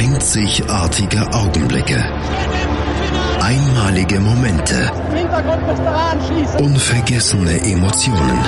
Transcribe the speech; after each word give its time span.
Einzigartige 0.00 1.30
Augenblicke. 1.30 2.02
Einmalige 3.38 4.18
Momente. 4.18 4.90
Unvergessene 6.58 7.60
Emotionen. 7.60 8.38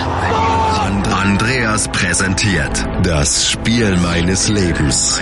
Andreas 1.12 1.88
präsentiert 1.88 2.88
das 3.02 3.50
Spiel 3.50 3.98
meines 3.98 4.48
Lebens 4.48 5.20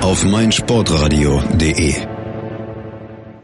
auf 0.00 0.24
meinsportradio.de. 0.24 2.17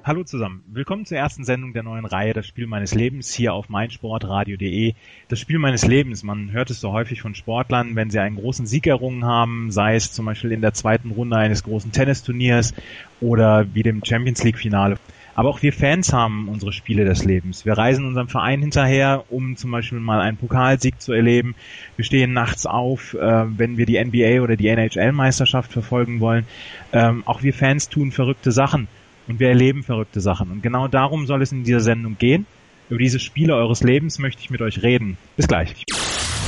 Hallo 0.07 0.23
zusammen, 0.23 0.63
willkommen 0.67 1.07
zur 1.07 1.17
ersten 1.17 1.45
Sendung 1.45 1.73
der 1.73 1.83
neuen 1.83 2.05
Reihe 2.05 2.35
Das 2.35 2.47
Spiel 2.47 2.67
meines 2.67 2.95
Lebens 2.95 3.33
hier 3.33 3.55
auf 3.55 3.71
meinsportradio.de. 3.71 4.93
Das 5.29 5.41
Spiel 5.41 5.59
meines 5.59 5.87
Lebens, 5.87 6.23
man 6.23 6.53
hört 6.53 6.69
es 6.69 6.79
so 6.79 6.93
häufig 6.93 7.23
von 7.23 7.35
Sportlern, 7.35 7.97
wenn 7.97 8.11
sie 8.11 8.19
einen 8.19 8.37
großen 8.37 8.67
Sieg 8.67 8.87
errungen 8.87 9.25
haben, 9.25 9.71
sei 9.71 9.95
es 9.95 10.13
zum 10.13 10.27
Beispiel 10.27 10.53
in 10.53 10.61
der 10.61 10.75
zweiten 10.75 11.13
Runde 11.13 11.39
eines 11.39 11.63
großen 11.63 11.91
Tennisturniers 11.91 12.75
oder 13.23 13.65
wie 13.73 13.83
dem 13.83 14.05
Champions 14.05 14.45
League 14.45 14.59
Finale. 14.59 14.99
Aber 15.35 15.49
auch 15.49 15.63
wir 15.63 15.73
Fans 15.73 16.13
haben 16.13 16.51
unsere 16.51 16.75
Spiele 16.75 17.07
des 17.07 17.25
Lebens. 17.25 17.65
Wir 17.65 17.73
reisen 17.73 18.05
unserem 18.05 18.29
Verein 18.29 18.61
hinterher, 18.61 19.25
um 19.31 19.57
zum 19.57 19.71
Beispiel 19.71 20.01
mal 20.01 20.21
einen 20.21 20.37
Pokalsieg 20.37 21.01
zu 21.01 21.15
erleben. 21.15 21.55
Wir 21.97 22.05
stehen 22.05 22.35
nachts 22.35 22.67
auf, 22.67 23.15
äh, 23.15 23.59
wenn 23.59 23.79
wir 23.79 23.87
die 23.87 23.97
NBA 23.97 24.43
oder 24.43 24.57
die 24.57 24.69
NHL-Meisterschaft 24.69 25.73
verfolgen 25.73 26.21
wollen. 26.21 26.45
Ähm, 26.93 27.23
auch 27.25 27.43
wir 27.43 27.55
Fans 27.55 27.89
tun 27.89 28.13
verrückte 28.13 28.53
Sachen 28.53 28.87
und 29.27 29.41
wir 29.41 29.49
erleben 29.49 29.83
verrückte 29.83 30.21
Sachen. 30.21 30.51
Und 30.51 30.63
genau 30.63 30.89
darum 30.89 31.27
soll 31.27 31.43
es 31.43 31.53
in 31.53 31.65
dieser 31.65 31.81
Sendung 31.81 32.19
gehen. 32.19 32.47
Über 32.89 32.99
diese 32.99 33.19
Spiele 33.19 33.55
eures 33.55 33.83
Lebens 33.83 34.19
möchte 34.19 34.43
ich 34.43 34.51
mit 34.51 34.61
euch 34.61 34.83
reden. 34.83 35.17
Bis 35.37 35.49
gleich. 35.49 35.75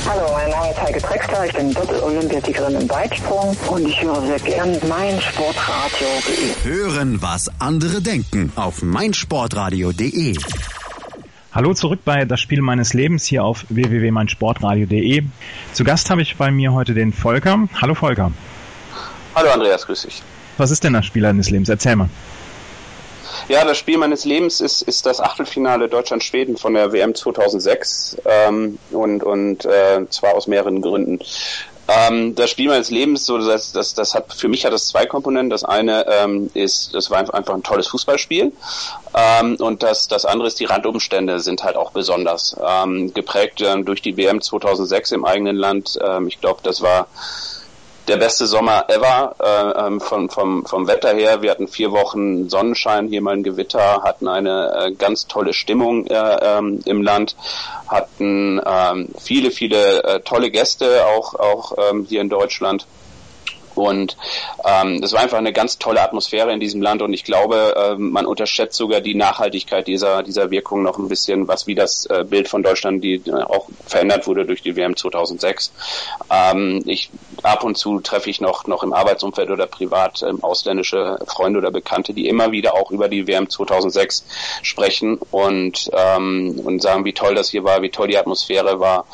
Hallo, 0.07 0.31
mein 0.31 0.49
Name 0.49 0.69
ist 0.71 0.81
Heike 0.81 1.01
Drexler, 1.01 1.45
ich 1.47 1.53
bin 1.53 1.73
Doppel-Olympiasiegerin 1.73 2.75
im 2.75 2.89
Weitsprung 2.89 3.57
und 3.69 3.87
ich 3.87 4.01
höre 4.01 4.21
sehr 4.21 4.39
gern 4.39 4.71
meinsportradio.de. 4.87 6.63
Hören, 6.63 7.21
was 7.21 7.49
andere 7.59 8.01
denken 8.01 8.53
auf 8.55 8.83
meinsportradio.de. 8.83 10.37
Hallo 11.51 11.73
zurück 11.73 12.01
bei 12.05 12.23
Das 12.23 12.39
Spiel 12.39 12.61
meines 12.61 12.93
Lebens 12.93 13.25
hier 13.25 13.43
auf 13.43 13.65
www.meinsportradio.de. 13.69 15.23
Zu 15.73 15.83
Gast 15.83 16.09
habe 16.09 16.21
ich 16.21 16.37
bei 16.37 16.51
mir 16.51 16.71
heute 16.71 16.93
den 16.93 17.11
Volker. 17.11 17.67
Hallo 17.81 17.95
Volker. 17.95 18.31
Hallo 19.35 19.49
Andreas, 19.49 19.85
grüß 19.87 20.03
dich. 20.03 20.21
Was 20.57 20.71
ist 20.71 20.83
denn 20.83 20.93
das 20.93 21.05
Spiel 21.05 21.23
deines 21.23 21.49
Lebens? 21.49 21.67
Erzähl 21.67 21.95
mal. 21.95 22.09
Ja, 23.49 23.63
das 23.63 23.77
Spiel 23.77 23.97
meines 23.97 24.25
Lebens 24.25 24.59
ist, 24.59 24.81
ist 24.81 25.05
das 25.05 25.21
Achtelfinale 25.21 25.87
Deutschland-Schweden 25.87 26.57
von 26.57 26.73
der 26.73 26.91
WM 26.91 27.15
2006 27.15 28.17
ähm, 28.25 28.77
und, 28.91 29.23
und 29.23 29.63
äh, 29.63 30.05
zwar 30.09 30.35
aus 30.35 30.47
mehreren 30.47 30.81
Gründen. 30.81 31.19
Ähm, 31.87 32.35
das 32.35 32.49
Spiel 32.49 32.67
meines 32.67 32.89
Lebens, 32.91 33.25
so 33.25 33.37
das, 33.37 33.71
das, 33.71 33.93
das 33.93 34.13
hat 34.13 34.33
für 34.33 34.49
mich 34.49 34.65
hat 34.65 34.73
das 34.73 34.89
zwei 34.89 35.05
Komponenten. 35.05 35.49
Das 35.49 35.63
eine 35.63 36.05
ähm, 36.07 36.51
ist, 36.53 36.93
das 36.93 37.09
war 37.09 37.19
einfach 37.19 37.53
ein 37.53 37.63
tolles 37.63 37.87
Fußballspiel 37.87 38.51
ähm, 39.15 39.55
und 39.55 39.81
das 39.81 40.09
das 40.09 40.25
andere 40.25 40.49
ist 40.49 40.59
die 40.59 40.65
Randumstände 40.65 41.39
sind 41.39 41.63
halt 41.63 41.77
auch 41.77 41.91
besonders 41.91 42.57
ähm, 42.61 43.13
geprägt 43.13 43.61
ähm, 43.65 43.85
durch 43.85 44.01
die 44.01 44.17
WM 44.17 44.41
2006 44.41 45.13
im 45.13 45.23
eigenen 45.23 45.55
Land. 45.55 45.97
Ähm, 46.05 46.27
ich 46.27 46.41
glaube, 46.41 46.59
das 46.63 46.81
war 46.81 47.07
der 48.07 48.17
beste 48.17 48.47
Sommer 48.47 48.85
ever 48.89 49.35
äh, 49.39 49.87
ähm, 49.87 49.99
vom, 49.99 50.29
vom, 50.29 50.65
vom 50.65 50.87
Wetter 50.87 51.13
her. 51.13 51.41
Wir 51.41 51.51
hatten 51.51 51.67
vier 51.67 51.91
Wochen 51.91 52.49
Sonnenschein, 52.49 53.07
hier 53.07 53.21
mal 53.21 53.35
ein 53.35 53.43
Gewitter, 53.43 54.01
hatten 54.03 54.27
eine 54.27 54.73
äh, 54.73 54.91
ganz 54.93 55.27
tolle 55.27 55.53
Stimmung 55.53 56.07
äh, 56.07 56.37
ähm, 56.41 56.79
im 56.85 57.01
Land, 57.01 57.35
hatten 57.87 58.61
ähm, 58.65 59.09
viele, 59.19 59.51
viele 59.51 60.03
äh, 60.03 60.19
tolle 60.21 60.51
Gäste 60.51 61.05
auch, 61.05 61.35
auch 61.35 61.73
ähm, 61.89 62.05
hier 62.07 62.21
in 62.21 62.29
Deutschland. 62.29 62.87
Und 63.77 64.17
ähm, 64.65 65.01
das 65.01 65.13
war 65.13 65.21
einfach 65.21 65.37
eine 65.37 65.53
ganz 65.53 65.77
tolle 65.77 66.01
Atmosphäre 66.01 66.51
in 66.51 66.59
diesem 66.59 66.81
Land 66.81 67.01
und 67.01 67.13
ich 67.13 67.23
glaube, 67.23 67.75
ähm, 67.77 68.11
man 68.11 68.25
unterschätzt 68.25 68.77
sogar 68.77 69.01
die 69.01 69.15
Nachhaltigkeit 69.15 69.87
dieser, 69.87 70.23
dieser 70.23 70.51
Wirkung 70.51 70.83
noch 70.83 70.97
ein 70.97 71.07
bisschen, 71.07 71.47
was 71.47 71.67
wie 71.67 71.75
das 71.75 72.05
äh, 72.07 72.23
Bild 72.23 72.47
von 72.47 72.63
Deutschland, 72.63 73.03
die 73.03 73.15
äh, 73.25 73.31
auch 73.31 73.67
verändert 73.85 74.27
wurde 74.27 74.45
durch 74.45 74.61
die 74.61 74.75
WM 74.75 74.95
2006. 74.95 75.71
Ähm, 76.29 76.83
ich 76.85 77.09
ab 77.43 77.63
und 77.63 77.77
zu 77.77 77.99
treffe 77.99 78.29
ich 78.29 78.41
noch 78.41 78.67
noch 78.67 78.83
im 78.83 78.93
Arbeitsumfeld 78.93 79.49
oder 79.49 79.67
privat 79.67 80.23
ähm, 80.23 80.43
ausländische 80.43 81.19
Freunde 81.27 81.59
oder 81.59 81.71
Bekannte, 81.71 82.13
die 82.13 82.27
immer 82.27 82.51
wieder 82.51 82.73
auch 82.73 82.91
über 82.91 83.07
die 83.07 83.27
WM 83.27 83.49
2006 83.49 84.25
sprechen 84.61 85.19
und 85.31 85.89
ähm, 85.93 86.59
und 86.63 86.81
sagen, 86.81 87.05
wie 87.05 87.13
toll 87.13 87.35
das 87.35 87.49
hier 87.49 87.63
war, 87.63 87.81
wie 87.81 87.89
toll 87.89 88.07
die 88.07 88.17
Atmosphäre 88.17 88.79
war. 88.79 89.05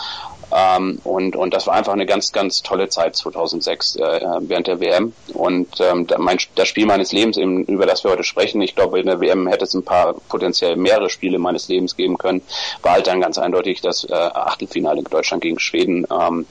Ähm, 0.53 0.99
und, 1.03 1.35
und 1.35 1.53
das 1.53 1.67
war 1.67 1.73
einfach 1.73 1.93
eine 1.93 2.05
ganz, 2.05 2.31
ganz 2.31 2.61
tolle 2.61 2.89
Zeit 2.89 3.15
2006 3.15 3.95
äh, 3.95 4.19
während 4.41 4.67
der 4.67 4.79
WM. 4.79 5.13
Und 5.33 5.79
ähm, 5.79 6.07
mein, 6.17 6.37
das 6.55 6.67
Spiel 6.67 6.85
meines 6.85 7.11
Lebens, 7.11 7.37
eben, 7.37 7.63
über 7.65 7.85
das 7.85 8.03
wir 8.03 8.11
heute 8.11 8.23
sprechen, 8.23 8.61
ich 8.61 8.75
glaube, 8.75 8.99
in 8.99 9.07
der 9.07 9.19
WM 9.19 9.47
hätte 9.47 9.65
es 9.65 9.73
ein 9.73 9.83
paar 9.83 10.13
potenziell 10.29 10.75
mehrere 10.75 11.09
Spiele 11.09 11.39
meines 11.39 11.67
Lebens 11.67 11.95
geben 11.95 12.17
können, 12.17 12.41
war 12.81 12.93
halt 12.93 13.07
dann 13.07 13.21
ganz 13.21 13.37
eindeutig 13.37 13.81
das 13.81 14.03
äh, 14.03 14.13
Achtelfinale 14.13 14.99
in 14.99 15.05
Deutschland 15.05 15.41
gegen 15.41 15.59
Schweden. 15.59 16.05
Ähm, 16.11 16.45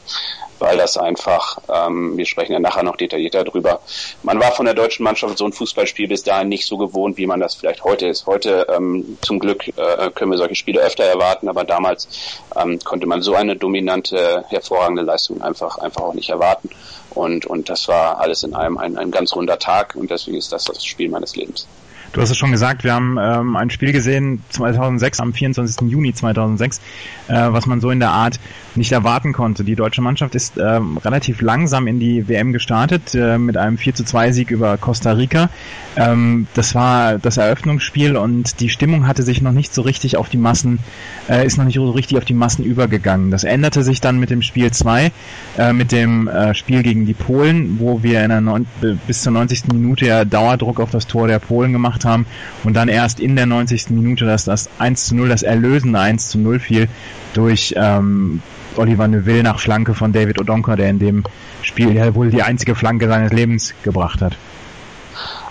weil 0.62 0.77
das 0.77 0.97
einfach, 0.97 1.59
ähm, 1.69 2.17
wir 2.17 2.25
sprechen 2.25 2.53
ja 2.53 2.61
nachher 2.61 2.83
noch 2.83 2.97
detaillierter 2.97 3.45
drüber, 3.45 3.81
man 4.23 4.41
war 4.41 4.53
von 4.53 4.65
der 4.65 4.75
deutschen 4.75 5.03
Mannschaft 5.03 5.39
so 5.39 5.45
ein 5.45 5.53
Fußballspiel 5.53 6.09
bis 6.09 6.23
dahin 6.23 6.49
nicht 6.49 6.67
so 6.67 6.78
gewohnt, 6.78 7.17
wie 7.17 7.27
man 7.27 7.41
das 7.41 7.55
vielleicht 7.55 7.84
heute 7.84 8.06
ist. 8.06 8.27
Heute 8.27 8.67
ähm, 8.75 9.19
zum 9.22 9.39
Glück 9.39 9.69
äh, 9.69 10.11
können 10.15 10.31
wir 10.31 10.39
solche 10.39 10.55
Spiele 10.55 10.81
öfter 10.81 11.05
erwarten, 11.05 11.49
aber 11.49 11.65
damals 11.65 12.09
ähm, 12.56 12.78
konnte 12.78 13.06
man 13.06 13.22
so 13.22 13.34
eine 13.34 13.56
dominante, 13.56 14.45
hervorragende 14.49 15.03
Leistung 15.03 15.43
einfach, 15.43 15.78
einfach 15.78 16.03
auch 16.03 16.15
nicht 16.15 16.31
erwarten. 16.31 16.71
Und, 17.11 17.45
und 17.47 17.69
das 17.69 17.89
war 17.89 18.21
alles 18.21 18.43
in 18.43 18.55
einem 18.55 18.78
ein, 18.78 18.97
ein 18.97 19.11
ganz 19.11 19.34
runder 19.34 19.59
Tag 19.59 19.97
und 19.97 20.11
deswegen 20.11 20.39
ist 20.39 20.53
das 20.53 20.65
das 20.65 20.84
Spiel 20.84 21.11
meines 21.11 21.37
Lebens. 21.37 21.67
Du 22.12 22.21
hast 22.21 22.31
es 22.31 22.37
schon 22.37 22.50
gesagt, 22.50 22.84
wir 22.84 22.93
haben 22.93 23.17
ähm, 23.19 23.56
ein 23.56 23.71
Spiel 23.71 23.93
gesehen 23.93 24.43
2006, 24.50 25.21
am 25.21 25.33
24. 25.33 25.89
Juni 25.89 26.12
2006, 26.12 26.81
äh, 27.28 27.33
was 27.33 27.65
man 27.65 27.81
so 27.81 27.91
in 27.91 28.00
der 28.00 28.11
Art 28.11 28.39
nicht 28.75 28.93
erwarten 28.93 29.33
konnte. 29.33 29.65
Die 29.65 29.77
deutsche 29.77 30.03
Mannschaft 30.03 30.34
ist 30.34 30.59
ähm, 30.59 30.99
relativ 30.99 31.41
langsam 31.41 31.87
in 31.87 32.01
die 32.01 32.28
WM 32.28 32.53
gestartet 32.53 33.15
äh, 33.15 33.39
mit 33.39 33.56
einem 33.56 33.78
4 33.78 33.95
zu 33.95 34.05
2 34.05 34.33
Sieg 34.33 34.51
über 34.51 34.77
Costa 34.77 35.12
Rica. 35.12 35.49
Ähm, 35.97 36.47
das 36.55 36.75
war 36.75 37.19
das 37.19 37.39
Eröffnungsspiel 37.39 38.17
und 38.17 38.61
die 38.61 38.69
Stimmung 38.69 39.06
hatte 39.06 39.22
sich 39.22 39.41
noch 39.41 39.53
nicht 39.53 39.72
so 39.72 39.83
richtig 39.83 40.17
auf 40.19 40.28
die 40.28 40.39
Massen, 40.39 40.81
äh, 41.31 41.47
ist 41.47 41.56
noch 41.56 41.65
nicht 41.65 41.77
so 41.77 41.91
richtig 41.91 42.19
auf 42.19 42.25
die 42.25 42.34
Massen 42.34 42.65
übergegangen. 42.65 43.31
Das 43.31 43.45
änderte 43.45 43.83
sich 43.83 44.03
dann 44.03 44.19
mit 44.19 44.31
dem 44.31 44.43
Spiel 44.43 44.71
2, 44.71 45.12
äh, 45.59 45.72
mit 45.72 45.93
dem 45.93 46.28
äh, 46.28 46.55
Spiel 46.55 46.83
gegen 46.83 47.06
die 47.06 47.15
Polen, 47.15 47.78
wo 47.78 48.03
wir 48.03 48.22
in 48.22 48.28
der 48.28 48.41
neun, 48.43 48.67
bis 49.06 49.22
zur 49.22 49.33
90. 49.33 49.72
Minute 49.72 50.06
ja 50.06 50.25
Dauerdruck 50.25 50.81
auf 50.81 50.91
das 50.91 51.06
Tor 51.06 51.27
der 51.27 51.39
Polen 51.39 51.72
gemacht 51.72 52.02
gemacht 52.03 52.05
haben 52.05 52.27
und 52.65 52.75
dann 52.75 52.89
erst 52.89 53.21
in 53.21 53.37
der 53.37 53.47
90. 53.47 53.91
Minute, 53.91 54.25
dass 54.25 54.45
das 54.45 54.69
1 54.79 55.07
zu 55.07 55.17
0, 55.17 55.29
das 55.29 55.43
erlösende 55.43 55.99
1 55.99 56.31
zu 56.31 56.39
0 56.39 56.59
fiel 56.59 56.89
durch 57.35 57.75
ähm, 57.77 58.43
Oliver 58.77 59.09
Neuville 59.09 59.43
nach 59.43 59.61
Flanke 59.61 59.95
von 59.95 60.13
David 60.13 60.41
Odonka, 60.41 60.77
der 60.77 60.91
in 60.91 60.99
dem 60.99 61.25
Spiel 61.63 61.95
ja 61.95 62.15
wohl 62.15 62.31
die 62.31 62.43
einzige 62.43 62.75
Flanke 62.75 63.09
seines 63.09 63.33
Lebens 63.33 63.75
gebracht 63.83 64.21
hat. 64.21 64.37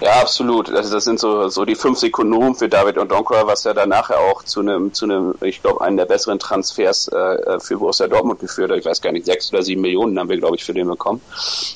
Ja, 0.02 0.20
absolut. 0.20 0.72
Also 0.72 0.96
das 0.96 1.04
sind 1.04 1.20
so, 1.20 1.48
so 1.50 1.64
die 1.64 1.76
fünf 1.76 2.00
Sekunden 2.00 2.34
Ruhm 2.34 2.56
für 2.56 2.68
David 2.68 2.98
Odonkor, 2.98 3.46
was 3.46 3.66
ja 3.66 3.74
danach 3.76 4.10
auch 4.10 4.42
zu 4.42 4.62
einem, 4.62 4.92
zu 4.96 5.06
einem, 5.06 5.36
ich 5.42 5.62
glaube, 5.62 5.82
einen 5.82 5.96
der 5.96 6.06
besseren 6.06 6.40
Transfers 6.40 7.08
äh, 7.10 7.60
für 7.60 7.78
Borussia 7.78 8.08
Dortmund 8.08 8.40
geführt 8.40 8.72
hat. 8.72 8.80
Ich 8.80 8.86
weiß 8.86 9.00
gar 9.00 9.12
nicht, 9.12 9.28
sechs 9.28 9.54
oder 9.54 9.62
sieben 9.62 9.82
Millionen 9.82 10.18
haben 10.18 10.28
wir, 10.28 10.38
glaube 10.38 10.56
ich, 10.56 10.64
für 10.64 10.74
den 10.74 10.88
bekommen. 10.88 11.22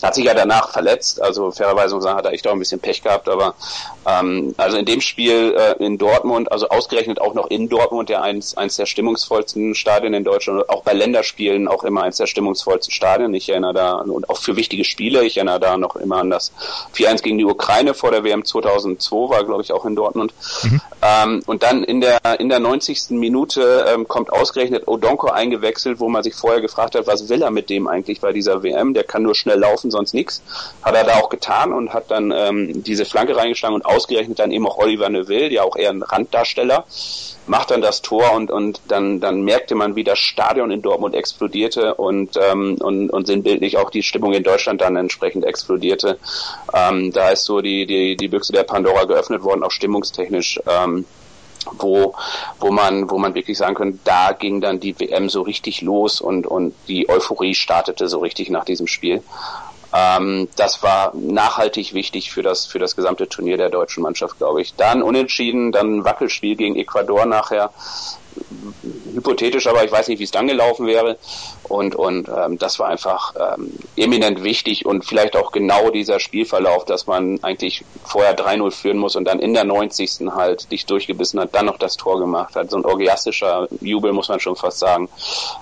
Hat 0.01 0.15
sich 0.15 0.25
ja 0.25 0.33
danach 0.33 0.71
verletzt, 0.71 1.21
also 1.21 1.51
fairerweise 1.51 1.93
muss 1.93 2.03
sagen, 2.03 2.17
hat 2.17 2.25
er 2.25 2.33
echt 2.33 2.47
auch 2.47 2.53
ein 2.53 2.57
bisschen 2.57 2.79
Pech 2.79 3.03
gehabt, 3.03 3.29
aber 3.29 3.53
ähm, 4.07 4.55
also 4.57 4.77
in 4.77 4.85
dem 4.85 5.01
Spiel 5.01 5.55
äh, 5.55 5.83
in 5.83 5.99
Dortmund, 5.99 6.51
also 6.51 6.67
ausgerechnet 6.69 7.21
auch 7.21 7.35
noch 7.35 7.51
in 7.51 7.69
Dortmund, 7.69 8.09
ja 8.09 8.23
eins, 8.23 8.57
eins 8.57 8.75
der 8.75 8.87
stimmungsvollsten 8.87 9.75
Stadien 9.75 10.15
in 10.15 10.23
Deutschland, 10.23 10.67
auch 10.69 10.81
bei 10.81 10.93
Länderspielen 10.93 11.67
auch 11.67 11.83
immer 11.83 12.01
eins 12.01 12.17
der 12.17 12.25
stimmungsvollsten 12.25 12.91
Stadien. 12.91 13.35
Ich 13.35 13.49
erinnere 13.49 13.75
da, 13.75 13.93
und 13.97 14.31
auch 14.31 14.39
für 14.39 14.55
wichtige 14.55 14.83
Spiele, 14.83 15.23
ich 15.23 15.37
erinnere 15.37 15.59
da 15.59 15.77
noch 15.77 15.95
immer 15.95 16.17
an 16.17 16.31
das 16.31 16.51
4-1 16.95 17.21
gegen 17.21 17.37
die 17.37 17.45
Ukraine 17.45 17.93
vor 17.93 18.14
der 18.15 18.23
WM 18.23 18.45
2002, 18.45 19.29
war 19.29 19.43
glaube 19.43 19.61
ich 19.61 19.71
auch 19.71 19.85
in 19.85 19.95
Dortmund. 19.95 20.33
Mhm. 20.63 20.81
Ähm, 21.01 21.43
und 21.45 21.63
dann 21.63 21.83
in 21.83 22.01
der 22.01 22.19
in 22.39 22.49
der 22.49 22.59
90. 22.59 23.11
Minute 23.11 23.85
ähm, 23.87 24.07
kommt 24.07 24.31
ausgerechnet 24.31 24.87
Odonko 24.87 25.27
eingewechselt, 25.27 25.99
wo 25.99 26.09
man 26.09 26.23
sich 26.23 26.35
vorher 26.35 26.61
gefragt 26.61 26.95
hat, 26.95 27.07
was 27.07 27.29
will 27.29 27.41
er 27.41 27.51
mit 27.51 27.69
dem 27.69 27.87
eigentlich 27.87 28.21
bei 28.21 28.33
dieser 28.33 28.63
WM? 28.63 28.93
Der 28.93 29.03
kann 29.03 29.23
nur 29.23 29.35
schnell 29.35 29.59
laufen, 29.59 29.91
sonst 29.91 30.13
nichts. 30.13 30.41
Hat 30.81 30.95
er 30.95 31.03
da 31.03 31.15
auch 31.15 31.29
getan 31.29 31.73
und 31.73 31.93
hat 31.93 32.11
dann 32.11 32.31
ähm, 32.31 32.83
diese 32.83 33.05
Flanke 33.05 33.35
reingeschlagen 33.35 33.75
und 33.75 33.85
ausgerechnet 33.85 34.39
dann 34.39 34.51
eben 34.51 34.67
auch 34.67 34.77
Oliver 34.77 35.09
Neville, 35.09 35.51
ja 35.51 35.63
auch 35.63 35.75
eher 35.75 35.91
ein 35.91 36.01
Randdarsteller 36.01 36.85
macht 37.47 37.71
dann 37.71 37.81
das 37.81 38.01
Tor 38.01 38.33
und, 38.33 38.51
und 38.51 38.81
dann, 38.87 39.19
dann 39.19 39.41
merkte 39.41 39.75
man, 39.75 39.95
wie 39.95 40.03
das 40.03 40.19
Stadion 40.19 40.71
in 40.71 40.81
Dortmund 40.81 41.15
explodierte 41.15 41.95
und, 41.95 42.37
ähm, 42.41 42.77
und, 42.79 43.09
und 43.09 43.27
sinnbildlich 43.27 43.77
auch 43.77 43.89
die 43.89 44.03
Stimmung 44.03 44.33
in 44.33 44.43
Deutschland 44.43 44.81
dann 44.81 44.95
entsprechend 44.95 45.45
explodierte. 45.45 46.17
Ähm, 46.73 47.11
da 47.11 47.29
ist 47.29 47.45
so 47.45 47.61
die, 47.61 47.85
die, 47.85 48.04
die 48.13 48.27
Büchse 48.27 48.53
der 48.53 48.63
Pandora 48.63 49.05
geöffnet 49.05 49.43
worden, 49.43 49.63
auch 49.63 49.71
stimmungstechnisch. 49.71 50.59
Ähm, 50.67 51.05
wo, 51.79 52.13
wo 52.59 52.71
man, 52.71 53.09
wo 53.09 53.17
man 53.17 53.33
wirklich 53.33 53.57
sagen 53.57 53.75
könnte, 53.75 53.99
da 54.03 54.33
ging 54.33 54.61
dann 54.61 54.79
die 54.79 54.99
WM 54.99 55.29
so 55.29 55.41
richtig 55.41 55.81
los 55.81 56.21
und, 56.21 56.45
und 56.45 56.75
die 56.87 57.09
Euphorie 57.09 57.55
startete 57.55 58.07
so 58.07 58.19
richtig 58.19 58.49
nach 58.49 58.65
diesem 58.65 58.85
Spiel. 58.85 59.23
Ähm, 59.93 60.49
das 60.57 60.83
war 60.83 61.13
nachhaltig 61.15 61.93
wichtig 61.93 62.31
für 62.31 62.43
das, 62.43 62.65
für 62.65 62.79
das 62.79 62.95
gesamte 62.95 63.29
Turnier 63.29 63.57
der 63.57 63.69
deutschen 63.69 64.03
Mannschaft, 64.03 64.37
glaube 64.37 64.61
ich. 64.61 64.75
Dann 64.75 65.01
unentschieden, 65.01 65.71
dann 65.71 65.97
ein 65.97 66.05
Wackelspiel 66.05 66.55
gegen 66.55 66.75
Ecuador 66.75 67.25
nachher 67.25 67.71
hypothetisch, 69.15 69.67
aber 69.67 69.83
ich 69.83 69.91
weiß 69.91 70.07
nicht, 70.07 70.19
wie 70.19 70.23
es 70.23 70.31
dann 70.31 70.47
gelaufen 70.47 70.85
wäre. 70.87 71.17
Und, 71.63 71.95
und 71.95 72.29
ähm, 72.29 72.57
das 72.57 72.79
war 72.79 72.89
einfach 72.89 73.33
ähm, 73.35 73.71
eminent 73.95 74.43
wichtig 74.43 74.85
und 74.85 75.05
vielleicht 75.05 75.35
auch 75.35 75.51
genau 75.51 75.89
dieser 75.89 76.19
Spielverlauf, 76.19 76.85
dass 76.85 77.07
man 77.07 77.43
eigentlich 77.43 77.83
vorher 78.03 78.37
3-0 78.37 78.71
führen 78.71 78.97
muss 78.97 79.15
und 79.15 79.25
dann 79.25 79.39
in 79.39 79.53
der 79.53 79.63
90. 79.63 80.27
halt 80.35 80.71
dich 80.71 80.85
durchgebissen 80.85 81.39
hat, 81.39 81.55
dann 81.55 81.65
noch 81.65 81.77
das 81.77 81.97
Tor 81.97 82.19
gemacht 82.19 82.55
hat. 82.55 82.69
So 82.69 82.77
ein 82.77 82.85
orgiastischer 82.85 83.67
Jubel, 83.81 84.13
muss 84.13 84.29
man 84.29 84.39
schon 84.39 84.55
fast 84.55 84.79
sagen. 84.79 85.09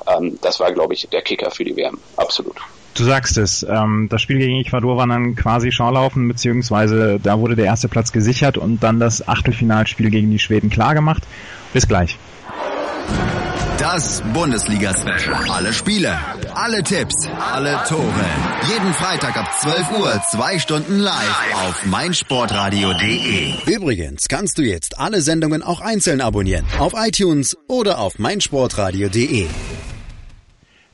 Ähm, 0.07 0.38
das 0.41 0.59
war, 0.59 0.71
glaube 0.73 0.94
ich, 0.94 1.07
der 1.09 1.21
Kicker 1.21 1.51
für 1.51 1.63
die 1.63 1.75
WM. 1.75 1.99
Absolut. 2.17 2.57
Du 2.95 3.03
sagst 3.06 3.38
es, 3.38 3.63
ähm, 3.67 4.07
das 4.09 4.21
Spiel 4.21 4.38
gegen 4.38 4.57
Ecuador 4.57 4.97
war 4.97 5.07
dann 5.07 5.35
quasi 5.35 5.71
Schaulaufen, 5.71 6.27
beziehungsweise 6.27 7.19
da 7.21 7.39
wurde 7.39 7.56
der 7.56 7.65
erste 7.65 7.88
Platz 7.88 8.11
gesichert 8.11 8.57
und 8.57 8.83
dann 8.83 8.99
das 8.99 9.27
Achtelfinalspiel 9.27 10.11
gegen 10.11 10.29
die 10.29 10.39
Schweden 10.39 10.69
klargemacht. 10.69 11.23
Bis 11.73 11.88
gleich. 11.88 12.19
Das 13.83 14.24
Bundesliga-Special. 14.33 15.50
Alle 15.50 15.74
Spiele, 15.74 16.18
alle 16.56 16.81
Tipps, 16.83 17.27
alle 17.38 17.77
Tore. 17.85 18.25
Jeden 18.71 18.94
Freitag 18.94 19.35
ab 19.35 19.51
12 19.59 20.00
Uhr, 20.00 20.21
zwei 20.31 20.57
Stunden 20.57 21.00
live 21.00 21.53
auf 21.53 21.85
meinsportradio.de. 21.88 23.56
Übrigens 23.65 24.30
kannst 24.30 24.57
du 24.57 24.62
jetzt 24.62 24.97
alle 24.97 25.19
Sendungen 25.19 25.62
auch 25.62 25.81
einzeln 25.81 26.21
abonnieren. 26.21 26.65
Auf 26.80 26.94
iTunes 26.95 27.57
oder 27.68 28.00
auf 28.00 28.19
meinsportradio.de. 28.19 29.47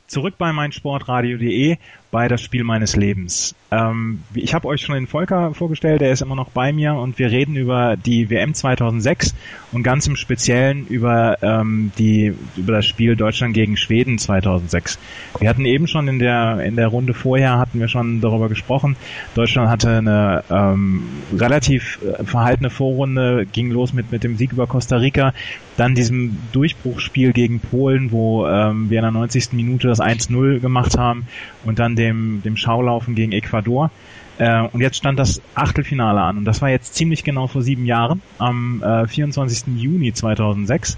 Zurück 0.08 0.34
bei 0.36 0.52
meinsportradio.de 0.52 1.76
bei 2.10 2.28
das 2.28 2.40
Spiel 2.40 2.64
meines 2.64 2.96
Lebens. 2.96 3.54
Ähm, 3.70 4.22
ich 4.34 4.52
habe 4.52 4.66
euch 4.66 4.80
schon 4.80 4.96
den 4.96 5.06
Volker 5.06 5.54
vorgestellt, 5.54 6.00
der 6.00 6.10
ist 6.10 6.22
immer 6.22 6.34
noch 6.34 6.50
bei 6.50 6.72
mir 6.72 6.94
und 6.94 7.18
wir 7.18 7.30
reden 7.30 7.54
über 7.54 7.96
die 7.96 8.28
WM 8.28 8.52
2006 8.52 9.34
und 9.70 9.84
ganz 9.84 10.08
im 10.08 10.16
Speziellen 10.16 10.86
über 10.88 11.38
ähm, 11.42 11.92
die 11.98 12.34
über 12.56 12.72
das 12.72 12.86
Spiel 12.86 13.14
Deutschland 13.14 13.54
gegen 13.54 13.76
Schweden 13.76 14.18
2006. 14.18 14.98
Wir 15.38 15.48
hatten 15.48 15.64
eben 15.64 15.86
schon 15.86 16.08
in 16.08 16.18
der 16.18 16.60
in 16.64 16.74
der 16.74 16.88
Runde 16.88 17.14
vorher 17.14 17.58
hatten 17.58 17.78
wir 17.78 17.86
schon 17.86 18.20
darüber 18.20 18.48
gesprochen. 18.48 18.96
Deutschland 19.34 19.68
hatte 19.68 19.98
eine 19.98 20.42
ähm, 20.50 21.04
relativ 21.36 22.00
äh, 22.02 22.24
verhaltene 22.24 22.70
Vorrunde, 22.70 23.46
ging 23.46 23.70
los 23.70 23.92
mit 23.92 24.10
mit 24.10 24.24
dem 24.24 24.36
Sieg 24.36 24.52
über 24.52 24.66
Costa 24.66 24.96
Rica, 24.96 25.32
dann 25.76 25.94
diesem 25.94 26.38
Durchbruchsspiel 26.50 27.32
gegen 27.32 27.60
Polen, 27.60 28.10
wo 28.10 28.48
ähm, 28.48 28.90
wir 28.90 28.98
in 28.98 29.02
der 29.04 29.12
90. 29.12 29.52
Minute 29.52 29.86
das 29.86 30.00
1-0 30.00 30.58
gemacht 30.58 30.98
haben 30.98 31.26
und 31.64 31.78
dann 31.78 31.94
dem, 32.00 32.42
dem 32.42 32.56
Schaulaufen 32.56 33.14
gegen 33.14 33.32
Ecuador. 33.32 33.90
Äh, 34.38 34.66
und 34.72 34.80
jetzt 34.80 34.96
stand 34.96 35.18
das 35.18 35.42
Achtelfinale 35.54 36.20
an 36.20 36.38
und 36.38 36.44
das 36.46 36.62
war 36.62 36.70
jetzt 36.70 36.94
ziemlich 36.94 37.24
genau 37.24 37.46
vor 37.46 37.62
sieben 37.62 37.84
Jahren, 37.84 38.22
am 38.38 38.82
äh, 38.82 39.06
24. 39.06 39.76
Juni 39.76 40.14
2006. 40.14 40.96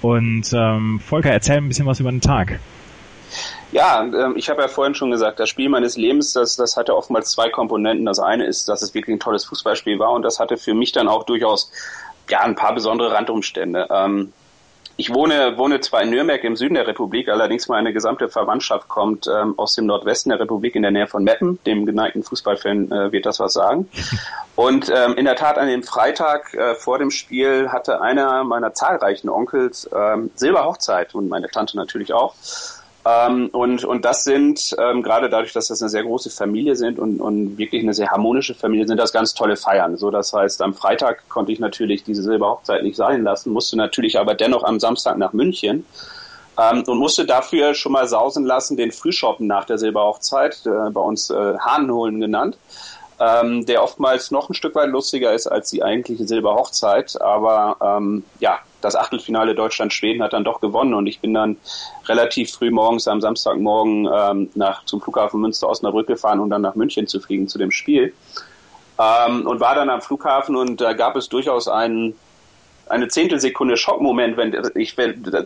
Und 0.00 0.50
ähm, 0.54 1.00
Volker, 1.00 1.30
erzähl 1.30 1.58
ein 1.58 1.68
bisschen 1.68 1.86
was 1.86 2.00
über 2.00 2.10
den 2.10 2.20
Tag. 2.20 2.60
Ja, 3.72 4.02
ähm, 4.02 4.34
ich 4.36 4.48
habe 4.48 4.62
ja 4.62 4.68
vorhin 4.68 4.94
schon 4.94 5.10
gesagt, 5.10 5.38
das 5.38 5.50
Spiel 5.50 5.68
meines 5.68 5.96
Lebens, 5.96 6.32
das, 6.32 6.56
das 6.56 6.76
hatte 6.76 6.96
oftmals 6.96 7.30
zwei 7.30 7.50
Komponenten. 7.50 8.06
Das 8.06 8.18
eine 8.18 8.46
ist, 8.46 8.68
dass 8.68 8.80
es 8.80 8.94
wirklich 8.94 9.16
ein 9.16 9.20
tolles 9.20 9.44
Fußballspiel 9.44 9.98
war 9.98 10.12
und 10.12 10.22
das 10.22 10.40
hatte 10.40 10.56
für 10.56 10.72
mich 10.72 10.92
dann 10.92 11.08
auch 11.08 11.24
durchaus 11.24 11.70
ja 12.30 12.40
ein 12.40 12.54
paar 12.54 12.74
besondere 12.74 13.12
Randumstände. 13.12 13.88
Ähm, 13.90 14.32
ich 15.00 15.14
wohne, 15.14 15.56
wohne 15.56 15.80
zwar 15.80 16.02
in 16.02 16.10
Nürnberg 16.10 16.42
im 16.42 16.56
Süden 16.56 16.74
der 16.74 16.88
Republik, 16.88 17.28
allerdings 17.28 17.68
meine 17.68 17.92
gesamte 17.92 18.28
Verwandtschaft 18.28 18.88
kommt 18.88 19.28
ähm, 19.28 19.54
aus 19.56 19.74
dem 19.76 19.86
Nordwesten 19.86 20.30
der 20.30 20.40
Republik 20.40 20.74
in 20.74 20.82
der 20.82 20.90
Nähe 20.90 21.06
von 21.06 21.22
Meppen. 21.22 21.60
Dem 21.64 21.86
geneigten 21.86 22.24
Fußballfan 22.24 22.90
äh, 22.90 23.12
wird 23.12 23.24
das 23.24 23.38
was 23.38 23.52
sagen. 23.52 23.88
Und 24.56 24.90
ähm, 24.92 25.14
in 25.14 25.24
der 25.24 25.36
Tat 25.36 25.56
an 25.56 25.68
dem 25.68 25.84
Freitag 25.84 26.52
äh, 26.52 26.74
vor 26.74 26.98
dem 26.98 27.12
Spiel 27.12 27.68
hatte 27.68 28.00
einer 28.00 28.42
meiner 28.42 28.74
zahlreichen 28.74 29.28
Onkels 29.28 29.88
ähm, 29.94 30.32
Silberhochzeit 30.34 31.14
und 31.14 31.28
meine 31.28 31.48
Tante 31.48 31.76
natürlich 31.76 32.12
auch. 32.12 32.34
Ähm, 33.08 33.48
und, 33.52 33.84
und 33.84 34.04
das 34.04 34.24
sind, 34.24 34.76
ähm, 34.78 35.02
gerade 35.02 35.30
dadurch, 35.30 35.52
dass 35.52 35.68
das 35.68 35.80
eine 35.80 35.88
sehr 35.88 36.02
große 36.02 36.30
Familie 36.30 36.76
sind 36.76 36.98
und, 36.98 37.20
und 37.20 37.56
wirklich 37.56 37.82
eine 37.82 37.94
sehr 37.94 38.10
harmonische 38.10 38.54
Familie, 38.54 38.86
sind 38.86 38.98
das 38.98 39.12
ganz 39.12 39.34
tolle 39.34 39.56
Feiern. 39.56 39.96
So, 39.96 40.10
das 40.10 40.32
heißt, 40.32 40.60
am 40.60 40.74
Freitag 40.74 41.28
konnte 41.28 41.52
ich 41.52 41.58
natürlich 41.58 42.04
diese 42.04 42.22
Silberhochzeit 42.22 42.82
nicht 42.82 42.96
sein 42.96 43.22
lassen, 43.22 43.52
musste 43.52 43.76
natürlich 43.76 44.18
aber 44.18 44.34
dennoch 44.34 44.62
am 44.62 44.78
Samstag 44.78 45.16
nach 45.16 45.32
München 45.32 45.86
ähm, 46.58 46.82
und 46.86 46.98
musste 46.98 47.24
dafür 47.24 47.72
schon 47.72 47.92
mal 47.92 48.06
sausen 48.06 48.44
lassen 48.44 48.76
den 48.76 48.92
Frühshoppen 48.92 49.46
nach 49.46 49.64
der 49.64 49.78
Silberhochzeit, 49.78 50.66
äh, 50.66 50.90
bei 50.90 51.00
uns 51.00 51.30
äh, 51.30 51.56
Hahnholen 51.58 52.20
genannt 52.20 52.58
ähm, 53.20 53.66
der 53.66 53.82
oftmals 53.82 54.30
noch 54.30 54.48
ein 54.48 54.54
Stück 54.54 54.74
weit 54.74 54.90
lustiger 54.90 55.32
ist 55.32 55.46
als 55.46 55.70
die 55.70 55.82
eigentliche 55.82 56.26
Silberhochzeit. 56.26 57.20
Aber 57.20 57.76
ähm, 57.80 58.24
ja, 58.38 58.60
das 58.80 58.94
Achtelfinale 58.94 59.54
Deutschland-Schweden 59.54 60.22
hat 60.22 60.32
dann 60.32 60.44
doch 60.44 60.60
gewonnen 60.60 60.94
und 60.94 61.06
ich 61.06 61.20
bin 61.20 61.34
dann 61.34 61.56
relativ 62.06 62.52
früh 62.52 62.70
morgens 62.70 63.08
am 63.08 63.20
Samstagmorgen 63.20 64.08
ähm, 64.12 64.50
nach 64.54 64.84
zum 64.84 65.00
Flughafen 65.00 65.40
Münster 65.40 65.68
Osnabrück 65.68 66.06
gefahren, 66.06 66.40
um 66.40 66.48
dann 66.48 66.62
nach 66.62 66.76
München 66.76 67.06
zu 67.06 67.20
fliegen 67.20 67.48
zu 67.48 67.58
dem 67.58 67.70
Spiel. 67.70 68.14
Ähm, 69.00 69.46
und 69.46 69.60
war 69.60 69.74
dann 69.74 69.90
am 69.90 70.00
Flughafen 70.00 70.56
und 70.56 70.80
da 70.80 70.92
gab 70.92 71.16
es 71.16 71.28
durchaus 71.28 71.68
einen 71.68 72.14
eine 72.88 73.08
Zehntelsekunde 73.08 73.76
Schockmoment, 73.76 74.38
wenn 74.38 74.56
ich 74.74 74.96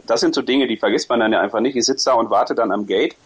das 0.06 0.20
sind 0.20 0.32
so 0.32 0.42
Dinge, 0.42 0.68
die 0.68 0.76
vergisst 0.76 1.08
man 1.08 1.18
dann 1.18 1.32
ja 1.32 1.40
einfach 1.40 1.58
nicht. 1.58 1.74
Ich 1.74 1.84
sitze 1.84 2.10
da 2.10 2.14
und 2.14 2.30
warte 2.30 2.54
dann 2.54 2.70
am 2.70 2.86
Gate 2.86 3.16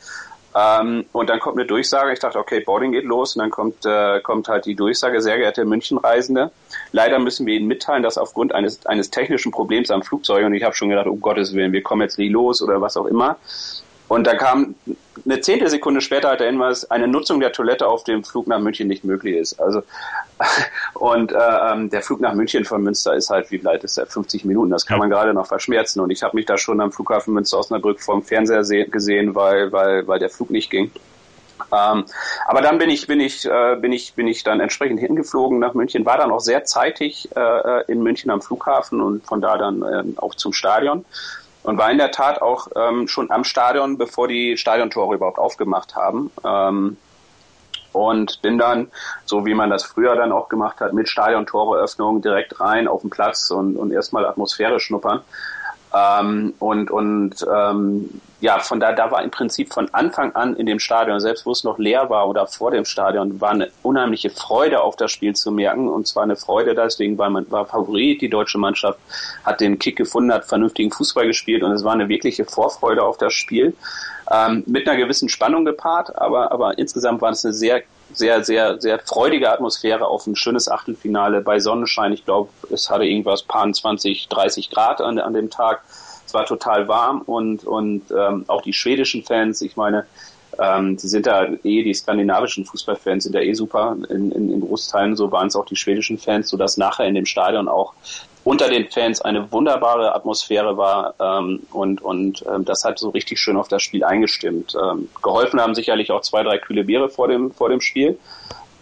ähm, 0.56 1.04
und 1.12 1.28
dann 1.28 1.38
kommt 1.38 1.58
eine 1.58 1.66
Durchsage. 1.66 2.12
Ich 2.12 2.18
dachte, 2.18 2.38
okay, 2.38 2.60
Boarding 2.60 2.92
geht 2.92 3.04
los. 3.04 3.36
Und 3.36 3.40
dann 3.40 3.50
kommt, 3.50 3.84
äh, 3.84 4.20
kommt 4.20 4.48
halt 4.48 4.64
die 4.64 4.74
Durchsage, 4.74 5.20
sehr 5.20 5.36
geehrte 5.36 5.66
Münchenreisende. 5.66 6.50
Leider 6.92 7.18
müssen 7.18 7.46
wir 7.46 7.54
Ihnen 7.54 7.66
mitteilen, 7.66 8.02
dass 8.02 8.16
aufgrund 8.16 8.54
eines, 8.54 8.86
eines 8.86 9.10
technischen 9.10 9.52
Problems 9.52 9.90
am 9.90 10.02
Flugzeug, 10.02 10.46
und 10.46 10.54
ich 10.54 10.62
habe 10.62 10.74
schon 10.74 10.88
gedacht, 10.88 11.08
um 11.08 11.20
Gottes 11.20 11.52
Willen, 11.52 11.72
wir 11.72 11.82
kommen 11.82 12.02
jetzt 12.02 12.18
nie 12.18 12.30
los 12.30 12.62
oder 12.62 12.80
was 12.80 12.96
auch 12.96 13.06
immer, 13.06 13.36
und 14.08 14.26
da 14.26 14.36
kam 14.36 14.74
eine 15.24 15.40
Zehntelsekunde 15.40 16.00
später 16.00 16.30
hat 16.30 16.40
der 16.40 16.48
Hinweis, 16.48 16.90
eine 16.90 17.08
Nutzung 17.08 17.40
der 17.40 17.52
Toilette 17.52 17.86
auf 17.86 18.04
dem 18.04 18.22
Flug 18.22 18.46
nach 18.46 18.60
München 18.60 18.86
nicht 18.86 19.04
möglich 19.04 19.36
ist. 19.36 19.60
Also 19.60 19.82
und 20.94 21.32
äh, 21.32 21.36
ähm, 21.36 21.90
der 21.90 22.02
Flug 22.02 22.20
nach 22.20 22.34
München 22.34 22.64
von 22.64 22.82
Münster 22.82 23.14
ist 23.14 23.30
halt, 23.30 23.50
wie 23.50 23.64
weit 23.64 23.82
ist 23.84 23.96
der? 23.96 24.06
50 24.06 24.44
Minuten. 24.44 24.70
Das 24.70 24.86
kann 24.86 24.98
man 24.98 25.10
gerade 25.10 25.34
noch 25.34 25.46
verschmerzen. 25.46 26.00
Und 26.00 26.10
ich 26.10 26.22
habe 26.22 26.36
mich 26.36 26.46
da 26.46 26.58
schon 26.58 26.80
am 26.80 26.92
Flughafen 26.92 27.34
Münster 27.34 27.58
Osnabrück 27.58 28.00
vom 28.00 28.22
Fernseher 28.22 28.62
gesehen, 28.86 29.34
weil 29.34 29.72
weil 29.72 30.06
weil 30.06 30.18
der 30.18 30.30
Flug 30.30 30.50
nicht 30.50 30.70
ging. 30.70 30.92
Ähm, 31.72 32.04
aber 32.46 32.60
dann 32.60 32.78
bin 32.78 32.90
ich 32.90 33.06
bin 33.06 33.18
ich 33.18 33.46
äh, 33.46 33.76
bin 33.76 33.92
ich 33.92 34.14
bin 34.14 34.28
ich 34.28 34.44
dann 34.44 34.60
entsprechend 34.60 35.00
hingeflogen 35.00 35.58
nach 35.58 35.74
München. 35.74 36.04
War 36.04 36.18
dann 36.18 36.30
auch 36.30 36.40
sehr 36.40 36.64
zeitig 36.64 37.28
äh, 37.34 37.90
in 37.90 38.02
München 38.02 38.30
am 38.30 38.42
Flughafen 38.42 39.00
und 39.00 39.26
von 39.26 39.40
da 39.40 39.56
dann 39.56 39.82
äh, 39.82 40.04
auch 40.16 40.34
zum 40.34 40.52
Stadion 40.52 41.04
und 41.66 41.78
war 41.78 41.90
in 41.90 41.98
der 41.98 42.12
Tat 42.12 42.40
auch 42.40 42.68
ähm, 42.76 43.08
schon 43.08 43.30
am 43.32 43.42
Stadion, 43.42 43.98
bevor 43.98 44.28
die 44.28 44.56
Stadiontore 44.56 45.16
überhaupt 45.16 45.38
aufgemacht 45.38 45.96
haben. 45.96 46.30
Ähm, 46.44 46.96
und 47.92 48.40
bin 48.42 48.56
dann, 48.56 48.88
so 49.24 49.46
wie 49.46 49.54
man 49.54 49.70
das 49.70 49.82
früher 49.82 50.14
dann 50.14 50.30
auch 50.30 50.48
gemacht 50.48 50.80
hat, 50.80 50.92
mit 50.92 51.08
Stadiontoreöffnung 51.08 52.22
direkt 52.22 52.60
rein 52.60 52.86
auf 52.86 53.00
den 53.00 53.10
Platz 53.10 53.50
und, 53.50 53.76
und 53.76 53.90
erstmal 53.90 54.26
Atmosphäre 54.26 54.78
schnuppern. 54.78 55.22
Ähm, 55.92 56.54
und 56.60 56.90
und 56.90 57.34
ähm, 57.52 58.20
ja, 58.40 58.58
von 58.58 58.80
da, 58.80 58.92
da 58.92 59.10
war 59.10 59.22
im 59.22 59.30
Prinzip 59.30 59.72
von 59.72 59.88
Anfang 59.94 60.34
an 60.34 60.56
in 60.56 60.66
dem 60.66 60.78
Stadion, 60.78 61.20
selbst 61.20 61.46
wo 61.46 61.52
es 61.52 61.64
noch 61.64 61.78
leer 61.78 62.10
war 62.10 62.28
oder 62.28 62.46
vor 62.46 62.70
dem 62.70 62.84
Stadion, 62.84 63.40
war 63.40 63.50
eine 63.50 63.70
unheimliche 63.82 64.30
Freude 64.30 64.82
auf 64.82 64.96
das 64.96 65.10
Spiel 65.10 65.34
zu 65.34 65.50
merken. 65.50 65.88
Und 65.88 66.06
zwar 66.06 66.24
eine 66.24 66.36
Freude 66.36 66.74
deswegen, 66.74 67.16
weil 67.16 67.30
man 67.30 67.50
war 67.50 67.64
Favorit, 67.66 68.20
die 68.20 68.28
deutsche 68.28 68.58
Mannschaft 68.58 68.98
hat 69.44 69.60
den 69.60 69.78
Kick 69.78 69.96
gefunden, 69.96 70.32
hat 70.32 70.44
vernünftigen 70.44 70.90
Fußball 70.90 71.26
gespielt 71.26 71.62
und 71.62 71.72
es 71.72 71.82
war 71.82 71.94
eine 71.94 72.08
wirkliche 72.08 72.44
Vorfreude 72.44 73.02
auf 73.02 73.16
das 73.16 73.32
Spiel. 73.32 73.74
Ähm, 74.30 74.64
mit 74.66 74.88
einer 74.88 74.98
gewissen 74.98 75.28
Spannung 75.28 75.64
gepaart, 75.64 76.18
aber, 76.18 76.50
aber 76.50 76.78
insgesamt 76.78 77.22
war 77.22 77.30
es 77.30 77.44
eine 77.44 77.54
sehr 77.54 77.82
sehr, 78.12 78.44
sehr, 78.44 78.80
sehr 78.80 79.00
freudige 79.00 79.50
Atmosphäre 79.50 80.06
auf 80.06 80.26
ein 80.26 80.36
schönes 80.36 80.68
Achtelfinale 80.68 81.40
bei 81.40 81.58
Sonnenschein. 81.58 82.12
Ich 82.12 82.24
glaube, 82.24 82.50
es 82.70 82.88
hatte 82.88 83.04
irgendwas 83.04 83.42
paar 83.42 83.70
20, 83.70 84.28
30 84.28 84.70
Grad 84.70 85.00
an, 85.00 85.18
an 85.18 85.34
dem 85.34 85.50
Tag. 85.50 85.82
War 86.36 86.44
total 86.44 86.86
warm 86.86 87.22
und, 87.22 87.64
und 87.64 88.02
ähm, 88.10 88.44
auch 88.46 88.60
die 88.60 88.74
schwedischen 88.74 89.22
Fans, 89.22 89.62
ich 89.62 89.74
meine, 89.74 90.04
ähm, 90.58 90.98
die 90.98 91.08
sind 91.08 91.26
da 91.26 91.46
eh, 91.46 91.82
die 91.82 91.94
skandinavischen 91.94 92.66
Fußballfans 92.66 93.24
sind 93.24 93.34
da 93.34 93.40
eh 93.40 93.54
super 93.54 93.96
in, 94.10 94.30
in, 94.32 94.52
in 94.52 94.60
Großteilen, 94.60 95.16
so 95.16 95.32
waren 95.32 95.46
es 95.46 95.56
auch 95.56 95.64
die 95.64 95.76
schwedischen 95.76 96.18
Fans, 96.18 96.50
so 96.50 96.58
dass 96.58 96.76
nachher 96.76 97.06
in 97.06 97.14
dem 97.14 97.24
Stadion 97.24 97.68
auch 97.68 97.94
unter 98.44 98.68
den 98.68 98.90
Fans 98.90 99.22
eine 99.22 99.50
wunderbare 99.50 100.14
Atmosphäre 100.14 100.76
war 100.76 101.14
ähm, 101.18 101.60
und, 101.72 102.02
und 102.02 102.44
ähm, 102.46 102.66
das 102.66 102.84
hat 102.84 102.98
so 102.98 103.08
richtig 103.08 103.38
schön 103.38 103.56
auf 103.56 103.68
das 103.68 103.82
Spiel 103.82 104.04
eingestimmt. 104.04 104.76
Ähm, 104.78 105.08
geholfen 105.22 105.58
haben 105.58 105.74
sicherlich 105.74 106.12
auch 106.12 106.20
zwei, 106.20 106.42
drei 106.42 106.58
kühle 106.58 106.84
Biere 106.84 107.08
vor 107.08 107.28
dem, 107.28 107.50
vor 107.50 107.70
dem 107.70 107.80
Spiel. 107.80 108.18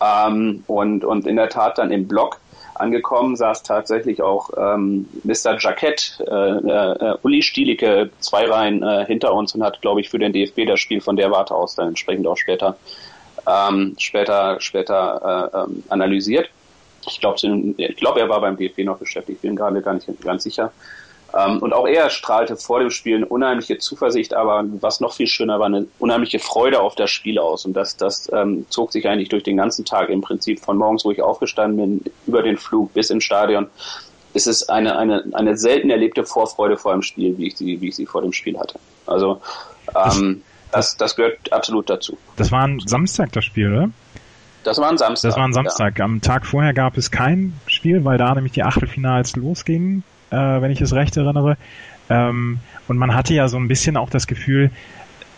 Ähm, 0.03 0.65
und, 0.67 1.05
und 1.05 1.27
in 1.27 1.37
der 1.37 1.49
Tat 1.49 1.79
dann 1.79 1.93
im 1.93 2.09
Block 2.09 2.41
angekommen 2.75 3.37
saß 3.37 3.63
tatsächlich 3.63 4.23
auch 4.23 4.51
ähm, 4.57 5.09
Mr. 5.23 5.57
Jackett, 5.59 6.19
äh, 6.27 6.31
äh, 6.31 7.17
Uli 7.23 7.43
Stielicke, 7.43 8.11
zwei 8.21 8.47
Reihen 8.47 8.83
äh, 8.83 9.05
hinter 9.07 9.33
uns 9.35 9.55
und 9.55 9.63
hat, 9.63 9.81
glaube 9.81 10.01
ich, 10.01 10.11
für 10.11 10.19
den 10.19 10.33
DFB 10.33 10.67
das 10.67 10.81
Spiel 10.81 11.01
von 11.01 11.17
der 11.17 11.31
Warte 11.31 11.55
aus 11.55 11.75
dann 11.75 11.89
entsprechend 11.89 12.27
auch 12.27 12.37
später 12.37 12.77
ähm, 13.47 13.95
später, 13.99 14.61
später 14.61 15.51
äh, 15.53 15.59
ähm, 15.59 15.83
analysiert. 15.89 16.49
Ich 17.07 17.21
glaube, 17.21 17.39
ich 17.77 17.97
glaub, 17.97 18.17
er 18.17 18.29
war 18.29 18.41
beim 18.41 18.57
DFB 18.57 18.79
noch 18.79 18.99
beschäftigt, 18.99 19.43
bin 19.43 19.57
gerade 19.57 19.83
gar 19.83 19.95
nicht 19.95 20.09
ganz 20.23 20.45
sicher. 20.45 20.73
Ähm, 21.37 21.59
und 21.59 21.73
auch 21.73 21.87
er 21.87 22.11
strahlte 22.11 22.57
vor 22.57 22.81
dem 22.81 22.91
Spiel 22.91 23.17
eine 23.17 23.27
unheimliche 23.27 23.79
Zuversicht, 23.79 24.35
aber 24.35 24.65
was 24.81 25.01
noch 25.01 25.15
viel 25.15 25.27
schöner 25.27 25.59
war, 25.59 25.67
eine 25.67 25.87
unheimliche 25.99 26.39
Freude 26.39 26.81
auf 26.81 26.95
das 26.95 27.11
Spiel 27.11 27.39
aus. 27.39 27.65
Und 27.65 27.75
das, 27.75 27.97
das 27.97 28.31
ähm, 28.33 28.67
zog 28.69 28.93
sich 28.93 29.09
eigentlich 29.09 29.31
durch 29.31 29.43
den 29.43 29.57
ganzen 29.57 29.85
Tag 29.85 30.11
im 30.11 30.21
Prinzip 30.21 30.61
von 30.61 30.77
morgens, 30.77 31.05
wo 31.05 31.11
ich 31.11 31.23
aufgestanden 31.23 31.77
bin, 32.01 32.13
über 32.27 32.43
den 32.43 32.57
Flug 32.57 32.93
bis 32.95 33.11
ins 33.11 33.25
Stadion. 33.25 33.67
Es 34.33 34.47
ist 34.47 34.71
eine, 34.71 34.97
eine, 34.97 35.25
eine 35.33 35.57
selten 35.57 35.91
erlebte 35.91 36.25
Vorfreude 36.25 36.77
vor 36.77 36.93
dem 36.93 37.03
Spiel, 37.03 37.37
wie 37.39 37.49
ich 37.49 37.57
sie, 37.57 37.81
wie 37.81 37.89
ich 37.89 37.97
sie 37.97 38.07
vor 38.07 38.23
dem 38.23 38.33
Spiel 38.33 38.59
hatte. 38.59 38.79
Also 39.07 39.41
ähm, 39.95 40.43
das, 40.71 40.97
das 40.97 41.17
gehört 41.17 41.53
absolut 41.53 41.91
dazu. 41.91 42.17
Das 42.37 42.53
war 42.53 42.63
ein 42.63 42.81
Samstag, 42.85 43.33
das 43.33 43.45
Spiel, 43.45 43.73
oder? 43.73 43.91
Das 44.63 44.79
war 44.79 44.89
ein 44.89 44.99
Samstag. 44.99 45.31
Das 45.31 45.37
war 45.37 45.47
ein 45.47 45.53
Samstag. 45.53 45.99
Ja. 45.99 46.05
Am 46.05 46.21
Tag 46.21 46.47
vorher 46.47 46.73
gab 46.73 46.97
es 46.97 47.11
kein 47.11 47.55
Spiel, 47.67 48.05
weil 48.05 48.19
da 48.19 48.35
nämlich 48.35 48.53
die 48.53 48.63
Achtelfinals 48.63 49.37
losgingen 49.37 50.05
äh, 50.35 50.63
wenn 50.63 50.71
ich 50.71 50.81
es 50.81 50.93
recht 50.93 51.17
erinnere. 51.17 51.57
Ähm, 52.11 52.59
und 52.89 52.99
man 52.99 53.15
hatte 53.15 53.35
ja 53.35 53.49
so 53.49 53.57
ein 53.57 53.69
bisschen 53.69 53.97
auch 53.97 54.11
das 54.11 54.27
Gefühl, 54.27 54.71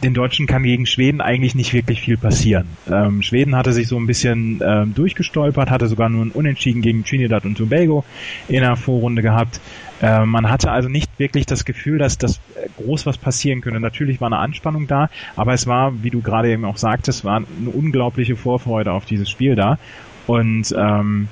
den 0.02 0.12
Deutschen 0.12 0.46
kann 0.46 0.62
gegen 0.62 0.84
Schweden 0.84 1.20
eigentlich 1.20 1.54
nicht 1.54 1.72
wirklich 1.72 2.00
viel 2.02 2.18
passieren. 2.18 2.66
Ähm, 2.90 3.22
Schweden 3.22 3.56
hatte 3.56 3.72
sich 3.72 3.88
so 3.88 3.96
ein 3.96 4.06
bisschen 4.06 4.60
ähm, 4.64 4.94
durchgestolpert, 4.94 5.70
hatte 5.70 5.86
sogar 5.86 6.08
nur 6.08 6.24
ein 6.24 6.32
Unentschieden 6.32 6.82
gegen 6.82 7.04
Trinidad 7.04 7.46
und 7.46 7.56
Tobago 7.56 8.04
in 8.48 8.60
der 8.60 8.76
Vorrunde 8.76 9.22
gehabt. 9.22 9.60
Ähm, 10.02 10.28
man 10.28 10.50
hatte 10.50 10.70
also 10.70 10.90
nicht 10.90 11.10
wirklich 11.18 11.46
das 11.46 11.64
Gefühl, 11.64 11.96
dass 11.96 12.18
das 12.18 12.40
groß 12.76 13.06
was 13.06 13.16
passieren 13.16 13.62
könnte. 13.62 13.80
Natürlich 13.80 14.20
war 14.20 14.26
eine 14.26 14.38
Anspannung 14.38 14.86
da, 14.86 15.08
aber 15.34 15.54
es 15.54 15.66
war, 15.66 16.02
wie 16.02 16.10
du 16.10 16.20
gerade 16.20 16.50
eben 16.50 16.66
auch 16.66 16.76
sagtest, 16.76 17.24
war 17.24 17.36
eine 17.36 17.70
unglaubliche 17.70 18.36
Vorfreude 18.36 18.92
auf 18.92 19.06
dieses 19.06 19.30
Spiel 19.30 19.54
da. 19.54 19.78
Und 20.26 20.74
ähm, 20.76 21.28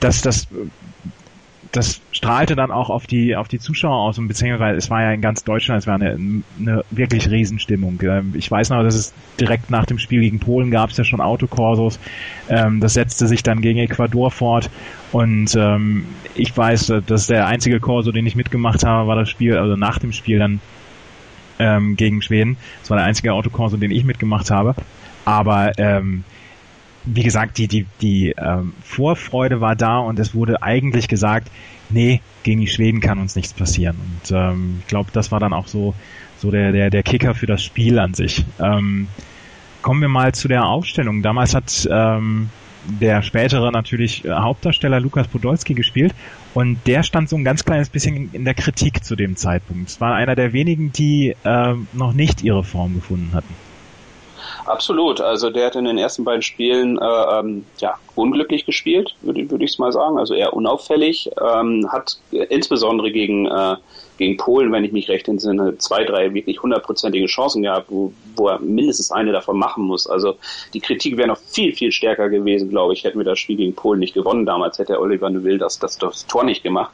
das, 0.00 0.22
das 0.22 0.48
das 1.72 2.02
strahlte 2.12 2.54
dann 2.54 2.70
auch 2.70 2.90
auf 2.90 3.06
die 3.06 3.34
auf 3.34 3.48
die 3.48 3.58
Zuschauer 3.58 3.96
aus 3.96 4.18
und 4.18 4.28
beziehungsweise 4.28 4.76
es 4.76 4.90
war 4.90 5.02
ja 5.02 5.12
in 5.12 5.22
ganz 5.22 5.42
Deutschland, 5.42 5.80
es 5.80 5.86
war 5.86 5.94
eine, 5.94 6.42
eine 6.60 6.84
wirklich 6.90 7.30
Riesenstimmung. 7.30 7.98
Ähm, 8.02 8.34
ich 8.36 8.50
weiß 8.50 8.70
noch, 8.70 8.82
dass 8.82 8.94
es 8.94 9.14
direkt 9.40 9.70
nach 9.70 9.86
dem 9.86 9.98
Spiel 9.98 10.20
gegen 10.20 10.38
Polen 10.38 10.70
gab 10.70 10.90
es 10.90 10.98
ja 10.98 11.04
schon 11.04 11.22
Autokorsos. 11.22 11.98
Ähm, 12.48 12.80
das 12.80 12.92
setzte 12.94 13.26
sich 13.26 13.42
dann 13.42 13.62
gegen 13.62 13.78
Ecuador 13.78 14.30
fort 14.30 14.70
und 15.12 15.54
ähm, 15.56 16.04
ich 16.34 16.56
weiß, 16.56 16.92
dass 17.06 17.26
der 17.26 17.46
einzige 17.46 17.80
Korso, 17.80 18.12
den 18.12 18.26
ich 18.26 18.36
mitgemacht 18.36 18.84
habe, 18.84 19.08
war 19.08 19.16
das 19.16 19.30
Spiel, 19.30 19.56
also 19.56 19.74
nach 19.74 19.98
dem 19.98 20.12
Spiel 20.12 20.38
dann 20.38 20.60
ähm, 21.58 21.96
gegen 21.96 22.20
Schweden. 22.20 22.58
Das 22.80 22.90
war 22.90 22.98
der 22.98 23.06
einzige 23.06 23.32
Autokorso, 23.32 23.76
den 23.76 23.90
ich 23.90 24.04
mitgemacht 24.04 24.50
habe. 24.50 24.74
Aber 25.24 25.72
ähm, 25.78 26.24
wie 27.04 27.22
gesagt, 27.22 27.58
die, 27.58 27.68
die, 27.68 27.86
die 28.00 28.34
ähm, 28.38 28.74
Vorfreude 28.82 29.60
war 29.60 29.76
da 29.76 29.98
und 29.98 30.18
es 30.18 30.34
wurde 30.34 30.62
eigentlich 30.62 31.08
gesagt, 31.08 31.48
nee, 31.90 32.20
gegen 32.42 32.60
die 32.60 32.68
Schweden 32.68 33.00
kann 33.00 33.18
uns 33.18 33.36
nichts 33.36 33.52
passieren. 33.52 33.96
Und 33.98 34.30
ähm, 34.30 34.76
ich 34.80 34.86
glaube, 34.86 35.10
das 35.12 35.32
war 35.32 35.40
dann 35.40 35.52
auch 35.52 35.66
so, 35.66 35.94
so 36.38 36.50
der, 36.50 36.72
der, 36.72 36.90
der 36.90 37.02
Kicker 37.02 37.34
für 37.34 37.46
das 37.46 37.62
Spiel 37.62 37.98
an 37.98 38.14
sich. 38.14 38.44
Ähm, 38.60 39.08
kommen 39.82 40.00
wir 40.00 40.08
mal 40.08 40.32
zu 40.32 40.48
der 40.48 40.64
Aufstellung. 40.64 41.22
Damals 41.22 41.54
hat 41.54 41.88
ähm, 41.90 42.50
der 42.84 43.22
spätere 43.22 43.70
natürlich 43.70 44.24
äh, 44.24 44.30
Hauptdarsteller 44.30 45.00
Lukas 45.00 45.28
Podolski 45.28 45.74
gespielt 45.74 46.14
und 46.54 46.78
der 46.86 47.02
stand 47.02 47.28
so 47.28 47.36
ein 47.36 47.44
ganz 47.44 47.64
kleines 47.64 47.88
bisschen 47.88 48.30
in 48.32 48.44
der 48.44 48.54
Kritik 48.54 49.04
zu 49.04 49.16
dem 49.16 49.36
Zeitpunkt. 49.36 49.88
Es 49.88 50.00
war 50.00 50.14
einer 50.14 50.34
der 50.34 50.52
wenigen, 50.52 50.92
die 50.92 51.34
äh, 51.44 51.74
noch 51.92 52.12
nicht 52.12 52.42
ihre 52.42 52.64
Form 52.64 52.94
gefunden 52.94 53.30
hatten. 53.32 53.54
Absolut. 54.66 55.20
Also 55.20 55.50
der 55.50 55.66
hat 55.66 55.76
in 55.76 55.84
den 55.84 55.98
ersten 55.98 56.24
beiden 56.24 56.42
Spielen 56.42 56.98
äh, 56.98 57.04
ähm, 57.04 57.64
ja, 57.78 57.94
unglücklich 58.14 58.66
gespielt, 58.66 59.14
würde 59.22 59.50
würd 59.50 59.62
ich 59.62 59.72
es 59.72 59.78
mal 59.78 59.92
sagen. 59.92 60.18
Also 60.18 60.34
eher 60.34 60.54
unauffällig. 60.54 61.30
Ähm, 61.40 61.88
hat 61.90 62.18
insbesondere 62.30 63.10
gegen, 63.10 63.46
äh, 63.46 63.76
gegen 64.22 64.36
Polen, 64.36 64.70
wenn 64.70 64.84
ich 64.84 64.92
mich 64.92 65.08
recht 65.08 65.26
entsinne, 65.26 65.76
zwei, 65.78 66.04
drei 66.04 66.32
wirklich 66.32 66.62
hundertprozentige 66.62 67.26
Chancen 67.26 67.62
gehabt, 67.62 67.86
wo, 67.88 68.12
wo 68.36 68.48
er 68.48 68.60
mindestens 68.60 69.10
eine 69.10 69.32
davon 69.32 69.58
machen 69.58 69.84
muss. 69.84 70.06
Also 70.06 70.36
die 70.74 70.80
Kritik 70.80 71.16
wäre 71.16 71.26
noch 71.26 71.38
viel, 71.38 71.74
viel 71.74 71.90
stärker 71.90 72.28
gewesen, 72.28 72.70
glaube 72.70 72.92
ich, 72.92 73.02
hätten 73.02 73.18
wir 73.18 73.24
das 73.24 73.40
Spiel 73.40 73.56
gegen 73.56 73.74
Polen 73.74 73.98
nicht 73.98 74.14
gewonnen. 74.14 74.46
Damals 74.46 74.78
hätte 74.78 75.00
Oliver 75.00 75.28
Neville 75.28 75.58
das, 75.58 75.80
das, 75.80 75.98
das 75.98 76.26
Tor 76.26 76.44
nicht 76.44 76.62
gemacht. 76.62 76.92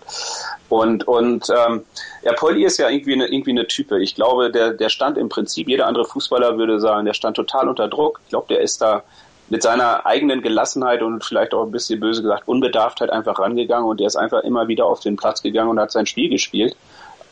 Und, 0.70 1.06
und 1.06 1.50
ähm, 1.50 1.82
ja, 2.22 2.32
Polly 2.32 2.64
ist 2.64 2.78
ja 2.78 2.88
irgendwie 2.88 3.12
eine, 3.12 3.26
irgendwie 3.26 3.50
eine 3.50 3.66
Type. 3.66 4.02
Ich 4.02 4.14
glaube, 4.14 4.50
der, 4.50 4.72
der 4.72 4.88
stand 4.88 5.18
im 5.18 5.28
Prinzip, 5.28 5.68
jeder 5.68 5.86
andere 5.86 6.06
Fußballer 6.06 6.56
würde 6.56 6.80
sagen, 6.80 7.04
der 7.04 7.14
stand 7.14 7.36
total 7.36 7.68
unter 7.68 7.88
Druck. 7.88 8.20
Ich 8.24 8.30
glaube, 8.30 8.46
der 8.48 8.62
ist 8.62 8.80
da 8.80 9.02
mit 9.50 9.62
seiner 9.62 10.04
eigenen 10.06 10.42
Gelassenheit 10.42 11.02
und 11.02 11.24
vielleicht 11.24 11.54
auch 11.54 11.64
ein 11.64 11.70
bisschen 11.70 12.00
böse 12.00 12.22
gesagt 12.22 12.48
Unbedarftheit 12.48 13.10
einfach 13.10 13.38
rangegangen 13.38 13.88
und 13.88 14.00
der 14.00 14.06
ist 14.06 14.16
einfach 14.16 14.42
immer 14.44 14.68
wieder 14.68 14.86
auf 14.86 15.00
den 15.00 15.16
Platz 15.16 15.42
gegangen 15.42 15.70
und 15.70 15.80
hat 15.80 15.90
sein 15.90 16.06
Spiel 16.06 16.28
gespielt. 16.28 16.76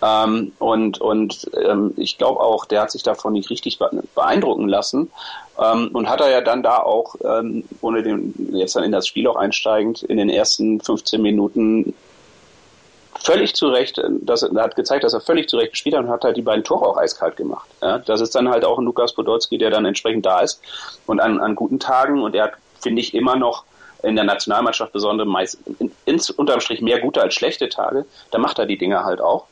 Ähm, 0.02 0.52
und 0.58 1.00
und 1.00 1.50
ähm, 1.54 1.94
ich 1.96 2.18
glaube 2.18 2.40
auch, 2.40 2.66
der 2.66 2.82
hat 2.82 2.90
sich 2.90 3.02
davon 3.02 3.32
nicht 3.32 3.48
richtig 3.50 3.78
beeindrucken 4.14 4.68
lassen 4.68 5.10
ähm, 5.58 5.90
und 5.92 6.08
hat 6.08 6.20
er 6.20 6.30
ja 6.30 6.40
dann 6.40 6.62
da 6.62 6.78
auch, 6.78 7.16
ähm, 7.24 7.64
ohne 7.80 8.02
den, 8.02 8.34
jetzt 8.52 8.76
dann 8.76 8.84
in 8.84 8.92
das 8.92 9.06
Spiel 9.06 9.26
auch 9.26 9.36
einsteigend, 9.36 10.02
in 10.02 10.18
den 10.18 10.28
ersten 10.28 10.80
15 10.80 11.22
Minuten 11.22 11.94
völlig 13.18 13.54
zu 13.54 13.68
Recht, 13.68 13.98
äh, 13.98 14.08
das, 14.20 14.42
hat 14.42 14.76
gezeigt, 14.76 15.04
dass 15.04 15.14
er 15.14 15.20
völlig 15.20 15.48
zu 15.48 15.56
Recht 15.56 15.72
gespielt 15.72 15.96
hat 15.96 16.04
und 16.04 16.10
hat 16.10 16.24
halt 16.24 16.36
die 16.36 16.42
beiden 16.42 16.64
Tore 16.64 16.86
auch 16.86 16.96
eiskalt 16.96 17.36
gemacht. 17.36 17.68
Ja, 17.82 17.98
das 17.98 18.20
ist 18.20 18.34
dann 18.34 18.48
halt 18.48 18.64
auch 18.64 18.78
ein 18.78 18.84
Lukas 18.84 19.14
Podolski, 19.14 19.58
der 19.58 19.70
dann 19.70 19.84
entsprechend 19.84 20.26
da 20.26 20.40
ist 20.40 20.60
und 21.06 21.20
an, 21.20 21.40
an 21.40 21.54
guten 21.54 21.80
Tagen 21.80 22.22
und 22.22 22.34
er 22.34 22.44
hat, 22.44 22.52
finde 22.80 23.00
ich, 23.00 23.14
immer 23.14 23.36
noch 23.36 23.64
in 24.02 24.14
der 24.14 24.24
Nationalmannschaft 24.24 24.92
besonders 24.92 25.26
meist 25.26 25.58
in, 25.78 25.90
ins, 26.04 26.30
unterm 26.30 26.60
Strich 26.60 26.80
mehr 26.80 27.00
gute 27.00 27.22
als 27.22 27.34
schlechte 27.34 27.68
Tage, 27.68 28.04
da 28.30 28.38
macht 28.38 28.58
er 28.58 28.66
die 28.66 28.78
Dinge 28.78 29.04
halt 29.04 29.20
auch. 29.20 29.46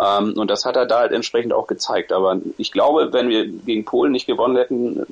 Ähm, 0.00 0.34
und 0.36 0.50
das 0.50 0.64
hat 0.64 0.76
er 0.76 0.86
da 0.86 1.00
halt 1.00 1.12
entsprechend 1.12 1.52
auch 1.52 1.66
gezeigt. 1.66 2.12
Aber 2.12 2.38
ich 2.58 2.72
glaube, 2.72 3.12
wenn 3.12 3.28
wir 3.28 3.46
gegen 3.46 3.84
Polen 3.84 4.12
nicht 4.12 4.26
gewonnen 4.26 4.56
hätten, 4.56 5.06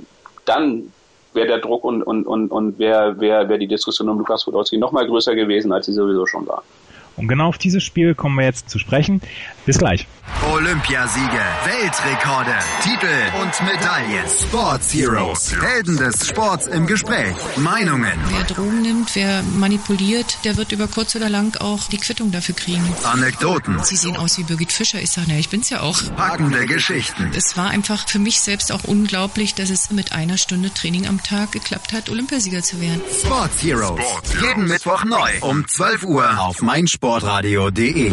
dann 0.45 0.93
wäre 1.33 1.49
der 1.49 1.59
Druck 1.59 1.85
und, 1.85 2.03
und, 2.03 2.26
und, 2.26 2.50
und 2.50 2.79
wäre 2.79 3.21
wär, 3.21 3.49
wär 3.49 3.59
die 3.59 3.67
Diskussion 3.67 4.09
um 4.09 4.19
Lukas 4.19 4.45
Podolski 4.45 4.79
noch 4.79 4.93
mal 4.93 5.07
größer 5.07 5.35
gewesen, 5.35 5.73
als 5.73 5.87
sie 5.87 5.93
sowieso 5.93 6.26
schon 6.26 6.47
war. 6.47 6.62
Und 7.16 7.28
genau 7.28 7.49
auf 7.49 7.59
dieses 7.59 7.83
Spiel 7.85 8.14
kommen 8.14 8.37
wir 8.37 8.44
jetzt 8.44 8.68
zu 8.68 8.78
sprechen. 8.78 9.21
Bis 9.66 9.78
gleich. 9.78 10.06
Olympiasiege, 10.52 11.40
Weltrekorde, 11.64 12.54
Titel 12.83 13.42
und 13.42 13.66
Medaillen. 13.66 14.26
Sports 14.28 14.92
Heroes, 14.92 15.54
Helden 15.61 15.97
des 15.97 16.28
Sports 16.28 16.66
im 16.66 16.87
Gespräch. 16.87 17.35
Meinungen. 17.56 18.12
Wer 18.28 18.44
Drogen 18.44 18.83
nimmt, 18.83 19.14
wer 19.14 19.42
manipuliert, 19.42 20.38
der 20.44 20.56
wird 20.56 20.73
über 20.73 20.87
kurz 20.87 21.14
oder 21.14 21.28
lang 21.28 21.56
auch 21.61 21.88
die 21.88 21.99
Quittung 21.99 22.30
dafür 22.30 22.54
kriegen. 22.54 22.83
Anekdoten. 23.04 23.83
Sie 23.85 23.97
sehen 23.97 24.16
aus 24.16 24.38
wie 24.38 24.44
Birgit 24.44 24.73
Fischer. 24.73 25.00
Ich 25.00 25.11
sage, 25.11 25.28
naja, 25.28 25.40
ich 25.40 25.50
bin's 25.50 25.71
ja 25.71 25.80
auch. 25.80 25.99
Packende 26.16 26.66
Geschichten. 26.66 27.30
Es 27.35 27.56
war 27.56 27.71
einfach 27.71 28.09
für 28.09 28.18
mich 28.18 28.40
selbst 28.40 28.73
auch 28.73 28.85
unglaublich, 28.85 29.54
dass 29.54 29.71
es 29.71 29.90
mit 29.90 30.12
einer 30.12 30.38
Stunde 30.38 30.73
Training 30.73 31.06
am 31.06 31.23
Tag 31.23 31.52
geklappt 31.52 31.92
hat, 31.92 32.11
Olympiasieger 32.11 32.62
zu 32.62 32.80
werden. 32.80 33.00
Sports 33.23 33.62
Heroes. 33.62 34.00
Sports 34.00 34.35
Heroes. 34.35 34.49
Jeden 34.49 34.66
Mittwoch 34.66 35.04
neu 35.04 35.30
um 35.40 35.66
12 35.66 36.04
Uhr 36.04 36.40
auf 36.40 36.62
meinsportradio.de. 37.05 38.13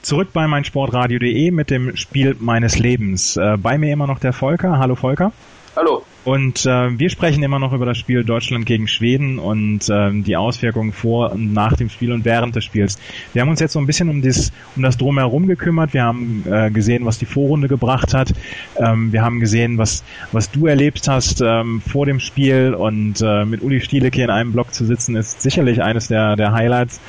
Zurück 0.00 0.28
bei 0.32 0.46
meinsportradio.de 0.46 1.50
mit 1.50 1.68
dem 1.68 1.96
Spiel 1.96 2.34
meines 2.40 2.78
Lebens. 2.78 3.36
Äh, 3.36 3.58
bei 3.58 3.76
mir 3.76 3.92
immer 3.92 4.06
noch 4.06 4.20
der 4.20 4.32
Volker. 4.32 4.78
Hallo 4.78 4.94
Volker. 4.94 5.32
Hallo. 5.76 6.02
Und 6.24 6.66
äh, 6.66 6.98
wir 6.98 7.08
sprechen 7.08 7.42
immer 7.42 7.58
noch 7.58 7.72
über 7.72 7.86
das 7.86 7.96
Spiel 7.96 8.24
Deutschland 8.24 8.66
gegen 8.66 8.88
Schweden 8.88 9.38
und 9.38 9.88
äh, 9.88 10.10
die 10.12 10.36
Auswirkungen 10.36 10.92
vor 10.92 11.32
und 11.32 11.52
nach 11.52 11.74
dem 11.74 11.88
Spiel 11.88 12.12
und 12.12 12.24
während 12.24 12.56
des 12.56 12.64
Spiels. 12.64 12.98
Wir 13.32 13.42
haben 13.42 13.48
uns 13.48 13.60
jetzt 13.60 13.72
so 13.72 13.78
ein 13.78 13.86
bisschen 13.86 14.08
um, 14.08 14.20
das, 14.20 14.52
um 14.76 14.82
das 14.82 14.98
Drumherum 14.98 15.46
gekümmert. 15.46 15.94
Wir 15.94 16.02
haben 16.02 16.44
äh, 16.50 16.70
gesehen, 16.70 17.06
was 17.06 17.18
die 17.18 17.26
Vorrunde 17.26 17.68
gebracht 17.68 18.12
hat. 18.12 18.34
Ähm, 18.76 19.12
wir 19.12 19.22
haben 19.22 19.40
gesehen, 19.40 19.78
was, 19.78 20.04
was 20.32 20.50
du 20.50 20.66
erlebt 20.66 21.06
hast 21.08 21.40
ähm, 21.40 21.80
vor 21.80 22.04
dem 22.04 22.20
Spiel 22.20 22.74
und 22.74 23.22
äh, 23.22 23.44
mit 23.44 23.62
Uli 23.62 23.80
Stielecke 23.80 24.22
in 24.22 24.30
einem 24.30 24.52
Block 24.52 24.74
zu 24.74 24.84
sitzen, 24.84 25.16
ist 25.16 25.40
sicherlich 25.40 25.82
eines 25.82 26.08
der, 26.08 26.36
der 26.36 26.52
Highlights. 26.52 27.00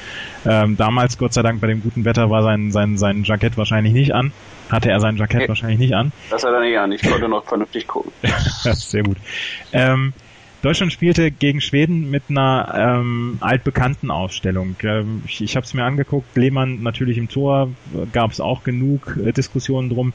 Ähm, 0.46 0.78
damals, 0.78 1.18
Gott 1.18 1.34
sei 1.34 1.42
Dank, 1.42 1.62
bei 1.62 1.68
dem 1.68 1.82
guten 1.82 2.06
Wetter 2.06 2.30
war 2.30 2.44
sein, 2.44 2.72
sein, 2.72 2.98
sein 2.98 3.24
Jackett 3.24 3.58
wahrscheinlich 3.58 3.94
nicht 3.94 4.14
an 4.14 4.32
hatte 4.70 4.90
er 4.92 5.00
sein 5.00 5.18
Jackett 5.18 5.42
nee, 5.42 5.48
wahrscheinlich 5.48 5.80
nicht 5.80 5.94
an. 5.94 6.12
Das 6.30 6.44
hat 6.44 6.54
er 6.54 6.62
nicht 6.62 6.78
an. 6.78 6.92
Ich 6.92 7.02
konnte 7.02 7.28
noch 7.28 7.46
vernünftig 7.46 7.88
gucken. 7.88 8.12
Sehr 8.64 9.04
gut. 9.04 9.18
Ähm, 9.74 10.14
Deutschland 10.62 10.92
spielte 10.92 11.32
gegen 11.32 11.62
Schweden 11.62 12.12
mit 12.12 12.24
einer 12.30 13.00
ähm, 13.00 13.38
altbekannten 13.40 14.12
Aufstellung. 14.12 14.76
Ähm, 14.84 15.24
ich 15.26 15.42
ich 15.42 15.56
habe 15.56 15.66
es 15.66 15.74
mir 15.74 15.86
angeguckt. 15.86 16.36
Lehmann 16.36 16.84
natürlich 16.84 17.18
im 17.18 17.30
Tor, 17.30 17.70
gab 18.12 18.32
es 18.32 18.42
auch 18.42 18.64
genug 18.64 19.18
äh, 19.24 19.32
Diskussionen 19.32 19.90
drum. 19.90 20.14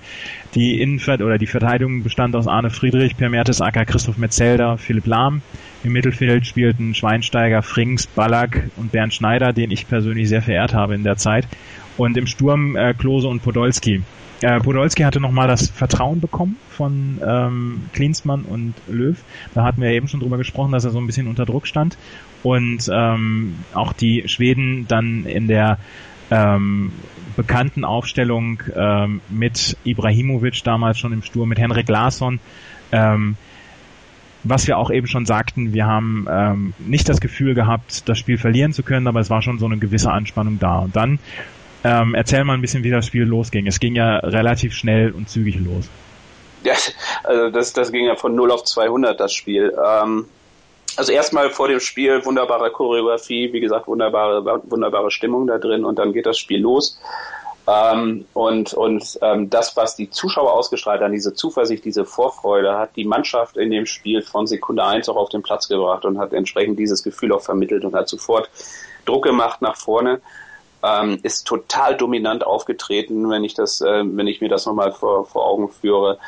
Die 0.55 0.81
Innenvert 0.81 1.23
oder 1.23 1.39
die 1.39 1.47
Verteidigung 1.47 2.03
bestand 2.03 2.37
aus 2.37 2.47
Arne 2.47 2.71
Friedrich, 2.71 3.17
Per 3.17 3.31
Mertesacker, 3.31 3.85
Christoph 3.87 4.19
Metzelder, 4.19 4.77
Philipp 4.79 5.07
Lahm. 5.07 5.43
Im 5.85 5.93
Mittelfeld 5.93 6.47
spielten 6.47 6.95
Schweinsteiger, 6.95 7.61
Frings, 7.61 8.07
Ballack 8.07 8.71
und 8.77 8.91
Bernd 8.91 9.13
Schneider, 9.13 9.53
den 9.53 9.71
ich 9.71 9.87
persönlich 9.87 10.31
sehr 10.31 10.41
verehrt 10.41 10.73
habe 10.73 10.95
in 10.95 11.05
der 11.05 11.19
Zeit. 11.19 11.47
Und 11.99 12.17
im 12.17 12.27
Sturm 12.27 12.75
äh, 12.75 12.95
Klose 12.95 13.29
und 13.29 13.43
Podolski. 13.43 14.03
Äh, 14.41 14.61
Podolski 14.61 15.03
hatte 15.03 15.21
nochmal 15.21 15.47
das 15.47 15.69
Vertrauen 15.69 16.23
bekommen 16.23 16.57
von 16.71 17.21
ähm, 17.25 17.83
Klinsmann 17.93 18.43
und 18.43 18.73
Löw. 18.89 19.23
Da 19.53 19.63
hatten 19.63 19.83
wir 19.83 19.91
eben 19.91 20.09
schon 20.09 20.21
drüber 20.21 20.39
gesprochen, 20.39 20.73
dass 20.73 20.87
er 20.87 20.91
so 20.91 20.99
ein 20.99 21.07
bisschen 21.07 21.29
unter 21.29 21.45
Druck 21.45 21.67
stand. 21.67 21.99
Und 22.43 22.91
ähm, 22.91 23.57
auch 23.75 23.93
die 23.93 24.27
Schweden 24.27 24.87
dann 24.89 25.27
in 25.27 25.49
der 25.49 25.79
ähm, 26.31 26.93
bekannten 27.37 27.85
Aufstellung 27.85 28.63
ähm, 28.75 29.21
mit 29.29 29.77
Ibrahimovic 29.85 30.65
damals 30.65 30.99
schon 30.99 31.13
im 31.13 31.23
Sturm, 31.23 31.51
mit 31.51 31.59
Henrik 31.59 31.91
Larsson. 31.91 32.41
Ähm, 32.91 33.37
was 34.45 34.67
wir 34.67 34.79
auch 34.79 34.91
eben 34.91 35.07
schon 35.07 35.27
sagten, 35.27 35.73
wir 35.73 35.87
haben 35.87 36.27
ähm, 36.31 36.75
nicht 36.79 37.09
das 37.09 37.21
Gefühl 37.21 37.55
gehabt, 37.55 38.09
das 38.09 38.19
Spiel 38.19 38.39
verlieren 38.39 38.73
zu 38.73 38.83
können, 38.83 39.07
aber 39.07 39.21
es 39.21 39.31
war 39.31 39.43
schon 39.43 39.59
so 39.59 39.67
eine 39.67 39.79
gewisse 39.79 40.11
Anspannung 40.11 40.59
da. 40.59 40.79
Und 40.81 40.95
dann 40.95 41.19
ähm, 41.83 42.15
erzähl 42.15 42.45
mal 42.45 42.55
ein 42.55 42.61
bisschen, 42.61 42.85
wie 42.85 42.91
das 42.91 43.07
Spiel 43.07 43.25
losging. 43.25 43.67
Es 43.67 43.81
ging 43.81 43.95
ja 43.95 44.19
relativ 44.19 44.75
schnell 44.75 45.11
und 45.13 45.29
zügig 45.29 45.59
los. 45.61 45.89
Ja, 46.63 46.75
also 47.25 47.51
das, 47.51 47.73
das 47.73 47.93
ging 47.93 48.07
ja 48.07 48.17
von 48.17 48.35
0 48.35 48.51
auf 48.51 48.65
200, 48.65 49.19
das 49.19 49.35
Spiel. 49.35 49.75
Ähm, 49.85 50.27
also 50.97 51.13
erstmal 51.13 51.51
vor 51.51 51.69
dem 51.69 51.81
Spiel 51.81 52.25
wunderbare 52.25 52.71
Choreografie, 52.71 53.53
wie 53.53 53.61
gesagt, 53.61 53.87
wunderbare, 53.87 54.63
wunderbare 54.65 55.11
Stimmung 55.11 55.47
da 55.47 55.59
drin 55.59 55.85
und 55.85 55.99
dann 55.99 56.13
geht 56.13 56.27
das 56.27 56.39
Spiel 56.39 56.61
los. 56.61 56.99
Ähm, 57.67 58.27
und 58.35 58.75
und 58.75 59.19
ähm, 59.23 59.49
das, 59.49 59.77
was 59.77 59.97
die 59.97 60.11
Zuschauer 60.11 60.53
ausgestrahlt 60.53 61.01
haben, 61.01 61.13
diese 61.13 61.35
Zuversicht, 61.35 61.85
diese 61.85 62.05
Vorfreude, 62.05 62.77
hat 62.77 62.95
die 62.97 63.07
Mannschaft 63.07 63.57
in 63.57 63.71
dem 63.71 63.87
Spiel 63.87 64.21
von 64.21 64.47
Sekunde 64.47 64.85
eins 64.85 65.09
auch 65.09 65.17
auf 65.17 65.31
den 65.31 65.43
Platz 65.43 65.69
gebracht 65.69 66.05
und 66.05 66.19
hat 66.19 66.33
entsprechend 66.35 66.79
dieses 66.79 67.03
Gefühl 67.03 67.33
auch 67.33 67.41
vermittelt 67.41 67.85
und 67.85 67.95
hat 67.95 68.09
sofort 68.09 68.51
Druck 69.07 69.25
gemacht 69.25 69.63
nach 69.63 69.77
vorne. 69.77 70.21
Ähm, 70.83 71.19
ist 71.23 71.47
total 71.47 71.97
dominant 71.97 72.45
aufgetreten, 72.45 73.31
wenn 73.31 73.43
ich 73.43 73.55
das, 73.55 73.81
äh, 73.81 74.03
wenn 74.05 74.27
ich 74.27 74.43
mir 74.43 74.51
das 74.51 74.67
nochmal 74.67 74.93
vor, 74.93 75.25
vor 75.25 75.47
Augen 75.47 75.71
führe 75.71 76.19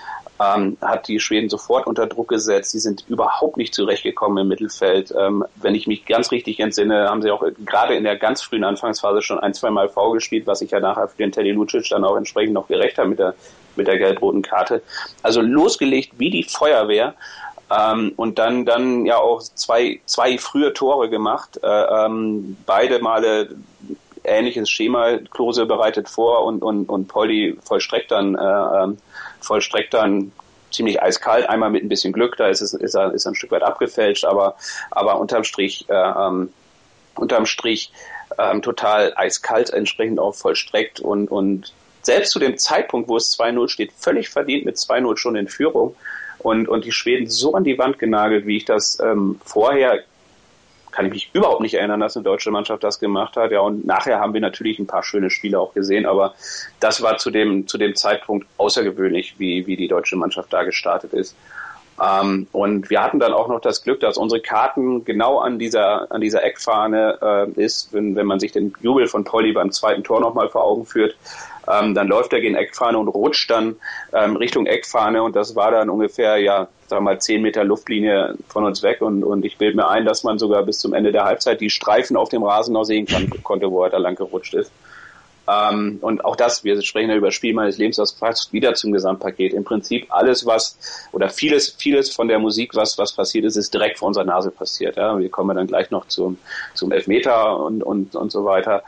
ähm, 0.43 0.77
hat 0.81 1.09
die 1.09 1.21
Schweden 1.21 1.49
sofort 1.49 1.87
unter 1.87 2.07
Druck 2.07 2.29
gesetzt. 2.29 2.73
Sie 2.73 2.79
sind 2.79 3.05
überhaupt 3.09 3.57
nicht 3.57 3.75
zurechtgekommen 3.75 4.39
im 4.39 4.49
Mittelfeld. 4.49 5.13
Ähm, 5.19 5.45
wenn 5.57 5.75
ich 5.75 5.87
mich 5.87 6.05
ganz 6.05 6.31
richtig 6.31 6.61
entsinne, 6.61 7.09
haben 7.09 7.23
sie 7.23 7.31
auch 7.31 7.45
gerade 7.65 7.95
in 7.95 8.05
der 8.05 8.17
ganz 8.17 8.43
frühen 8.43 8.65
Anfangsphase 8.65 9.23
schon 9.23 9.39
ein, 9.39 9.55
zwei 9.55 9.71
Mal 9.71 9.89
V 9.89 10.13
gespielt, 10.13 10.47
was 10.47 10.59
sich 10.59 10.71
ja 10.71 10.81
nachher 10.81 11.09
für 11.09 11.17
den 11.17 11.33
Teddy 11.33 11.53
Lucic 11.53 11.89
dann 11.89 12.05
auch 12.05 12.17
entsprechend 12.17 12.55
noch 12.55 12.69
gerecht 12.69 12.99
hat 12.99 13.09
mit 13.09 13.19
der, 13.19 13.35
mit 13.77 13.87
der 13.87 13.99
gelb-roten 13.99 14.43
Karte. 14.43 14.83
Also 15.23 15.41
losgelegt 15.41 16.13
wie 16.19 16.31
die 16.31 16.45
Feuerwehr. 16.45 17.15
Ähm, 17.69 18.13
und 18.17 18.39
dann 18.39 18.65
dann 18.65 19.07
ja 19.07 19.19
auch 19.19 19.43
zwei 19.43 20.01
zwei 20.07 20.39
frühe 20.39 20.73
Tore 20.73 21.11
gemacht, 21.11 21.59
äh, 21.63 21.67
ähm, 21.67 22.57
beide 22.65 23.01
Male 23.01 23.57
ähnliches 24.27 24.71
Schema. 24.71 25.19
Klose 25.31 25.67
bereitet 25.67 26.09
vor 26.09 26.45
und 26.45 26.63
und 26.63 26.89
und 26.89 27.09
Polly 27.09 27.59
vollstreckt 27.63 28.11
dann 28.11 28.35
äh, 28.35 28.85
ähm, 28.85 28.99
vollstreckt 29.41 29.95
dann 29.95 30.33
ziemlich 30.71 31.03
eiskalt, 31.03 31.49
einmal 31.49 31.71
mit 31.71 31.83
ein 31.85 31.89
bisschen 31.89 32.13
Glück, 32.13 32.37
da 32.37 32.49
ist 32.49 32.61
es 32.61 32.75
ist 32.75 32.95
er, 32.95 33.13
ist 33.13 33.27
ein 33.27 33.35
Stück 33.35 33.51
weit 33.51 33.63
abgefälscht, 33.63 34.25
aber 34.25 34.57
aber 34.91 35.19
unterm 35.19 35.45
Strich 35.45 35.89
äh, 35.89 35.95
ähm, 35.95 36.53
unterm 37.15 37.47
Strich 37.47 37.93
ähm, 38.39 38.63
total 38.63 39.13
eiskalt 39.17 39.71
entsprechend 39.71 40.19
auch 40.19 40.35
vollstreckt 40.35 41.01
und 41.01 41.31
und 41.31 41.73
selbst 42.03 42.31
zu 42.31 42.39
dem 42.39 42.57
Zeitpunkt, 42.57 43.09
wo 43.09 43.17
es 43.17 43.37
2-0 43.37 43.69
steht, 43.69 43.93
völlig 43.93 44.29
verdient 44.29 44.65
mit 44.65 44.77
2-0 44.77 45.17
schon 45.17 45.37
in 45.37 45.49
Führung 45.49 45.97
und 46.39 46.69
und 46.69 46.85
die 46.85 46.93
Schweden 46.93 47.29
so 47.29 47.55
an 47.55 47.65
die 47.65 47.79
Wand 47.79 47.99
genagelt, 47.99 48.47
wie 48.47 48.59
ich 48.59 48.65
das 48.65 48.99
ähm, 49.01 49.41
vorher 49.45 50.01
kann 50.97 51.05
ich 51.05 51.13
mich 51.13 51.31
überhaupt 51.35 51.61
nicht 51.61 51.75
erinnern, 51.75 52.01
dass 52.01 52.17
eine 52.17 52.25
deutsche 52.25 52.51
Mannschaft 52.51 52.83
das 52.83 52.99
gemacht 52.99 53.37
hat. 53.37 53.51
Ja, 53.51 53.61
und 53.61 53.85
nachher 53.85 54.19
haben 54.19 54.33
wir 54.33 54.41
natürlich 54.41 54.79
ein 54.79 54.87
paar 54.87 55.03
schöne 55.03 55.29
Spiele 55.29 55.61
auch 55.61 55.75
gesehen, 55.75 56.07
aber 56.07 56.35
das 56.81 57.03
war 57.03 57.19
zu 57.19 57.31
dem, 57.31 57.67
zu 57.67 57.77
dem 57.77 57.95
Zeitpunkt 57.95 58.47
außergewöhnlich, 58.57 59.35
wie, 59.37 59.67
wie 59.67 59.77
die 59.77 59.89
deutsche 59.89 60.17
Mannschaft 60.17 60.51
da 60.55 60.63
gestartet 60.63 61.13
ist. 61.13 61.37
Ähm, 62.03 62.47
und 62.53 62.89
wir 62.89 63.03
hatten 63.03 63.19
dann 63.19 63.35
auch 63.35 63.49
noch 63.49 63.61
das 63.61 63.83
Glück, 63.83 64.01
dass 64.01 64.17
unsere 64.17 64.41
Karten 64.41 65.05
genau 65.05 65.39
an 65.39 65.59
dieser, 65.59 66.11
an 66.11 66.23
dieser 66.23 66.43
Eckfahne 66.43 67.19
äh, 67.21 67.63
ist, 67.63 67.93
wenn, 67.93 68.17
wenn 68.17 68.27
man 68.27 68.41
sich 68.41 68.53
den 68.53 68.73
Jubel 68.81 69.07
von 69.07 69.25
Polly 69.25 69.53
beim 69.53 69.73
zweiten 69.73 70.03
Tor 70.03 70.21
nochmal 70.21 70.49
vor 70.49 70.65
Augen 70.65 70.87
führt. 70.87 71.15
Ähm, 71.69 71.95
dann 71.95 72.09
läuft 72.09 72.33
er 72.33 72.41
gegen 72.41 72.55
Eckfahne 72.55 72.97
und 72.99 73.09
rutscht 73.09 73.51
dann 73.51 73.77
ähm, 74.15 74.37
Richtung 74.37 74.65
Eckfahne 74.65 75.23
und 75.23 75.37
das 75.37 75.57
war 75.57 75.73
dann 75.73 75.91
ungefähr, 75.91 76.39
ja, 76.39 76.69
sagen 76.89 77.05
wir 77.05 77.13
mal, 77.13 77.21
zehn 77.21 77.43
Meter 77.43 77.65
Luftlinie 77.65 78.35
von 78.49 78.65
uns 78.65 78.83
weg 78.83 79.03
und, 79.03 79.25
und 79.25 79.45
ich 79.45 79.59
bilde 79.59 79.77
mir 79.77 79.89
ein, 79.89 80.05
dass 80.05 80.25
man 80.25 80.39
sogar 80.39 80.63
bis 80.63 80.79
zum 80.79 80.95
Ende 80.95 81.13
der 81.13 81.25
Halbzeit 81.25 81.61
die 81.61 81.71
Streifen 81.71 82.17
auf 82.17 82.29
dem 82.29 82.43
Rasen 82.43 82.73
noch 82.73 82.85
sehen 82.85 83.07
kann, 83.07 83.31
konnte, 83.43 83.71
wo 83.71 83.85
er 83.85 83.91
da 83.91 83.99
lang 83.99 84.17
gerutscht 84.17 84.55
ist. 84.55 84.71
Ähm, 85.49 85.99
und 86.01 86.25
auch 86.25 86.37
das, 86.37 86.65
wir 86.65 86.81
sprechen 86.83 87.11
ja 87.11 87.17
über 87.17 87.31
Spiel 87.31 87.55
meines 87.55 87.79
Lebens, 87.79 87.97
das 87.97 88.13
passt 88.13 88.53
wieder 88.53 88.75
zum 88.75 88.93
Gesamtpaket. 88.93 89.53
Im 89.53 89.65
Prinzip 89.65 90.07
alles, 90.11 90.45
was, 90.45 90.79
oder 91.13 91.29
vieles, 91.29 91.71
vieles 91.71 92.13
von 92.13 92.29
der 92.29 92.39
Musik, 92.39 92.75
was, 92.75 92.99
was 92.99 93.13
passiert 93.13 93.45
ist, 93.45 93.57
ist 93.57 93.73
direkt 93.73 93.99
vor 93.99 94.09
unserer 94.09 94.25
Nase 94.25 94.51
passiert. 94.51 94.97
Ja? 94.97 95.19
Wir 95.19 95.29
kommen 95.29 95.57
dann 95.57 95.67
gleich 95.67 95.91
noch 95.91 96.07
zum, 96.09 96.39
zum 96.75 96.91
Elfmeter 96.91 97.61
und, 97.61 97.83
und, 97.83 98.17
und 98.17 98.33
so 98.33 98.45
weiter. 98.45 98.83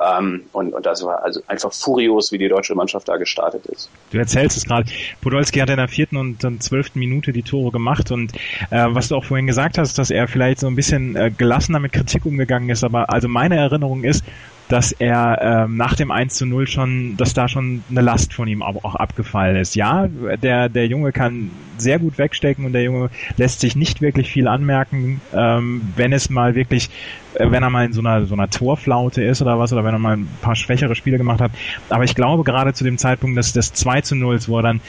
Ähm, 0.00 0.44
und, 0.52 0.72
und 0.72 0.86
das 0.86 1.04
war 1.04 1.22
also 1.22 1.40
einfach 1.46 1.72
furios, 1.72 2.32
wie 2.32 2.38
die 2.38 2.48
deutsche 2.48 2.74
Mannschaft 2.74 3.08
da 3.08 3.16
gestartet 3.16 3.66
ist. 3.66 3.90
Du 4.10 4.18
erzählst 4.18 4.56
es 4.56 4.64
gerade. 4.64 4.90
Podolski 5.20 5.58
hat 5.58 5.70
in 5.70 5.76
der 5.76 5.88
vierten 5.88 6.16
und 6.16 6.62
zwölften 6.62 6.98
Minute 6.98 7.32
die 7.32 7.42
Tore 7.42 7.70
gemacht 7.70 8.10
und 8.10 8.32
äh, 8.70 8.86
was 8.88 9.08
du 9.08 9.16
auch 9.16 9.24
vorhin 9.24 9.46
gesagt 9.46 9.78
hast, 9.78 9.98
dass 9.98 10.10
er 10.10 10.28
vielleicht 10.28 10.60
so 10.60 10.66
ein 10.66 10.76
bisschen 10.76 11.16
äh, 11.16 11.30
gelassener 11.36 11.80
mit 11.80 11.92
Kritik 11.92 12.24
umgegangen 12.24 12.70
ist, 12.70 12.84
aber 12.84 13.10
also 13.10 13.28
meine 13.28 13.56
Erinnerung 13.56 14.04
ist, 14.04 14.24
dass 14.70 14.92
er 14.92 15.38
ähm, 15.42 15.76
nach 15.76 15.94
dem 15.96 16.10
1 16.10 16.34
zu 16.34 16.46
0 16.46 16.68
schon, 16.68 17.16
dass 17.16 17.34
da 17.34 17.48
schon 17.48 17.82
eine 17.90 18.00
Last 18.00 18.32
von 18.32 18.46
ihm 18.46 18.62
auch, 18.62 18.94
abgefallen 18.94 19.56
ist. 19.56 19.74
Ja, 19.74 20.06
der, 20.42 20.68
der 20.68 20.86
Junge 20.86 21.12
kann 21.12 21.50
sehr 21.76 21.98
gut 21.98 22.18
wegstecken 22.18 22.64
und 22.64 22.72
der 22.72 22.84
Junge 22.84 23.10
lässt 23.36 23.60
sich 23.60 23.74
nicht 23.74 24.00
wirklich 24.00 24.30
viel 24.30 24.46
anmerken, 24.46 25.20
ähm, 25.34 25.82
wenn 25.96 26.12
es 26.12 26.30
mal 26.30 26.54
wirklich, 26.54 26.88
äh, 27.34 27.50
wenn 27.50 27.64
er 27.64 27.70
mal 27.70 27.84
in 27.84 27.92
so 27.92 28.00
einer, 28.00 28.24
so 28.26 28.34
einer 28.34 28.48
Torflaute 28.48 29.24
ist 29.24 29.42
oder 29.42 29.58
was, 29.58 29.72
oder 29.72 29.84
wenn 29.84 29.94
er 29.94 29.98
mal 29.98 30.16
ein 30.18 30.28
paar 30.40 30.54
schwächere 30.54 30.94
Spiele 30.94 31.18
gemacht 31.18 31.40
hat. 31.40 31.50
Aber 31.88 32.04
ich 32.04 32.14
glaube 32.14 32.44
gerade 32.44 32.72
zu 32.72 32.84
dem 32.84 32.96
Zeitpunkt 32.96 33.36
des, 33.36 33.52
des 33.52 33.72
2 33.72 34.02
zu 34.02 34.14
0, 34.14 34.38
wo 34.46 34.58
er 34.58 34.62
dann 34.62 34.80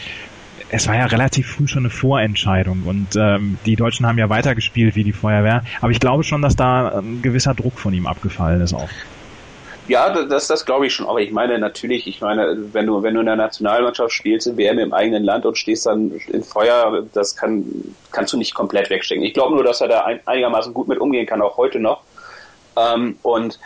es 0.74 0.88
war 0.88 0.96
ja 0.96 1.06
relativ 1.06 1.48
früh 1.48 1.68
schon 1.68 1.82
eine 1.82 1.90
Vorentscheidung 1.90 2.84
und 2.84 3.18
ähm, 3.18 3.58
die 3.66 3.76
Deutschen 3.76 4.06
haben 4.06 4.18
ja 4.18 4.30
weitergespielt 4.30 4.96
wie 4.96 5.04
die 5.04 5.12
Feuerwehr. 5.12 5.64
Aber 5.82 5.92
ich 5.92 6.00
glaube 6.00 6.24
schon, 6.24 6.42
dass 6.42 6.56
da 6.56 7.00
ein 7.00 7.22
gewisser 7.22 7.54
Druck 7.54 7.78
von 7.78 7.94
ihm 7.94 8.08
abgefallen 8.08 8.62
ist 8.62 8.74
auch. 8.74 8.88
Ja, 9.92 10.10
das, 10.10 10.48
das 10.48 10.66
glaube 10.66 10.88
ich 10.88 10.94
schon. 10.94 11.06
Aber 11.06 11.20
ich 11.20 11.34
meine 11.34 11.60
natürlich, 11.60 12.08
ich 12.08 12.22
meine, 12.22 12.56
wenn 12.72 12.88
du, 12.88 13.04
wenn 13.04 13.14
du 13.14 13.20
in 13.20 13.26
der 13.26 13.36
Nationalmannschaft 13.36 14.14
spielst, 14.14 14.48
in 14.48 14.56
WM 14.56 14.80
im 14.80 14.94
eigenen 14.94 15.26
Land 15.26 15.46
und 15.46 15.58
stehst 15.58 15.86
dann 15.86 16.14
in 16.30 16.46
Feuer, 16.46 17.06
das 17.12 17.36
kann, 17.36 17.94
kannst 18.10 18.32
du 18.32 18.38
nicht 18.38 18.54
komplett 18.54 18.90
wegstecken. 18.90 19.22
Ich 19.26 19.34
glaube 19.34 19.54
nur, 19.54 19.66
dass 19.66 19.82
er 19.82 19.90
da 19.90 20.06
ein, 20.06 20.22
einigermaßen 20.26 20.74
gut 20.74 20.88
mit 20.88 20.98
umgehen 20.98 21.26
kann, 21.26 21.42
auch 21.42 21.58
heute 21.58 21.82
noch. 21.82 22.04
Ähm, 22.78 23.20
und 23.22 23.60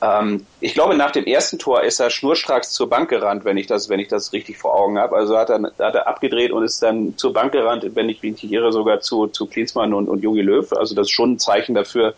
ähm, 0.00 0.46
ich 0.58 0.74
glaube, 0.74 0.96
nach 0.96 1.12
dem 1.12 1.26
ersten 1.26 1.60
Tor 1.60 1.84
ist 1.84 2.00
er 2.00 2.10
schnurstracks 2.10 2.72
zur 2.72 2.90
Bank 2.90 3.08
gerannt, 3.08 3.44
wenn 3.44 3.56
ich 3.56 3.68
das, 3.68 3.88
wenn 3.88 4.00
ich 4.00 4.08
das 4.08 4.32
richtig 4.32 4.58
vor 4.58 4.74
Augen 4.74 4.98
habe. 4.98 5.14
Also 5.14 5.38
hat 5.38 5.48
er, 5.48 5.62
hat 5.62 5.94
er 5.94 6.08
abgedreht 6.08 6.50
und 6.50 6.64
ist 6.64 6.82
dann 6.82 7.16
zur 7.16 7.32
Bank 7.32 7.52
gerannt, 7.52 7.86
wenn 7.94 8.08
ich 8.08 8.20
mich 8.20 8.42
nicht 8.42 8.50
irre, 8.50 8.72
sogar 8.72 8.98
zu, 8.98 9.28
zu 9.28 9.46
Klinsmann 9.46 9.94
und, 9.94 10.08
und 10.08 10.24
Jogi 10.24 10.42
Löw. 10.42 10.72
Also 10.72 10.96
das 10.96 11.06
ist 11.06 11.12
schon 11.12 11.34
ein 11.34 11.38
Zeichen 11.38 11.76
dafür, 11.76 12.14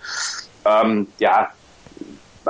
ähm, 0.64 1.09
ja, 1.18 1.51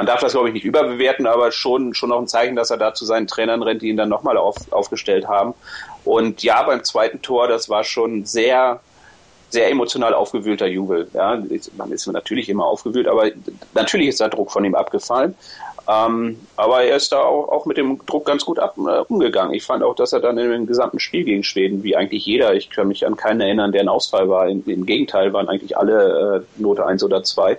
man 0.01 0.07
darf 0.07 0.21
das, 0.21 0.33
glaube 0.33 0.49
ich, 0.49 0.55
nicht 0.55 0.65
überbewerten, 0.65 1.27
aber 1.27 1.53
schon, 1.53 1.93
schon 1.93 2.09
noch 2.09 2.19
ein 2.19 2.27
Zeichen, 2.27 2.57
dass 2.57 2.71
er 2.71 2.79
da 2.79 2.95
zu 2.95 3.05
seinen 3.05 3.27
Trainern 3.27 3.63
rennt, 3.63 3.83
die 3.83 3.91
ihn 3.91 3.99
dann 3.99 4.09
nochmal 4.09 4.39
auf, 4.39 4.57
aufgestellt 4.73 5.29
haben. 5.29 5.53
Und 6.07 6.43
ja, 6.43 6.63
beim 6.63 6.83
zweiten 6.85 7.21
Tor, 7.21 7.49
das 7.49 7.69
war 7.69 7.85
schon 7.85 8.25
sehr, 8.25 8.81
sehr 9.51 9.71
emotional 9.71 10.15
aufgewühlter 10.15 10.67
Jubel. 10.67 11.11
Ja, 11.13 11.43
man 11.77 11.93
ist 11.93 12.07
natürlich 12.07 12.49
immer 12.49 12.65
aufgewühlt, 12.65 13.09
aber 13.09 13.31
natürlich 13.75 14.09
ist 14.09 14.21
der 14.21 14.31
Druck 14.31 14.51
von 14.51 14.65
ihm 14.65 14.75
abgefallen. 14.75 15.35
Ähm, 15.91 16.37
aber 16.57 16.85
er 16.85 16.97
ist 16.97 17.11
da 17.11 17.19
auch, 17.19 17.49
auch 17.49 17.67
mit 17.67 17.77
dem 17.77 17.99
Druck 18.07 18.25
ganz 18.25 18.45
gut 18.45 18.59
ab, 18.61 18.77
äh, 18.79 19.01
umgegangen. 19.09 19.55
Ich 19.55 19.65
fand 19.65 19.83
auch, 19.83 19.97
dass 19.97 20.13
er 20.13 20.21
dann 20.21 20.37
dem 20.37 20.67
gesamten 20.67 21.01
Spiel 21.01 21.25
gegen 21.25 21.43
Schweden, 21.43 21.83
wie 21.83 21.97
eigentlich 21.97 22.25
jeder, 22.25 22.55
ich 22.55 22.71
kann 22.71 22.87
mich 22.89 23.07
an 23.07 23.17
keinen 23.17 23.41
erinnern, 23.41 23.73
der 23.73 23.81
ein 23.81 23.89
Ausfall 23.89 24.29
war. 24.29 24.49
Im, 24.49 24.63
im 24.67 24.87
Gegenteil 24.87 25.33
waren 25.33 25.49
eigentlich 25.49 25.77
alle 25.77 26.45
äh, 26.59 26.63
Note 26.63 26.87
1 26.87 27.03
oder 27.03 27.25
2, 27.25 27.59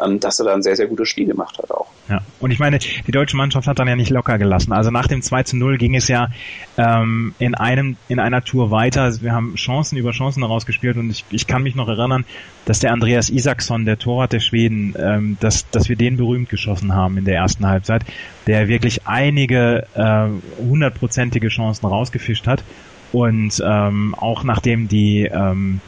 ähm, 0.00 0.20
dass 0.20 0.38
er 0.38 0.46
da 0.46 0.54
ein 0.54 0.62
sehr, 0.62 0.76
sehr 0.76 0.86
gutes 0.86 1.08
Spiel 1.08 1.26
gemacht 1.26 1.58
hat 1.58 1.72
auch. 1.72 1.88
Ja, 2.08 2.20
und 2.40 2.50
ich 2.50 2.58
meine, 2.58 2.78
die 2.78 3.12
deutsche 3.12 3.36
Mannschaft 3.36 3.66
hat 3.66 3.78
dann 3.78 3.88
ja 3.88 3.96
nicht 3.96 4.10
locker 4.10 4.38
gelassen. 4.38 4.72
Also 4.72 4.90
nach 4.90 5.06
dem 5.06 5.22
2 5.22 5.42
zu 5.44 5.56
0 5.56 5.78
ging 5.78 5.96
es 5.96 6.08
ja 6.08 6.28
ähm, 6.76 7.34
in 7.38 7.54
einem 7.54 7.96
in 8.08 8.20
einer 8.20 8.44
Tour 8.44 8.70
weiter. 8.70 9.10
Wir 9.22 9.32
haben 9.32 9.54
Chancen 9.54 9.96
über 9.96 10.10
Chancen 10.12 10.42
herausgespielt 10.42 10.96
und 10.96 11.10
ich, 11.10 11.24
ich 11.30 11.46
kann 11.46 11.62
mich 11.62 11.74
noch 11.74 11.88
erinnern, 11.88 12.24
dass 12.64 12.80
der 12.80 12.92
Andreas 12.92 13.28
Isaksson, 13.28 13.84
der 13.84 13.98
Torwart 13.98 14.32
der 14.32 14.40
Schweden, 14.40 14.94
ähm, 14.98 15.36
dass, 15.40 15.68
dass 15.70 15.88
wir 15.88 15.96
den 15.96 16.16
berühmt 16.16 16.48
geschossen 16.48 16.94
haben 16.94 17.18
in 17.18 17.24
der 17.24 17.36
ersten 17.36 17.66
Halbzeit, 17.66 17.71
der 18.46 18.68
wirklich 18.68 19.06
einige 19.06 19.86
äh, 19.94 20.62
hundertprozentige 20.62 21.48
Chancen 21.48 21.86
rausgefischt 21.86 22.46
hat. 22.46 22.62
Und 23.12 23.62
ähm, 23.64 24.14
auch 24.18 24.42
nachdem 24.42 24.88
die 24.88 25.24
ähm, 25.24 25.80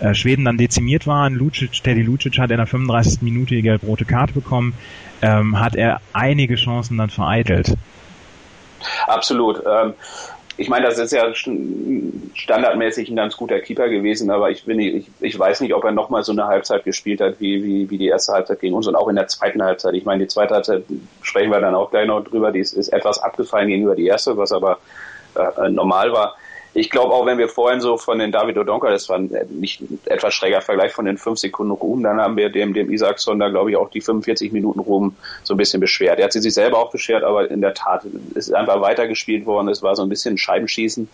äh, 0.00 0.14
Schweden 0.14 0.44
dann 0.44 0.56
dezimiert 0.56 1.06
waren, 1.06 1.34
Lucic, 1.34 1.82
Teddy 1.82 2.02
Lucic 2.02 2.38
hat 2.38 2.50
in 2.50 2.56
der 2.56 2.66
35. 2.66 3.22
Minute 3.22 3.54
die 3.54 3.62
gelb-rote 3.62 4.04
Karte 4.04 4.32
bekommen, 4.32 4.74
ähm, 5.20 5.60
hat 5.60 5.76
er 5.76 6.00
einige 6.12 6.56
Chancen 6.56 6.98
dann 6.98 7.10
vereitelt. 7.10 7.76
Absolut. 9.06 9.62
Ähm, 9.64 9.94
ich 10.56 10.68
meine, 10.68 10.86
das 10.86 10.98
ist 10.98 11.12
ja 11.12 11.32
standardmäßig 12.34 13.08
ein 13.08 13.16
ganz 13.16 13.36
guter 13.36 13.60
Keeper 13.60 13.88
gewesen, 13.88 14.30
aber 14.30 14.50
ich, 14.50 14.64
bin, 14.64 14.78
ich, 14.78 15.06
ich 15.20 15.38
weiß 15.38 15.60
nicht, 15.60 15.74
ob 15.74 15.84
er 15.84 15.92
nochmal 15.92 16.22
so 16.22 16.32
eine 16.32 16.46
Halbzeit 16.46 16.84
gespielt 16.84 17.20
hat, 17.20 17.40
wie, 17.40 17.64
wie, 17.64 17.90
wie 17.90 17.98
die 17.98 18.08
erste 18.08 18.32
Halbzeit 18.32 18.60
gegen 18.60 18.74
uns 18.74 18.86
und 18.86 18.94
auch 18.94 19.08
in 19.08 19.16
der 19.16 19.28
zweiten 19.28 19.62
Halbzeit. 19.62 19.94
Ich 19.94 20.04
meine, 20.04 20.24
die 20.24 20.28
zweite 20.28 20.54
Halbzeit 20.54 20.84
sprechen 21.22 21.50
wir 21.50 21.60
dann 21.60 21.74
auch 21.74 21.90
gleich 21.90 22.06
noch 22.06 22.22
drüber, 22.22 22.52
die 22.52 22.60
ist, 22.60 22.74
ist 22.74 22.88
etwas 22.88 23.22
abgefallen 23.22 23.68
gegenüber 23.68 23.96
die 23.96 24.06
erste, 24.06 24.36
was 24.36 24.52
aber 24.52 24.78
äh, 25.34 25.70
normal 25.70 26.12
war 26.12 26.36
ich 26.74 26.90
glaube 26.90 27.12
auch, 27.12 27.26
wenn 27.26 27.38
wir 27.38 27.48
vorhin 27.48 27.80
so 27.80 27.96
von 27.98 28.18
den 28.18 28.32
David 28.32 28.56
Odonka, 28.56 28.90
das 28.90 29.08
war 29.08 29.18
nicht 29.18 29.80
ein 29.80 29.98
etwas 30.06 30.32
schräger 30.32 30.62
Vergleich 30.62 30.92
von 30.92 31.04
den 31.04 31.18
fünf 31.18 31.38
Sekunden 31.38 31.72
Ruhm, 31.72 32.02
dann 32.02 32.20
haben 32.20 32.36
wir 32.36 32.48
dem, 32.48 32.72
dem 32.72 32.90
Isaacson 32.90 33.38
da, 33.38 33.48
glaube 33.48 33.70
ich, 33.70 33.76
auch 33.76 33.90
die 33.90 34.00
45 34.00 34.52
Minuten 34.52 34.80
Ruhm 34.80 35.14
so 35.42 35.54
ein 35.54 35.58
bisschen 35.58 35.80
beschwert. 35.80 36.18
Er 36.18 36.24
hat 36.24 36.32
sie 36.32 36.40
sich 36.40 36.54
selber 36.54 36.78
auch 36.78 36.90
beschwert, 36.90 37.24
aber 37.24 37.50
in 37.50 37.60
der 37.60 37.74
Tat 37.74 38.04
ist 38.34 38.54
einfach 38.54 38.80
weitergespielt 38.80 39.44
worden. 39.44 39.68
Es 39.68 39.82
war 39.82 39.96
so 39.96 40.02
ein 40.02 40.08
bisschen 40.08 40.38
Scheibenschießen. 40.38 41.08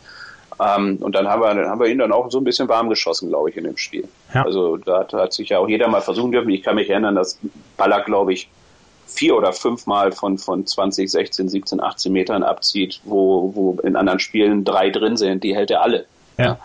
Ähm, 0.60 0.96
und 1.00 1.14
dann 1.14 1.28
haben 1.28 1.42
wir, 1.42 1.54
dann 1.54 1.68
haben 1.68 1.80
wir 1.80 1.88
ihn 1.88 1.98
dann 1.98 2.12
auch 2.12 2.30
so 2.30 2.38
ein 2.38 2.44
bisschen 2.44 2.68
warm 2.68 2.88
geschossen, 2.88 3.28
glaube 3.28 3.50
ich, 3.50 3.56
in 3.56 3.64
dem 3.64 3.76
Spiel. 3.76 4.08
Ja. 4.34 4.44
Also 4.44 4.76
da 4.76 5.00
hat, 5.00 5.12
hat 5.12 5.32
sich 5.32 5.48
ja 5.48 5.58
auch 5.58 5.68
jeder 5.68 5.88
mal 5.88 6.00
versuchen 6.00 6.32
dürfen. 6.32 6.50
Ich 6.50 6.62
kann 6.62 6.76
mich 6.76 6.90
erinnern, 6.90 7.14
dass 7.14 7.38
Ballack, 7.76 8.06
glaube 8.06 8.32
ich, 8.32 8.48
vier 9.08 9.36
oder 9.36 9.52
fünfmal 9.52 10.12
von, 10.12 10.38
von 10.38 10.66
20, 10.66 11.10
16, 11.10 11.48
17, 11.48 11.80
18 11.80 12.12
Metern 12.12 12.42
abzieht, 12.42 13.00
wo, 13.04 13.52
wo 13.54 13.78
in 13.82 13.96
anderen 13.96 14.20
Spielen 14.20 14.64
drei 14.64 14.90
drin 14.90 15.16
sind, 15.16 15.42
die 15.42 15.56
hält 15.56 15.70
er 15.70 15.82
alle. 15.82 16.06
Ja. 16.36 16.58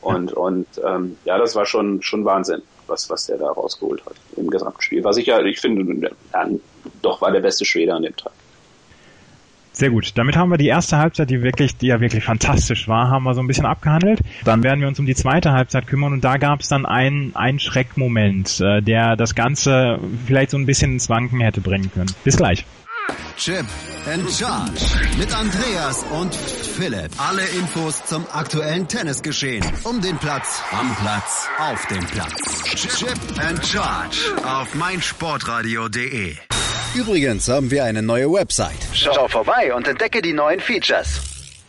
Und, 0.00 0.32
und 0.32 0.66
ähm, 0.86 1.18
ja, 1.24 1.38
das 1.38 1.56
war 1.56 1.66
schon, 1.66 2.02
schon 2.02 2.24
Wahnsinn, 2.24 2.62
was, 2.86 3.10
was 3.10 3.26
der 3.26 3.38
da 3.38 3.50
rausgeholt 3.50 4.04
hat 4.06 4.14
im 4.36 4.48
gesamten 4.48 4.80
Spiel. 4.80 5.02
Was 5.02 5.16
ich 5.16 5.26
ja, 5.26 5.40
ich 5.40 5.60
finde, 5.60 6.10
ja, 6.32 6.48
doch 7.02 7.20
war 7.20 7.32
der 7.32 7.40
beste 7.40 7.64
Schwede 7.64 7.94
an 7.94 8.02
dem 8.02 8.16
Tag. 8.16 8.32
Sehr 9.78 9.90
gut. 9.90 10.10
Damit 10.18 10.36
haben 10.36 10.50
wir 10.50 10.58
die 10.58 10.66
erste 10.66 10.98
Halbzeit, 10.98 11.30
die 11.30 11.40
wirklich, 11.40 11.76
die 11.76 11.86
ja 11.86 12.00
wirklich 12.00 12.24
fantastisch 12.24 12.88
war, 12.88 13.10
haben 13.10 13.22
wir 13.22 13.34
so 13.34 13.40
ein 13.40 13.46
bisschen 13.46 13.64
abgehandelt. 13.64 14.18
Dann 14.44 14.64
werden 14.64 14.80
wir 14.80 14.88
uns 14.88 14.98
um 14.98 15.06
die 15.06 15.14
zweite 15.14 15.52
Halbzeit 15.52 15.86
kümmern 15.86 16.12
und 16.12 16.24
da 16.24 16.36
gab 16.36 16.62
es 16.62 16.68
dann 16.68 16.84
einen, 16.84 17.36
einen 17.36 17.60
Schreckmoment, 17.60 18.60
äh, 18.60 18.82
der 18.82 19.14
das 19.14 19.36
Ganze 19.36 20.00
vielleicht 20.26 20.50
so 20.50 20.56
ein 20.56 20.66
bisschen 20.66 20.94
ins 20.94 21.08
Wanken 21.08 21.38
hätte 21.40 21.60
bringen 21.60 21.92
können. 21.94 22.10
Bis 22.24 22.36
gleich. 22.36 22.64
Chip 23.36 23.66
and 24.12 24.28
Charge 24.28 24.82
mit 25.16 25.32
Andreas 25.32 26.04
und 26.10 26.34
Philipp. 26.34 27.12
Alle 27.16 27.42
Infos 27.56 28.04
zum 28.04 28.26
aktuellen 28.32 28.88
Tennisgeschehen. 28.88 29.64
Um 29.84 30.00
den 30.00 30.18
Platz, 30.18 30.60
am 30.72 30.92
Platz, 30.96 31.48
auf 31.60 31.86
dem 31.86 32.04
Platz. 32.04 32.64
Chip 32.74 33.16
and 33.48 33.64
Charge 33.64 34.18
auf 34.44 34.74
meinsportradio.de. 34.74 36.34
Übrigens 36.94 37.48
haben 37.48 37.70
wir 37.70 37.84
eine 37.84 38.02
neue 38.02 38.32
Website. 38.32 38.88
Schau 38.92 39.28
vorbei 39.28 39.74
und 39.74 39.86
entdecke 39.86 40.22
die 40.22 40.32
neuen 40.32 40.58
Features. 40.58 41.20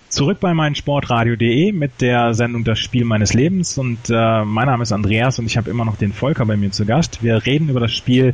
Zurück 0.08 0.39
bei 0.39 0.55
meinsportradio.de 0.55 1.71
mit 1.71 2.01
der 2.01 2.34
Sendung 2.34 2.63
Das 2.63 2.79
Spiel 2.79 3.05
meines 3.05 3.34
Lebens 3.34 3.77
und 3.77 4.10
äh, 4.10 4.43
mein 4.43 4.65
Name 4.65 4.82
ist 4.82 4.91
Andreas 4.91 5.38
und 5.38 5.45
ich 5.45 5.55
habe 5.55 5.69
immer 5.69 5.86
noch 5.86 5.97
den 5.97 6.13
Volker 6.13 6.45
bei 6.45 6.58
mir 6.58 6.71
zu 6.71 6.86
Gast. 6.86 7.21
Wir 7.21 7.45
reden 7.45 7.69
über 7.69 7.79
das 7.79 7.91
Spiel 7.91 8.34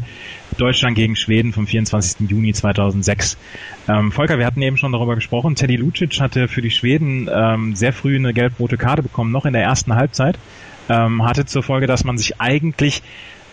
Deutschland 0.58 0.96
gegen 0.96 1.18
Schweden 1.18 1.52
vom 1.52 1.68
24. 1.68 2.30
Juni 2.30 2.54
2006. 2.54 3.36
Ähm, 3.90 4.14
Volker, 4.14 4.38
wir 4.38 4.46
hatten 4.46 4.62
eben 4.62 4.78
schon 4.78 4.94
darüber 4.94 5.16
gesprochen. 5.16 5.56
Teddy 5.56 5.76
Lucic 5.76 6.22
hatte 6.22 6.48
für 6.48 6.62
die 6.62 6.72
Schweden 6.72 7.30
ähm, 7.34 7.76
sehr 7.76 7.92
früh 7.92 8.16
eine 8.16 8.34
gelb-rote 8.34 8.78
Karte 8.78 9.04
bekommen, 9.04 9.32
noch 9.32 9.46
in 9.46 9.54
der 9.54 9.64
ersten 9.64 9.96
Halbzeit. 9.96 10.38
Ähm, 10.88 11.26
hatte 11.26 11.46
zur 11.46 11.64
Folge, 11.64 11.88
dass 11.88 12.04
man 12.06 12.18
sich 12.18 12.40
eigentlich 12.40 13.02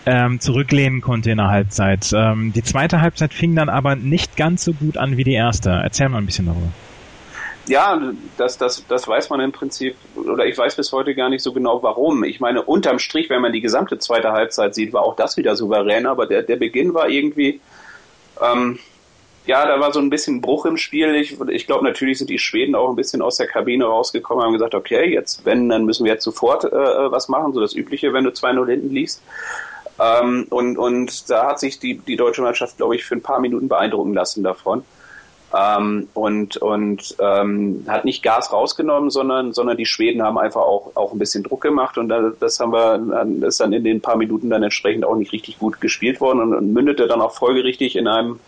ähm, 0.06 0.40
zurücklehnen 0.40 1.00
konnte 1.00 1.30
in 1.30 1.38
der 1.38 1.48
Halbzeit. 1.48 2.12
Ähm, 2.14 2.52
die 2.52 2.62
zweite 2.62 3.00
Halbzeit 3.00 3.32
fing 3.32 3.54
dann 3.54 3.68
aber 3.68 3.96
nicht 3.96 4.36
ganz 4.36 4.64
so 4.64 4.72
gut 4.72 4.96
an 4.96 5.16
wie 5.16 5.24
die 5.24 5.34
erste. 5.34 5.70
Erzähl 5.70 6.08
mal 6.08 6.18
ein 6.18 6.26
bisschen 6.26 6.46
darüber. 6.46 6.68
Ja, 7.68 8.00
das, 8.36 8.58
das, 8.58 8.84
das 8.88 9.06
weiß 9.06 9.30
man 9.30 9.40
im 9.40 9.52
Prinzip, 9.52 9.94
oder 10.16 10.46
ich 10.46 10.58
weiß 10.58 10.74
bis 10.74 10.90
heute 10.90 11.14
gar 11.14 11.28
nicht 11.28 11.42
so 11.42 11.52
genau 11.52 11.82
warum. 11.82 12.24
Ich 12.24 12.40
meine, 12.40 12.62
unterm 12.62 12.98
Strich, 12.98 13.30
wenn 13.30 13.40
man 13.40 13.52
die 13.52 13.60
gesamte 13.60 13.98
zweite 13.98 14.32
Halbzeit 14.32 14.74
sieht, 14.74 14.92
war 14.92 15.02
auch 15.02 15.14
das 15.14 15.36
wieder 15.36 15.54
souverän, 15.54 16.06
aber 16.06 16.26
der, 16.26 16.42
der 16.42 16.56
Beginn 16.56 16.92
war 16.92 17.08
irgendwie, 17.08 17.60
ähm, 18.40 18.80
ja, 19.46 19.64
da 19.66 19.78
war 19.78 19.92
so 19.92 20.00
ein 20.00 20.10
bisschen 20.10 20.40
Bruch 20.40 20.66
im 20.66 20.76
Spiel. 20.76 21.14
Ich, 21.14 21.38
ich 21.40 21.66
glaube, 21.66 21.84
natürlich 21.84 22.18
sind 22.18 22.30
die 22.30 22.38
Schweden 22.38 22.74
auch 22.74 22.88
ein 22.88 22.96
bisschen 22.96 23.22
aus 23.22 23.36
der 23.36 23.46
Kabine 23.46 23.84
rausgekommen 23.84 24.40
und 24.40 24.46
haben 24.46 24.52
gesagt, 24.54 24.74
okay, 24.74 25.12
jetzt, 25.12 25.44
wenn, 25.44 25.68
dann 25.68 25.84
müssen 25.84 26.04
wir 26.04 26.12
jetzt 26.12 26.24
sofort 26.24 26.64
äh, 26.64 26.70
was 26.72 27.28
machen, 27.28 27.52
so 27.52 27.60
das 27.60 27.74
Übliche, 27.74 28.12
wenn 28.12 28.24
du 28.24 28.30
2-0 28.30 28.68
hinten 28.68 28.90
liest. 28.90 29.22
Ähm, 30.02 30.46
und, 30.50 30.78
und 30.78 31.30
da 31.30 31.46
hat 31.46 31.60
sich 31.60 31.78
die, 31.78 31.98
die 31.98 32.16
deutsche 32.16 32.42
Mannschaft, 32.42 32.76
glaube 32.76 32.96
ich, 32.96 33.04
für 33.04 33.14
ein 33.14 33.22
paar 33.22 33.40
Minuten 33.40 33.68
beeindrucken 33.68 34.14
lassen 34.14 34.42
davon. 34.42 34.84
Ähm, 35.54 36.08
und 36.14 36.56
und 36.56 37.14
ähm, 37.20 37.84
hat 37.86 38.06
nicht 38.06 38.22
Gas 38.22 38.52
rausgenommen, 38.52 39.10
sondern 39.10 39.52
sondern 39.52 39.76
die 39.76 39.84
Schweden 39.84 40.22
haben 40.22 40.38
einfach 40.38 40.62
auch 40.62 40.92
auch 40.94 41.12
ein 41.12 41.18
bisschen 41.18 41.42
Druck 41.44 41.60
gemacht 41.60 41.98
und 41.98 42.08
das 42.08 42.58
haben 42.58 42.72
wir 42.72 42.98
das 43.40 43.48
ist 43.54 43.60
dann 43.60 43.74
in 43.74 43.84
den 43.84 44.00
paar 44.00 44.16
Minuten 44.16 44.48
dann 44.48 44.62
entsprechend 44.62 45.04
auch 45.04 45.14
nicht 45.14 45.32
richtig 45.32 45.58
gut 45.58 45.78
gespielt 45.82 46.22
worden 46.22 46.40
und, 46.40 46.54
und 46.54 46.72
mündete 46.72 47.06
dann 47.06 47.20
auch 47.20 47.34
folgerichtig 47.34 47.96
in 47.96 48.08
einem 48.08 48.40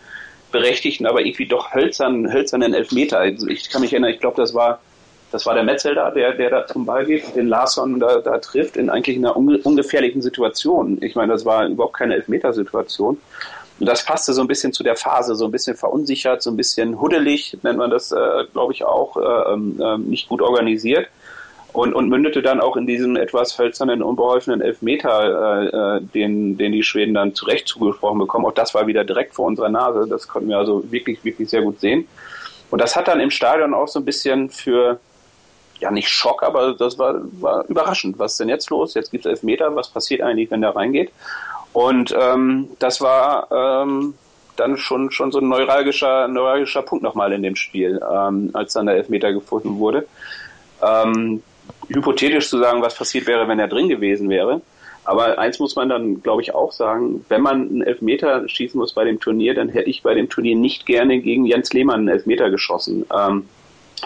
berechtigten, 0.51 1.05
aber 1.05 1.21
irgendwie 1.21 1.45
doch 1.45 1.75
hölzernen 1.75 2.33
hölzernen 2.33 2.73
Elfmeter. 2.73 3.19
Also 3.19 3.47
ich 3.47 3.69
kann 3.69 3.81
mich 3.81 3.93
erinnern, 3.93 4.09
ich 4.09 4.19
glaube, 4.19 4.37
das 4.37 4.55
war 4.55 4.79
das 5.35 5.45
war 5.45 5.53
der 5.53 5.63
Metzel 5.63 5.95
da, 5.95 6.11
der, 6.11 6.31
der 6.33 6.49
da 6.49 6.65
zum 6.65 6.85
Ball 6.85 7.05
geht, 7.05 7.35
den 7.35 7.47
Larsson 7.47 7.99
da, 7.99 8.19
da 8.19 8.37
trifft 8.37 8.77
in 8.77 8.89
eigentlich 8.89 9.17
einer 9.17 9.35
unge 9.35 9.57
ungefährlichen 9.57 10.21
Situation. 10.21 10.97
Ich 11.01 11.13
meine, 11.15 11.33
das 11.33 11.43
war 11.43 11.67
überhaupt 11.67 11.97
keine 11.97 12.15
Elfmetersituation. 12.15 13.17
Und 13.77 13.85
das 13.85 14.05
passte 14.05 14.31
so 14.31 14.39
ein 14.39 14.47
bisschen 14.47 14.71
zu 14.71 14.81
der 14.81 14.95
Phase, 14.95 15.35
so 15.35 15.43
ein 15.43 15.51
bisschen 15.51 15.75
verunsichert, 15.75 16.41
so 16.41 16.51
ein 16.51 16.55
bisschen 16.55 17.01
huddelig, 17.01 17.57
nennt 17.63 17.77
man 17.77 17.89
das, 17.89 18.13
äh, 18.13 18.45
glaube 18.53 18.71
ich, 18.71 18.85
auch, 18.85 19.17
äh, 19.17 19.53
äh, 19.53 19.97
nicht 19.97 20.29
gut 20.29 20.41
organisiert. 20.41 21.09
Und, 21.73 21.93
und 21.93 22.07
mündete 22.07 22.41
dann 22.41 22.61
auch 22.61 22.77
in 22.77 22.87
diesem 22.87 23.17
etwas 23.17 23.59
hölzernen, 23.59 24.01
unbeholfenen 24.01 24.61
Elfmeter, 24.61 25.63
äh, 25.63 25.97
äh, 25.97 26.01
den, 26.13 26.57
den 26.57 26.71
die 26.71 26.83
Schweden 26.83 27.13
dann 27.13 27.35
zurecht 27.35 27.67
zugesprochen 27.67 28.19
bekommen. 28.19 28.45
Auch 28.45 28.53
das 28.53 28.73
war 28.73 28.87
wieder 28.87 29.03
direkt 29.03 29.33
vor 29.33 29.47
unserer 29.47 29.67
Nase. 29.67 30.07
Das 30.09 30.29
konnten 30.29 30.47
wir 30.47 30.57
also 30.57 30.89
wirklich, 30.89 31.25
wirklich 31.25 31.49
sehr 31.49 31.61
gut 31.61 31.81
sehen. 31.81 32.07
Und 32.71 32.81
das 32.81 32.95
hat 32.95 33.07
dann 33.07 33.19
im 33.19 33.31
Stadion 33.31 33.73
auch 33.73 33.87
so 33.87 33.99
ein 33.99 34.05
bisschen 34.05 34.49
für, 34.49 34.99
ja 35.79 35.91
nicht 35.91 36.09
Schock, 36.09 36.43
aber 36.43 36.73
das 36.73 36.97
war, 36.97 37.15
war 37.39 37.65
überraschend. 37.67 38.17
Was 38.19 38.33
ist 38.33 38.39
denn 38.39 38.49
jetzt 38.49 38.69
los? 38.69 38.93
Jetzt 38.93 39.11
gibt 39.11 39.25
es 39.25 39.29
Elfmeter, 39.29 39.75
was 39.75 39.89
passiert 39.89 40.21
eigentlich, 40.21 40.51
wenn 40.51 40.61
der 40.61 40.75
reingeht? 40.75 41.11
Und 41.73 42.15
ähm, 42.17 42.69
das 42.79 43.01
war 43.01 43.49
ähm, 43.51 44.13
dann 44.55 44.77
schon 44.77 45.11
schon 45.11 45.31
so 45.31 45.39
ein 45.39 45.49
neuralgischer, 45.49 46.27
neuralgischer 46.27 46.81
Punkt 46.81 47.03
nochmal 47.03 47.33
in 47.33 47.43
dem 47.43 47.55
Spiel, 47.55 48.01
ähm, 48.09 48.51
als 48.53 48.73
dann 48.73 48.85
der 48.85 48.95
Elfmeter 48.95 49.33
gefunden 49.33 49.77
wurde. 49.77 50.07
Ähm, 50.81 51.43
hypothetisch 51.89 52.49
zu 52.49 52.57
sagen, 52.57 52.81
was 52.81 52.95
passiert 52.95 53.27
wäre, 53.27 53.47
wenn 53.47 53.59
er 53.59 53.67
drin 53.67 53.89
gewesen 53.89 54.29
wäre. 54.29 54.61
Aber 55.03 55.37
eins 55.37 55.59
muss 55.59 55.75
man 55.75 55.87
dann, 55.87 56.23
glaube 56.23 56.41
ich, 56.41 56.55
auch 56.55 56.71
sagen, 56.71 57.23
wenn 57.29 57.41
man 57.41 57.61
einen 57.61 57.81
Elfmeter 57.83 58.49
schießen 58.49 58.79
muss 58.79 58.93
bei 58.93 59.03
dem 59.03 59.19
Turnier, 59.19 59.53
dann 59.53 59.69
hätte 59.69 59.89
ich 59.89 60.01
bei 60.01 60.15
dem 60.15 60.29
Turnier 60.29 60.55
nicht 60.55 60.87
gerne 60.87 61.19
gegen 61.19 61.45
Jens 61.45 61.71
Lehmann 61.73 61.99
einen 61.99 62.07
Elfmeter 62.07 62.49
geschossen. 62.49 63.05
Ähm, 63.15 63.47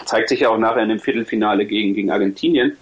zeigt 0.04 0.28
sich 0.28 0.40
ja 0.40 0.50
auch 0.50 0.58
nachher 0.58 0.82
in 0.82 0.88
dem 0.88 1.00
Viertelfinale 1.00 1.66
gegen, 1.66 1.94
gegen 1.94 2.10
Argentinien. 2.10 2.76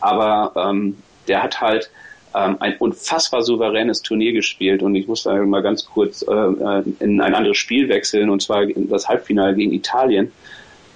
Aber 0.00 0.52
ähm, 0.56 0.96
der 1.28 1.42
hat 1.42 1.60
halt 1.60 1.90
ähm, 2.34 2.56
ein 2.60 2.76
unfassbar 2.78 3.42
souveränes 3.42 4.02
Turnier 4.02 4.32
gespielt 4.32 4.82
und 4.82 4.94
ich 4.94 5.06
muss 5.06 5.22
da 5.22 5.34
mal 5.44 5.62
ganz 5.62 5.86
kurz 5.86 6.22
äh, 6.22 6.82
in 7.00 7.20
ein 7.20 7.34
anderes 7.34 7.56
Spiel 7.56 7.88
wechseln 7.88 8.28
und 8.28 8.42
zwar 8.42 8.64
in 8.64 8.88
das 8.88 9.08
Halbfinale 9.08 9.54
gegen 9.54 9.72
Italien. 9.72 10.32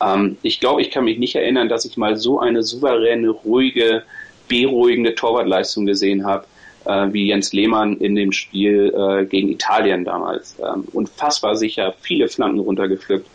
Ähm, 0.02 0.36
ich 0.42 0.60
glaube, 0.60 0.82
ich 0.82 0.90
kann 0.90 1.04
mich 1.04 1.18
nicht 1.18 1.36
erinnern, 1.36 1.68
dass 1.68 1.84
ich 1.84 1.96
mal 1.96 2.16
so 2.16 2.40
eine 2.40 2.62
souveräne, 2.62 3.30
ruhige, 3.30 4.02
beruhigende 4.48 5.14
Torwartleistung 5.14 5.86
gesehen 5.86 6.26
habe 6.26 6.44
äh, 6.84 7.12
wie 7.12 7.28
Jens 7.28 7.52
Lehmann 7.52 7.96
in 7.98 8.14
dem 8.14 8.32
Spiel 8.32 8.92
äh, 8.96 9.24
gegen 9.26 9.48
Italien 9.48 10.04
damals. 10.04 10.56
Ähm, 10.58 10.84
unfassbar 10.92 11.56
sicher, 11.56 11.94
viele 12.00 12.28
Flanken 12.28 12.60
runtergepflückt. 12.60 13.28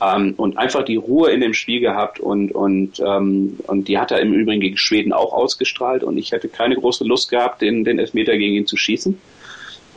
Ähm, 0.00 0.34
und 0.36 0.58
einfach 0.58 0.84
die 0.84 0.96
Ruhe 0.96 1.30
in 1.30 1.40
dem 1.40 1.54
Spiel 1.54 1.80
gehabt 1.80 2.20
und 2.20 2.52
und 2.52 3.00
ähm, 3.04 3.58
und 3.66 3.88
die 3.88 3.98
hat 3.98 4.12
er 4.12 4.20
im 4.20 4.32
Übrigen 4.32 4.60
gegen 4.60 4.76
Schweden 4.76 5.12
auch 5.12 5.32
ausgestrahlt 5.32 6.04
und 6.04 6.18
ich 6.18 6.32
hätte 6.32 6.48
keine 6.48 6.76
große 6.76 7.04
Lust 7.04 7.30
gehabt, 7.30 7.62
den 7.62 7.84
den 7.84 7.98
Elfmeter 7.98 8.36
gegen 8.36 8.54
ihn 8.54 8.66
zu 8.66 8.76
schießen. 8.76 9.18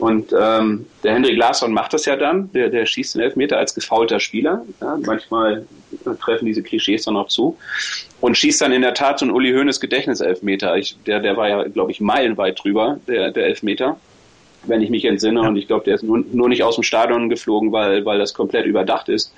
Und 0.02 0.34
ähm, 0.36 0.86
der 1.04 1.14
Henrik 1.14 1.36
Larsson 1.36 1.72
macht 1.72 1.92
das 1.92 2.06
ja 2.06 2.16
dann, 2.16 2.50
der, 2.52 2.70
der 2.70 2.86
schießt 2.86 3.14
den 3.14 3.22
Elfmeter 3.22 3.58
als 3.58 3.72
gefaulter 3.72 4.18
Spieler. 4.18 4.64
Ja, 4.80 4.98
manchmal 5.00 5.64
treffen 6.20 6.46
diese 6.46 6.60
Klischees 6.60 7.04
dann 7.04 7.16
auch 7.16 7.28
zu. 7.28 7.56
Und 8.20 8.36
schießt 8.36 8.60
dann 8.62 8.72
in 8.72 8.82
der 8.82 8.94
Tat 8.94 9.20
so 9.20 9.26
einen 9.26 9.32
Uli 9.32 9.52
Hoeneß 9.52 9.78
Gedächtniselfmeter. 9.78 10.76
Ich, 10.76 10.96
der, 11.06 11.20
der 11.20 11.36
war 11.36 11.48
ja, 11.48 11.62
glaube 11.68 11.92
ich, 11.92 12.00
meilenweit 12.00 12.60
drüber, 12.60 12.98
der, 13.06 13.30
der 13.30 13.46
Elfmeter, 13.46 13.96
wenn 14.64 14.82
ich 14.82 14.90
mich 14.90 15.04
entsinne. 15.04 15.42
Und 15.42 15.54
ich 15.54 15.68
glaube, 15.68 15.84
der 15.84 15.94
ist 15.94 16.02
nur, 16.02 16.24
nur 16.32 16.48
nicht 16.48 16.64
aus 16.64 16.74
dem 16.74 16.82
Stadion 16.82 17.28
geflogen, 17.28 17.70
weil, 17.70 18.04
weil 18.04 18.18
das 18.18 18.34
komplett 18.34 18.66
überdacht 18.66 19.08
ist. 19.08 19.32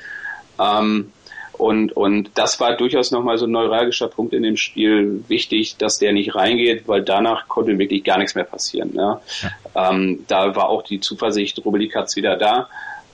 Ähm, 0.58 1.12
und, 1.56 1.96
und 1.96 2.30
das 2.34 2.58
war 2.58 2.76
durchaus 2.76 3.12
nochmal 3.12 3.38
so 3.38 3.46
ein 3.46 3.52
neuralgischer 3.52 4.08
Punkt 4.08 4.32
in 4.32 4.42
dem 4.42 4.56
Spiel. 4.56 5.22
Wichtig, 5.28 5.76
dass 5.76 5.98
der 5.98 6.12
nicht 6.12 6.34
reingeht, 6.34 6.88
weil 6.88 7.02
danach 7.02 7.46
konnte 7.46 7.78
wirklich 7.78 8.02
gar 8.02 8.18
nichts 8.18 8.34
mehr 8.34 8.44
passieren. 8.44 8.90
Ja. 8.94 9.20
ja. 9.74 9.90
Ähm, 9.90 10.24
da 10.26 10.56
war 10.56 10.68
auch 10.68 10.82
die 10.82 11.00
Zuversicht, 11.00 11.64
Rubelli 11.64 11.88
wieder 11.88 12.36
da. 12.36 12.68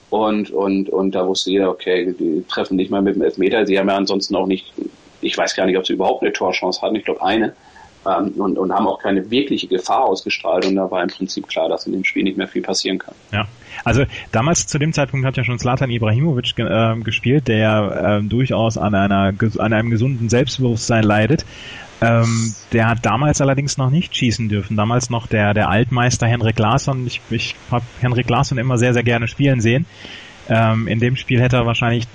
Und, 0.09 0.49
und, 0.51 0.89
und 0.89 1.11
da 1.15 1.25
wusste 1.27 1.51
jeder, 1.51 1.69
okay, 1.69 2.13
die 2.17 2.43
treffen 2.47 2.75
nicht 2.75 2.91
mal 2.91 3.01
mit 3.01 3.15
dem 3.15 3.21
Elfmeter. 3.21 3.65
Sie 3.65 3.77
haben 3.77 3.87
ja 3.87 3.95
ansonsten 3.95 4.35
auch 4.35 4.47
nicht, 4.47 4.73
ich 5.21 5.37
weiß 5.37 5.55
gar 5.55 5.65
nicht, 5.65 5.77
ob 5.77 5.85
sie 5.85 5.93
überhaupt 5.93 6.23
eine 6.23 6.33
Torchance 6.33 6.81
hatten. 6.81 6.95
Ich 6.95 7.05
glaube 7.05 7.23
eine. 7.23 7.55
Ähm, 8.05 8.29
und, 8.37 8.57
und 8.57 8.73
haben 8.73 8.87
auch 8.87 8.99
keine 8.99 9.29
wirkliche 9.29 9.67
Gefahr 9.67 10.05
ausgestrahlt. 10.05 10.65
Und 10.65 10.75
da 10.75 10.89
war 10.89 11.03
im 11.03 11.09
Prinzip 11.09 11.47
klar, 11.47 11.69
dass 11.69 11.85
in 11.85 11.93
dem 11.93 12.03
Spiel 12.03 12.23
nicht 12.23 12.37
mehr 12.37 12.47
viel 12.47 12.61
passieren 12.61 12.97
kann. 12.97 13.13
Ja. 13.31 13.47
Also 13.83 14.03
damals 14.31 14.67
zu 14.67 14.79
dem 14.79 14.91
Zeitpunkt 14.93 15.25
hat 15.25 15.37
ja 15.37 15.43
schon 15.43 15.59
Slatan 15.59 15.89
Ibrahimovic 15.89 16.55
ge 16.55 16.65
äh, 16.65 16.99
gespielt, 16.99 17.47
der 17.47 18.21
äh, 18.21 18.27
durchaus 18.27 18.77
an 18.77 18.95
einer 18.95 19.33
an 19.57 19.73
einem 19.73 19.89
gesunden 19.89 20.29
Selbstbewusstsein 20.29 21.03
leidet. 21.03 21.45
Ähm, 22.01 22.55
der 22.73 22.87
hat 22.87 23.05
damals 23.05 23.41
allerdings 23.41 23.77
noch 23.77 23.91
nicht 23.91 24.15
schießen 24.15 24.49
dürfen. 24.49 24.75
Damals 24.75 25.09
noch 25.09 25.27
der 25.27 25.53
der 25.53 25.69
Altmeister 25.69 26.27
Henrik 26.27 26.57
Larsson. 26.57 27.05
Ich, 27.05 27.21
ich 27.29 27.55
habe 27.69 27.85
Henrik 27.99 28.29
Larsson 28.29 28.57
immer 28.57 28.77
sehr 28.77 28.93
sehr 28.93 29.03
gerne 29.03 29.27
spielen 29.27 29.61
sehen. 29.61 29.85
Ähm, 30.49 30.87
in 30.87 30.99
dem 30.99 31.15
Spiel 31.15 31.39
hätte 31.39 31.57
er 31.57 31.65
wahrscheinlich 31.65 32.07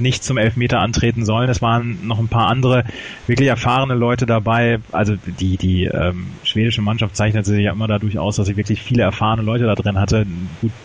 nicht 0.00 0.24
zum 0.24 0.36
Elfmeter 0.36 0.80
antreten 0.80 1.24
sollen. 1.24 1.48
Es 1.48 1.62
waren 1.62 2.06
noch 2.06 2.18
ein 2.18 2.28
paar 2.28 2.48
andere 2.48 2.84
wirklich 3.26 3.48
erfahrene 3.48 3.94
Leute 3.94 4.26
dabei. 4.26 4.78
Also 4.92 5.16
die, 5.16 5.56
die 5.56 5.84
ähm, 5.84 6.28
schwedische 6.44 6.82
Mannschaft 6.82 7.16
zeichnet 7.16 7.46
sich 7.46 7.60
ja 7.62 7.72
immer 7.72 7.88
dadurch 7.88 8.18
aus, 8.18 8.36
dass 8.36 8.46
sie 8.46 8.56
wirklich 8.56 8.82
viele 8.82 9.02
erfahrene 9.02 9.42
Leute 9.42 9.64
da 9.64 9.74
drin 9.74 9.98
hatte. 9.98 10.26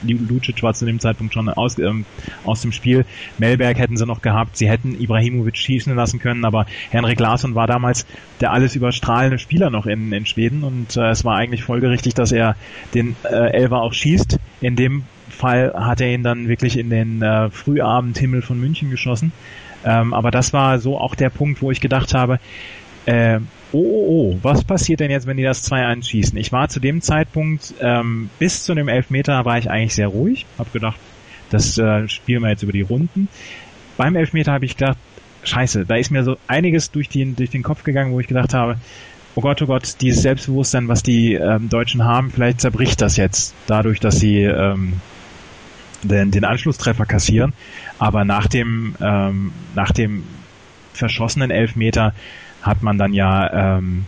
Lucic 0.01 0.61
war 0.63 0.73
zu 0.73 0.85
dem 0.85 0.99
Zeitpunkt 0.99 1.33
schon 1.33 1.49
aus, 1.49 1.77
ähm, 1.79 2.05
aus 2.43 2.61
dem 2.61 2.71
Spiel. 2.71 3.05
Melberg 3.37 3.77
hätten 3.77 3.97
sie 3.97 4.05
noch 4.05 4.21
gehabt. 4.21 4.57
Sie 4.57 4.69
hätten 4.69 4.99
Ibrahimovic 4.99 5.57
schießen 5.57 5.95
lassen 5.95 6.19
können, 6.19 6.45
aber 6.45 6.65
Henrik 6.89 7.19
Larsson 7.19 7.55
war 7.55 7.67
damals 7.67 8.05
der 8.41 8.51
alles 8.51 8.75
überstrahlende 8.75 9.39
Spieler 9.39 9.69
noch 9.69 9.85
in, 9.85 10.11
in 10.11 10.25
Schweden 10.25 10.63
und 10.63 10.97
äh, 10.97 11.09
es 11.09 11.23
war 11.23 11.35
eigentlich 11.35 11.63
folgerichtig, 11.63 12.13
dass 12.13 12.31
er 12.31 12.55
den 12.93 13.15
äh, 13.23 13.51
Elver 13.53 13.81
auch 13.81 13.93
schießt. 13.93 14.39
In 14.61 14.75
dem 14.75 15.03
Fall 15.33 15.73
hat 15.75 16.01
er 16.01 16.13
ihn 16.13 16.23
dann 16.23 16.47
wirklich 16.47 16.77
in 16.77 16.89
den 16.89 17.21
äh, 17.21 17.49
Frühabendhimmel 17.49 18.41
von 18.41 18.59
München 18.59 18.89
geschossen. 18.89 19.31
Ähm, 19.85 20.13
aber 20.13 20.31
das 20.31 20.53
war 20.53 20.79
so 20.79 20.97
auch 20.97 21.15
der 21.15 21.29
Punkt, 21.29 21.61
wo 21.61 21.71
ich 21.71 21.81
gedacht 21.81 22.13
habe, 22.13 22.39
äh, 23.05 23.39
oh, 23.73 23.79
oh, 23.79 24.05
oh, 24.07 24.39
was 24.41 24.63
passiert 24.63 24.99
denn 24.99 25.11
jetzt, 25.11 25.27
wenn 25.27 25.37
die 25.37 25.43
das 25.43 25.69
2-1 25.69 26.07
schießen? 26.07 26.37
Ich 26.37 26.51
war 26.51 26.69
zu 26.69 26.79
dem 26.79 27.01
Zeitpunkt, 27.01 27.73
ähm, 27.81 28.29
bis 28.39 28.63
zu 28.63 28.75
dem 28.75 28.87
Elfmeter 28.87 29.43
war 29.45 29.57
ich 29.57 29.69
eigentlich 29.69 29.95
sehr 29.95 30.07
ruhig, 30.07 30.45
habe 30.57 30.69
gedacht, 30.71 30.99
das 31.49 31.77
äh, 31.77 32.07
spielen 32.07 32.41
wir 32.41 32.49
jetzt 32.49 32.63
über 32.63 32.71
die 32.71 32.81
Runden. 32.81 33.27
Beim 33.97 34.15
Elfmeter 34.15 34.53
habe 34.53 34.65
ich 34.65 34.77
gedacht, 34.77 34.97
scheiße, 35.43 35.85
da 35.85 35.95
ist 35.95 36.11
mir 36.11 36.23
so 36.23 36.37
einiges 36.47 36.91
durch 36.91 37.09
den, 37.09 37.35
durch 37.35 37.49
den 37.49 37.63
Kopf 37.63 37.83
gegangen, 37.83 38.13
wo 38.13 38.19
ich 38.19 38.27
gedacht 38.27 38.53
habe, 38.53 38.77
oh 39.35 39.41
Gott, 39.41 39.61
oh 39.61 39.65
Gott, 39.65 39.95
dieses 40.01 40.21
Selbstbewusstsein, 40.21 40.87
was 40.87 41.03
die 41.03 41.33
ähm, 41.33 41.69
Deutschen 41.69 42.03
haben, 42.03 42.31
vielleicht 42.31 42.61
zerbricht 42.61 43.01
das 43.01 43.17
jetzt 43.17 43.53
dadurch, 43.67 43.99
dass 43.99 44.19
sie 44.19 44.43
ähm, 44.43 44.93
den, 46.03 46.31
den 46.31 46.45
Anschlusstreffer 46.45 47.05
kassieren. 47.05 47.53
Aber 47.99 48.25
nach 48.25 48.47
dem, 48.47 48.95
ähm, 49.01 49.51
nach 49.75 49.91
dem 49.91 50.23
verschossenen 50.93 51.51
Elfmeter 51.51 52.13
hat 52.61 52.81
man 52.81 52.97
dann 52.97 53.13
ja 53.13 53.77
ähm, 53.77 54.05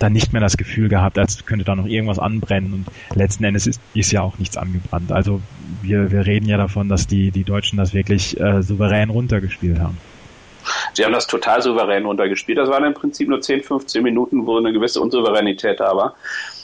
dann 0.00 0.12
nicht 0.12 0.32
mehr 0.32 0.40
das 0.40 0.56
Gefühl 0.56 0.88
gehabt, 0.88 1.18
als 1.18 1.44
könnte 1.44 1.64
da 1.64 1.76
noch 1.76 1.86
irgendwas 1.86 2.18
anbrennen 2.18 2.72
und 2.72 2.86
letzten 3.14 3.44
Endes 3.44 3.66
ist, 3.66 3.80
ist 3.94 4.10
ja 4.10 4.22
auch 4.22 4.38
nichts 4.38 4.56
angebrannt. 4.56 5.12
Also 5.12 5.42
wir, 5.82 6.10
wir 6.10 6.26
reden 6.26 6.48
ja 6.48 6.56
davon, 6.56 6.88
dass 6.88 7.06
die, 7.06 7.30
die 7.30 7.44
Deutschen 7.44 7.76
das 7.76 7.92
wirklich 7.92 8.40
äh, 8.40 8.62
souverän 8.62 9.10
runtergespielt 9.10 9.78
haben. 9.78 9.98
Sie 10.94 11.04
haben 11.04 11.12
das 11.12 11.26
total 11.26 11.62
souverän 11.62 12.04
runtergespielt. 12.04 12.58
Das 12.58 12.68
waren 12.68 12.84
im 12.84 12.94
Prinzip 12.94 13.28
nur 13.28 13.40
10, 13.40 13.62
15 13.62 14.02
Minuten, 14.02 14.46
wo 14.46 14.58
eine 14.58 14.72
gewisse 14.72 15.00
Unsouveränität 15.00 15.80
da 15.80 15.94
war. 15.94 16.14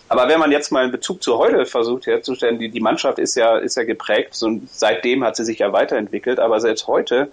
Aber 0.09 0.29
wenn 0.29 0.39
man 0.39 0.53
jetzt 0.53 0.71
mal 0.71 0.83
einen 0.83 0.93
Bezug 0.93 1.23
zu 1.23 1.39
heute 1.39 1.67
versucht 1.67 2.07
herzustellen, 2.07 2.59
die, 2.59 2.69
die 2.69 2.81
Mannschaft 2.81 3.19
ist 3.19 3.35
ja, 3.35 3.57
ist 3.57 3.77
ja 3.77 3.85
geprägt 3.85 4.41
und 4.43 4.69
seitdem 4.71 5.25
hat 5.25 5.37
sie 5.37 5.45
sich 5.45 5.59
ja 5.59 5.73
weiterentwickelt, 5.73 6.39
aber 6.39 6.61
selbst 6.61 6.87
heute 6.87 7.33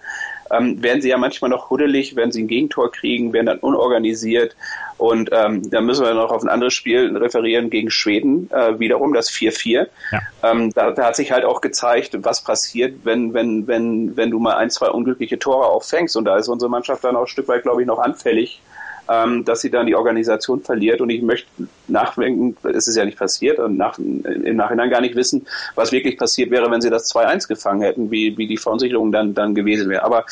ähm, 0.51 0.81
werden 0.81 1.01
sie 1.01 1.09
ja 1.09 1.17
manchmal 1.17 1.51
noch 1.51 1.69
huddelig, 1.69 2.15
wenn 2.15 2.31
sie 2.31 2.43
ein 2.43 2.47
Gegentor 2.47 2.91
kriegen, 2.91 3.31
werden 3.31 3.45
dann 3.45 3.59
unorganisiert 3.59 4.55
und 4.97 5.29
ähm, 5.31 5.69
da 5.69 5.81
müssen 5.81 6.03
wir 6.03 6.13
noch 6.15 6.31
auf 6.31 6.41
ein 6.41 6.49
anderes 6.49 6.73
Spiel 6.73 7.15
referieren 7.15 7.69
gegen 7.69 7.91
Schweden, 7.91 8.49
äh, 8.51 8.79
wiederum 8.79 9.13
das 9.13 9.29
4-4. 9.29 9.87
Ja. 10.11 10.19
Ähm, 10.43 10.71
da, 10.73 10.91
da 10.91 11.05
hat 11.05 11.15
sich 11.15 11.31
halt 11.31 11.45
auch 11.45 11.61
gezeigt, 11.61 12.17
was 12.23 12.43
passiert, 12.43 12.95
wenn, 13.03 13.33
wenn, 13.33 13.67
wenn, 13.67 14.17
wenn 14.17 14.31
du 14.31 14.39
mal 14.39 14.55
ein, 14.55 14.71
zwei 14.71 14.89
unglückliche 14.89 15.37
Tore 15.37 15.67
auffängst 15.67 16.15
und 16.17 16.25
da 16.25 16.37
ist 16.37 16.47
unsere 16.47 16.71
Mannschaft 16.71 17.03
dann 17.03 17.15
auch 17.15 17.21
ein 17.21 17.27
Stück 17.27 17.47
weit, 17.47 17.63
glaube 17.63 17.81
ich, 17.81 17.87
noch 17.87 17.99
anfällig 17.99 18.61
ähm, 19.09 19.45
dass 19.45 19.61
sie 19.61 19.69
dann 19.69 19.85
die 19.85 19.95
Organisation 19.95 20.61
verliert. 20.61 21.01
Und 21.01 21.09
ich 21.09 21.21
möchte 21.21 21.47
nachdenken, 21.87 22.55
es 22.73 22.87
ist 22.87 22.95
ja 22.95 23.05
nicht 23.05 23.17
passiert, 23.17 23.59
und 23.59 23.77
nach, 23.77 23.97
im 23.97 24.55
Nachhinein 24.55 24.89
gar 24.89 25.01
nicht 25.01 25.15
wissen, 25.15 25.45
was 25.75 25.91
wirklich 25.91 26.17
passiert 26.17 26.51
wäre, 26.51 26.69
wenn 26.71 26.81
sie 26.81 26.89
das 26.89 27.13
2-1 27.13 27.47
gefangen 27.47 27.81
hätten, 27.81 28.11
wie, 28.11 28.37
wie 28.37 28.47
die 28.47 28.57
Verunsicherung 28.57 29.11
dann, 29.11 29.33
dann 29.33 29.55
gewesen 29.55 29.89
wäre. 29.89 30.03
Aber 30.03 30.25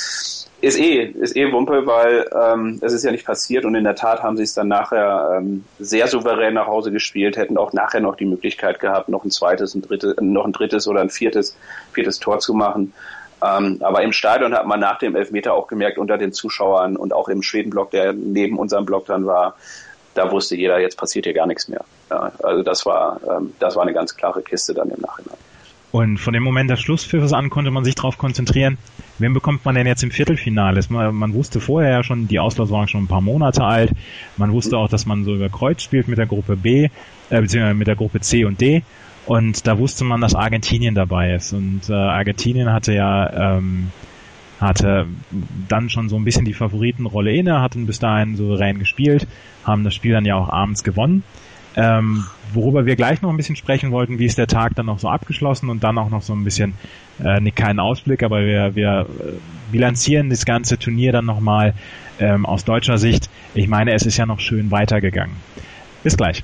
ist 0.61 0.79
eh, 0.79 1.05
ist 1.05 1.35
eh 1.35 1.51
Wumpe, 1.51 1.87
weil 1.87 2.29
ähm, 2.39 2.79
es 2.81 2.93
ist 2.93 3.03
ja 3.03 3.11
nicht 3.11 3.25
passiert 3.25 3.65
und 3.65 3.73
in 3.73 3.83
der 3.83 3.95
Tat 3.95 4.21
haben 4.21 4.37
sie 4.37 4.43
es 4.43 4.53
dann 4.53 4.67
nachher 4.67 5.37
ähm, 5.37 5.65
sehr 5.79 6.07
souverän 6.07 6.53
nach 6.53 6.67
Hause 6.67 6.91
gespielt, 6.91 7.35
hätten 7.35 7.57
auch 7.57 7.73
nachher 7.73 7.99
noch 7.99 8.15
die 8.15 8.25
Möglichkeit 8.25 8.79
gehabt, 8.79 9.09
noch 9.09 9.25
ein 9.25 9.31
zweites, 9.31 9.73
ein 9.73 9.81
drittes, 9.81 10.15
noch 10.21 10.45
ein 10.45 10.51
drittes 10.51 10.87
oder 10.87 11.01
ein 11.01 11.09
viertes, 11.09 11.57
viertes 11.93 12.19
Tor 12.19 12.39
zu 12.39 12.53
machen. 12.53 12.93
Ähm, 13.43 13.79
aber 13.81 14.03
im 14.03 14.11
Stadion 14.11 14.53
hat 14.53 14.67
man 14.67 14.79
nach 14.79 14.99
dem 14.99 15.15
Elfmeter 15.15 15.53
auch 15.53 15.67
gemerkt, 15.67 15.97
unter 15.97 16.17
den 16.17 16.31
Zuschauern 16.31 16.95
und 16.95 17.13
auch 17.13 17.27
im 17.27 17.41
Schwedenblock, 17.41 17.91
der 17.91 18.13
neben 18.13 18.59
unserem 18.59 18.85
Block 18.85 19.05
dann 19.07 19.25
war, 19.25 19.55
da 20.13 20.31
wusste 20.31 20.55
jeder, 20.55 20.79
jetzt 20.79 20.97
passiert 20.97 21.25
hier 21.25 21.33
gar 21.33 21.47
nichts 21.47 21.67
mehr. 21.67 21.83
Ja, 22.09 22.31
also 22.43 22.63
das 22.63 22.85
war, 22.85 23.19
ähm, 23.29 23.53
das 23.59 23.75
war 23.75 23.83
eine 23.83 23.93
ganz 23.93 24.15
klare 24.15 24.41
Kiste 24.41 24.73
dann 24.73 24.89
im 24.89 24.99
Nachhinein. 25.01 25.37
Und 25.91 26.19
von 26.19 26.33
dem 26.33 26.43
Moment 26.43 26.69
des 26.69 26.79
Schlusspfiffes 26.79 27.33
an 27.33 27.49
konnte 27.49 27.69
man 27.69 27.83
sich 27.83 27.95
darauf 27.95 28.17
konzentrieren, 28.17 28.77
wen 29.19 29.33
bekommt 29.33 29.65
man 29.65 29.75
denn 29.75 29.85
jetzt 29.85 30.03
im 30.03 30.11
Viertelfinale? 30.11 30.79
Man, 30.89 31.13
man, 31.13 31.33
wusste 31.33 31.59
vorher 31.59 31.91
ja 31.91 32.03
schon, 32.03 32.29
die 32.29 32.39
Auslosung 32.39 32.77
war 32.77 32.87
schon 32.87 33.03
ein 33.03 33.07
paar 33.07 33.21
Monate 33.21 33.63
alt. 33.63 33.91
Man 34.37 34.53
wusste 34.53 34.77
auch, 34.77 34.87
dass 34.87 35.05
man 35.05 35.25
so 35.25 35.35
über 35.35 35.49
Kreuz 35.49 35.81
spielt 35.81 36.07
mit 36.07 36.17
der 36.17 36.27
Gruppe 36.27 36.55
B, 36.55 36.89
äh, 37.29 37.41
beziehungsweise 37.41 37.75
mit 37.75 37.87
der 37.87 37.97
Gruppe 37.97 38.21
C 38.21 38.45
und 38.45 38.61
D. 38.61 38.83
Und 39.25 39.67
da 39.67 39.77
wusste 39.77 40.03
man, 40.03 40.21
dass 40.21 40.35
Argentinien 40.35 40.95
dabei 40.95 41.33
ist. 41.35 41.53
Und 41.53 41.89
äh, 41.89 41.93
Argentinien 41.93 42.71
hatte 42.71 42.93
ja 42.93 43.57
ähm, 43.57 43.91
hatte 44.61 45.07
dann 45.67 45.89
schon 45.89 46.07
so 46.07 46.15
ein 46.15 46.23
bisschen 46.23 46.45
die 46.45 46.53
Favoritenrolle 46.53 47.33
inne, 47.33 47.61
hatten 47.61 47.87
bis 47.87 47.99
dahin 47.99 48.35
souverän 48.35 48.77
gespielt, 48.77 49.27
haben 49.63 49.83
das 49.83 49.95
Spiel 49.95 50.13
dann 50.13 50.25
ja 50.25 50.35
auch 50.35 50.49
abends 50.49 50.83
gewonnen. 50.83 51.23
Ähm, 51.75 52.25
worüber 52.53 52.85
wir 52.85 52.95
gleich 52.95 53.21
noch 53.21 53.29
ein 53.29 53.37
bisschen 53.37 53.55
sprechen 53.55 53.91
wollten, 53.91 54.19
wie 54.19 54.25
ist 54.25 54.37
der 54.37 54.47
Tag 54.47 54.75
dann 54.75 54.85
noch 54.85 54.99
so 54.99 55.09
abgeschlossen 55.09 55.69
und 55.69 55.83
dann 55.83 55.97
auch 55.97 56.09
noch 56.09 56.21
so 56.21 56.33
ein 56.33 56.43
bisschen, 56.43 56.73
äh, 57.23 57.39
nicht 57.39 57.55
keinen 57.55 57.79
Ausblick, 57.79 58.23
aber 58.23 58.45
wir, 58.45 58.75
wir 58.75 59.07
äh, 59.07 59.31
bilanzieren 59.71 60.29
das 60.29 60.45
ganze 60.45 60.77
Turnier 60.77 61.11
dann 61.13 61.25
nochmal 61.25 61.73
ähm, 62.19 62.45
aus 62.45 62.65
deutscher 62.65 62.97
Sicht. 62.97 63.29
Ich 63.55 63.67
meine, 63.67 63.93
es 63.93 64.05
ist 64.05 64.17
ja 64.17 64.25
noch 64.25 64.41
schön 64.41 64.69
weitergegangen. 64.69 65.37
Bis 66.03 66.17
gleich. 66.17 66.43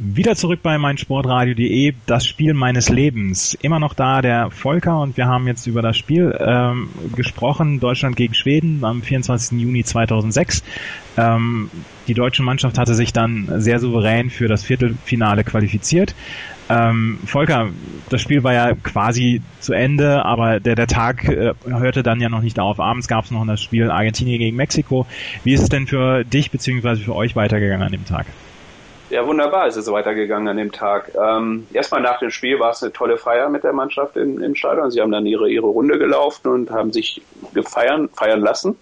Wieder 0.00 0.36
zurück 0.36 0.60
bei 0.62 0.78
meinsportradio.de, 0.78 1.92
das 2.06 2.24
Spiel 2.24 2.54
meines 2.54 2.88
Lebens. 2.88 3.54
Immer 3.62 3.80
noch 3.80 3.94
da 3.94 4.22
der 4.22 4.52
Volker 4.52 5.00
und 5.00 5.16
wir 5.16 5.26
haben 5.26 5.48
jetzt 5.48 5.66
über 5.66 5.82
das 5.82 5.96
Spiel 5.96 6.38
ähm, 6.38 6.88
gesprochen, 7.16 7.80
Deutschland 7.80 8.14
gegen 8.14 8.32
Schweden 8.32 8.84
am 8.84 9.02
24. 9.02 9.58
Juni 9.58 9.82
2006. 9.82 10.62
Ähm, 11.16 11.68
die 12.06 12.14
deutsche 12.14 12.44
Mannschaft 12.44 12.78
hatte 12.78 12.94
sich 12.94 13.12
dann 13.12 13.50
sehr 13.60 13.80
souverän 13.80 14.30
für 14.30 14.46
das 14.46 14.62
Viertelfinale 14.62 15.42
qualifiziert. 15.42 16.14
Ähm, 16.68 17.18
Volker, 17.24 17.70
das 18.08 18.22
Spiel 18.22 18.44
war 18.44 18.52
ja 18.52 18.76
quasi 18.76 19.42
zu 19.58 19.72
Ende, 19.72 20.24
aber 20.24 20.60
der, 20.60 20.76
der 20.76 20.86
Tag 20.86 21.24
äh, 21.24 21.54
hörte 21.66 22.04
dann 22.04 22.20
ja 22.20 22.28
noch 22.28 22.42
nicht 22.42 22.60
auf. 22.60 22.78
Abends 22.78 23.08
gab 23.08 23.24
es 23.24 23.32
noch 23.32 23.44
das 23.48 23.60
Spiel 23.60 23.90
Argentinien 23.90 24.38
gegen 24.38 24.56
Mexiko. 24.56 25.06
Wie 25.42 25.54
ist 25.54 25.62
es 25.62 25.70
denn 25.70 25.88
für 25.88 26.22
dich 26.22 26.52
bzw. 26.52 26.98
für 26.98 27.16
euch 27.16 27.34
weitergegangen 27.34 27.84
an 27.84 27.90
dem 27.90 28.04
Tag? 28.04 28.26
Ja, 29.10 29.26
wunderbar 29.26 29.66
ist 29.66 29.76
es 29.76 29.90
weitergegangen 29.90 30.48
an 30.48 30.58
dem 30.58 30.70
Tag. 30.70 31.12
Ähm, 31.14 31.66
erstmal 31.72 32.02
nach 32.02 32.18
dem 32.18 32.30
Spiel 32.30 32.60
war 32.60 32.72
es 32.72 32.82
eine 32.82 32.92
tolle 32.92 33.16
Feier 33.16 33.48
mit 33.48 33.64
der 33.64 33.72
Mannschaft 33.72 34.18
im, 34.18 34.42
im 34.42 34.54
Stadion. 34.54 34.90
Sie 34.90 35.00
haben 35.00 35.10
dann 35.10 35.24
ihre, 35.24 35.48
ihre 35.48 35.66
Runde 35.66 35.98
gelaufen 35.98 36.48
und 36.48 36.70
haben 36.70 36.92
sich 36.92 37.22
gefeiern, 37.54 38.10
feiern 38.10 38.42
lassen. 38.42 38.76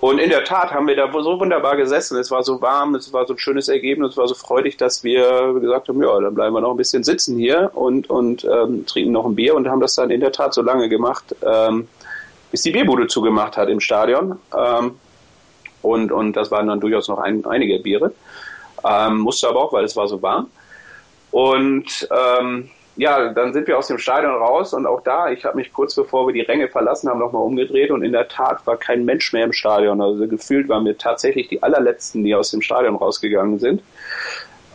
Und 0.00 0.18
in 0.18 0.28
der 0.28 0.44
Tat 0.44 0.72
haben 0.72 0.86
wir 0.86 0.96
da 0.96 1.10
so 1.10 1.40
wunderbar 1.40 1.76
gesessen. 1.76 2.18
Es 2.18 2.30
war 2.30 2.42
so 2.42 2.60
warm, 2.60 2.94
es 2.94 3.14
war 3.14 3.26
so 3.26 3.32
ein 3.32 3.38
schönes 3.38 3.68
Ergebnis, 3.68 4.10
es 4.10 4.16
war 4.18 4.28
so 4.28 4.34
freudig, 4.34 4.76
dass 4.76 5.02
wir 5.02 5.54
gesagt 5.58 5.88
haben, 5.88 6.02
ja, 6.02 6.20
dann 6.20 6.34
bleiben 6.34 6.54
wir 6.54 6.60
noch 6.60 6.72
ein 6.72 6.76
bisschen 6.76 7.02
sitzen 7.02 7.38
hier 7.38 7.70
und, 7.72 8.10
und 8.10 8.44
ähm, 8.44 8.84
trinken 8.84 9.12
noch 9.12 9.24
ein 9.24 9.34
Bier 9.34 9.54
und 9.54 9.66
haben 9.66 9.80
das 9.80 9.94
dann 9.94 10.10
in 10.10 10.20
der 10.20 10.32
Tat 10.32 10.52
so 10.52 10.60
lange 10.60 10.90
gemacht, 10.90 11.34
ähm, 11.42 11.88
bis 12.50 12.60
die 12.60 12.72
Bierbude 12.72 13.06
zugemacht 13.06 13.56
hat 13.56 13.70
im 13.70 13.80
Stadion. 13.80 14.38
Ähm, 14.54 14.96
und, 15.80 16.12
und 16.12 16.34
das 16.34 16.50
waren 16.50 16.66
dann 16.66 16.80
durchaus 16.80 17.08
noch 17.08 17.18
ein, 17.18 17.46
einige 17.46 17.78
Biere. 17.78 18.12
Ähm, 18.84 19.18
musste 19.18 19.48
aber 19.48 19.60
auch, 19.62 19.72
weil 19.72 19.84
es 19.84 19.96
war 19.96 20.08
so 20.08 20.20
warm. 20.22 20.50
Und 21.30 22.08
ähm, 22.10 22.70
ja, 22.96 23.32
dann 23.32 23.52
sind 23.52 23.66
wir 23.66 23.76
aus 23.76 23.88
dem 23.88 23.98
Stadion 23.98 24.34
raus 24.34 24.72
und 24.72 24.86
auch 24.86 25.02
da, 25.02 25.28
ich 25.30 25.44
habe 25.44 25.56
mich 25.56 25.72
kurz 25.72 25.94
bevor 25.94 26.28
wir 26.28 26.34
die 26.34 26.42
Ränge 26.42 26.68
verlassen 26.68 27.10
haben, 27.10 27.18
nochmal 27.18 27.42
umgedreht 27.42 27.90
und 27.90 28.04
in 28.04 28.12
der 28.12 28.28
Tat 28.28 28.64
war 28.66 28.76
kein 28.76 29.04
Mensch 29.04 29.32
mehr 29.32 29.44
im 29.44 29.52
Stadion. 29.52 30.00
Also 30.00 30.28
gefühlt 30.28 30.68
waren 30.68 30.84
wir 30.84 30.96
tatsächlich 30.96 31.48
die 31.48 31.62
allerletzten, 31.62 32.22
die 32.22 32.34
aus 32.34 32.52
dem 32.52 32.62
Stadion 32.62 32.94
rausgegangen 32.94 33.58
sind. 33.58 33.82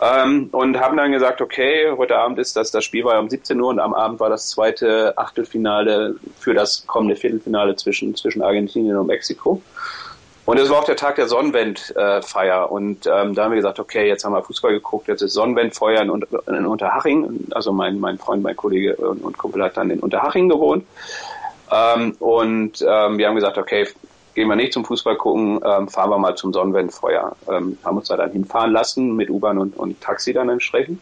Ähm, 0.01 0.49
und 0.51 0.79
haben 0.79 0.97
dann 0.97 1.11
gesagt, 1.11 1.41
okay, 1.41 1.91
heute 1.97 2.17
Abend 2.17 2.39
ist 2.39 2.55
das, 2.55 2.71
das 2.71 2.85
Spiel 2.85 3.03
war 3.03 3.15
ja 3.15 3.19
um 3.19 3.29
17 3.29 3.59
Uhr 3.59 3.69
und 3.69 3.79
am 3.79 3.93
Abend 3.93 4.19
war 4.19 4.29
das 4.29 4.49
zweite 4.49 5.17
Achtelfinale 5.17 6.15
für 6.39 6.53
das 6.53 6.85
kommende 6.87 7.15
Viertelfinale 7.15 7.75
zwischen, 7.75 8.15
zwischen 8.15 8.41
Argentinien 8.41 8.95
und 8.97 9.07
Mexiko. 9.07 9.61
Und 10.49 10.57
es 10.57 10.67
war 10.71 10.79
auch 10.79 10.83
der 10.83 10.95
Tag 10.95 11.17
der 11.17 11.27
Sonnenwendfeier. 11.27 12.71
und 12.71 13.05
ähm, 13.05 13.35
da 13.35 13.43
haben 13.43 13.51
wir 13.51 13.57
gesagt, 13.57 13.79
okay, 13.79 14.07
jetzt 14.07 14.25
haben 14.25 14.33
wir 14.33 14.41
Fußball 14.41 14.71
geguckt, 14.71 15.07
jetzt 15.07 15.21
ist 15.21 15.33
Sonnenwendfeuer 15.33 16.01
in, 16.01 16.09
in 16.47 16.65
Unterhaching. 16.65 17.45
Also 17.51 17.71
mein, 17.71 17.99
mein 17.99 18.17
Freund, 18.17 18.41
mein 18.41 18.55
Kollege 18.55 18.95
und, 18.95 19.21
und 19.23 19.37
Kumpel 19.37 19.63
hat 19.63 19.77
dann 19.77 19.91
in 19.91 19.99
Unterhaching 19.99 20.49
gewohnt. 20.49 20.87
Ähm, 21.71 22.15
und 22.17 22.81
ähm, 22.81 23.19
wir 23.19 23.27
haben 23.27 23.35
gesagt, 23.35 23.59
okay, 23.59 23.87
gehen 24.33 24.47
wir 24.47 24.55
nicht 24.55 24.73
zum 24.73 24.85
Fußball 24.85 25.17
gucken, 25.17 25.59
ähm, 25.63 25.87
fahren 25.87 26.09
wir 26.09 26.17
mal 26.17 26.33
zum 26.33 26.51
Sonnenwendfeuer. 26.51 27.35
Ähm, 27.47 27.77
haben 27.85 27.97
uns 27.97 28.07
da 28.07 28.17
dann 28.17 28.31
hinfahren 28.31 28.71
lassen 28.71 29.15
mit 29.15 29.29
U-Bahn 29.29 29.59
und, 29.59 29.77
und 29.77 30.01
Taxi 30.01 30.33
dann 30.33 30.49
entsprechend. 30.49 30.99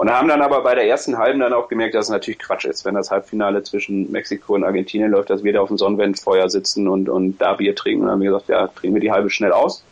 Und 0.00 0.10
haben 0.10 0.28
dann 0.28 0.40
aber 0.40 0.62
bei 0.62 0.74
der 0.74 0.86
ersten 0.86 1.18
halben 1.18 1.40
dann 1.40 1.52
auch 1.52 1.68
gemerkt, 1.68 1.94
dass 1.94 2.06
es 2.06 2.10
natürlich 2.10 2.38
Quatsch 2.38 2.64
ist, 2.64 2.86
wenn 2.86 2.94
das 2.94 3.10
Halbfinale 3.10 3.62
zwischen 3.64 4.10
Mexiko 4.10 4.54
und 4.54 4.64
Argentinien 4.64 5.10
läuft, 5.10 5.28
dass 5.28 5.44
wir 5.44 5.52
da 5.52 5.60
auf 5.60 5.68
dem 5.68 5.76
Sonnenwendfeuer 5.76 6.48
sitzen 6.48 6.88
und, 6.88 7.10
und 7.10 7.36
da 7.36 7.52
Bier 7.52 7.74
trinken. 7.74 8.00
Und 8.00 8.06
dann 8.06 8.14
haben 8.14 8.22
wir 8.22 8.30
gesagt, 8.30 8.48
ja, 8.48 8.68
trinken 8.68 8.94
wir 8.94 9.02
die 9.02 9.12
halbe 9.12 9.28
schnell 9.28 9.52
aus. 9.52 9.84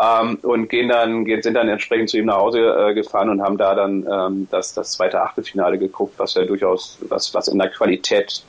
Ähm, 0.00 0.38
und 0.42 0.68
gehen 0.68 0.88
dann, 0.88 1.26
sind 1.42 1.54
dann 1.54 1.68
entsprechend 1.68 2.10
zu 2.10 2.18
ihm 2.18 2.26
nach 2.26 2.36
Hause 2.36 2.60
äh, 2.60 2.94
gefahren 2.94 3.28
und 3.28 3.42
haben 3.42 3.58
da 3.58 3.74
dann 3.74 4.06
ähm, 4.08 4.46
das, 4.52 4.72
das 4.72 4.92
zweite 4.92 5.20
Achtelfinale 5.20 5.78
geguckt, 5.78 6.14
was 6.16 6.34
ja 6.34 6.44
durchaus, 6.44 6.98
was, 7.08 7.34
was 7.34 7.48
in 7.48 7.58
der 7.58 7.70
Qualität 7.70 8.44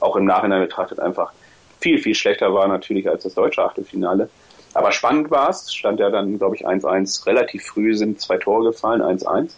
auch 0.00 0.16
im 0.16 0.26
Nachhinein 0.26 0.60
betrachtet 0.60 1.00
einfach 1.00 1.32
viel, 1.80 1.96
viel 2.00 2.14
schlechter 2.14 2.52
war 2.52 2.68
natürlich 2.68 3.08
als 3.08 3.22
das 3.22 3.32
deutsche 3.32 3.64
Achtelfinale. 3.64 4.28
Aber 4.74 4.92
spannend 4.92 5.30
war 5.30 5.48
es, 5.48 5.72
stand 5.72 6.00
ja 6.00 6.10
dann, 6.10 6.36
glaube 6.36 6.54
ich, 6.54 6.66
1-1 6.66 7.24
relativ 7.24 7.64
früh, 7.64 7.96
sind 7.96 8.20
zwei 8.20 8.36
Tore 8.36 8.72
gefallen, 8.72 9.00
1-1. 9.00 9.52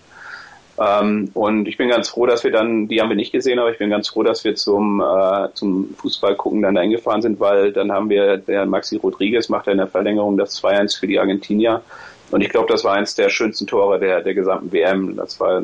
Ähm, 0.80 1.30
und 1.34 1.66
ich 1.66 1.76
bin 1.76 1.88
ganz 1.88 2.08
froh, 2.08 2.26
dass 2.26 2.44
wir 2.44 2.52
dann, 2.52 2.86
die 2.88 3.00
haben 3.00 3.08
wir 3.08 3.16
nicht 3.16 3.32
gesehen, 3.32 3.58
aber 3.58 3.72
ich 3.72 3.78
bin 3.78 3.90
ganz 3.90 4.08
froh, 4.08 4.22
dass 4.22 4.44
wir 4.44 4.54
zum, 4.54 5.00
äh, 5.00 5.48
zum 5.54 5.94
Fußball 5.96 6.36
gucken 6.36 6.62
dann 6.62 6.74
dahin 6.74 6.90
gefahren 6.90 7.20
sind, 7.20 7.40
weil 7.40 7.72
dann 7.72 7.90
haben 7.90 8.08
wir, 8.08 8.36
der 8.36 8.64
Maxi 8.66 8.96
Rodriguez 8.96 9.48
macht 9.48 9.66
ja 9.66 9.72
in 9.72 9.78
der 9.78 9.88
Verlängerung 9.88 10.36
das 10.36 10.62
2-1 10.62 10.98
für 10.98 11.06
die 11.06 11.18
Argentinier. 11.18 11.82
Und 12.30 12.42
ich 12.42 12.50
glaube, 12.50 12.68
das 12.68 12.84
war 12.84 12.94
eins 12.94 13.14
der 13.14 13.28
schönsten 13.28 13.66
Tore 13.66 13.98
der, 13.98 14.20
der 14.20 14.34
gesamten 14.34 14.70
WM. 14.70 15.16
Das 15.16 15.40
war, 15.40 15.62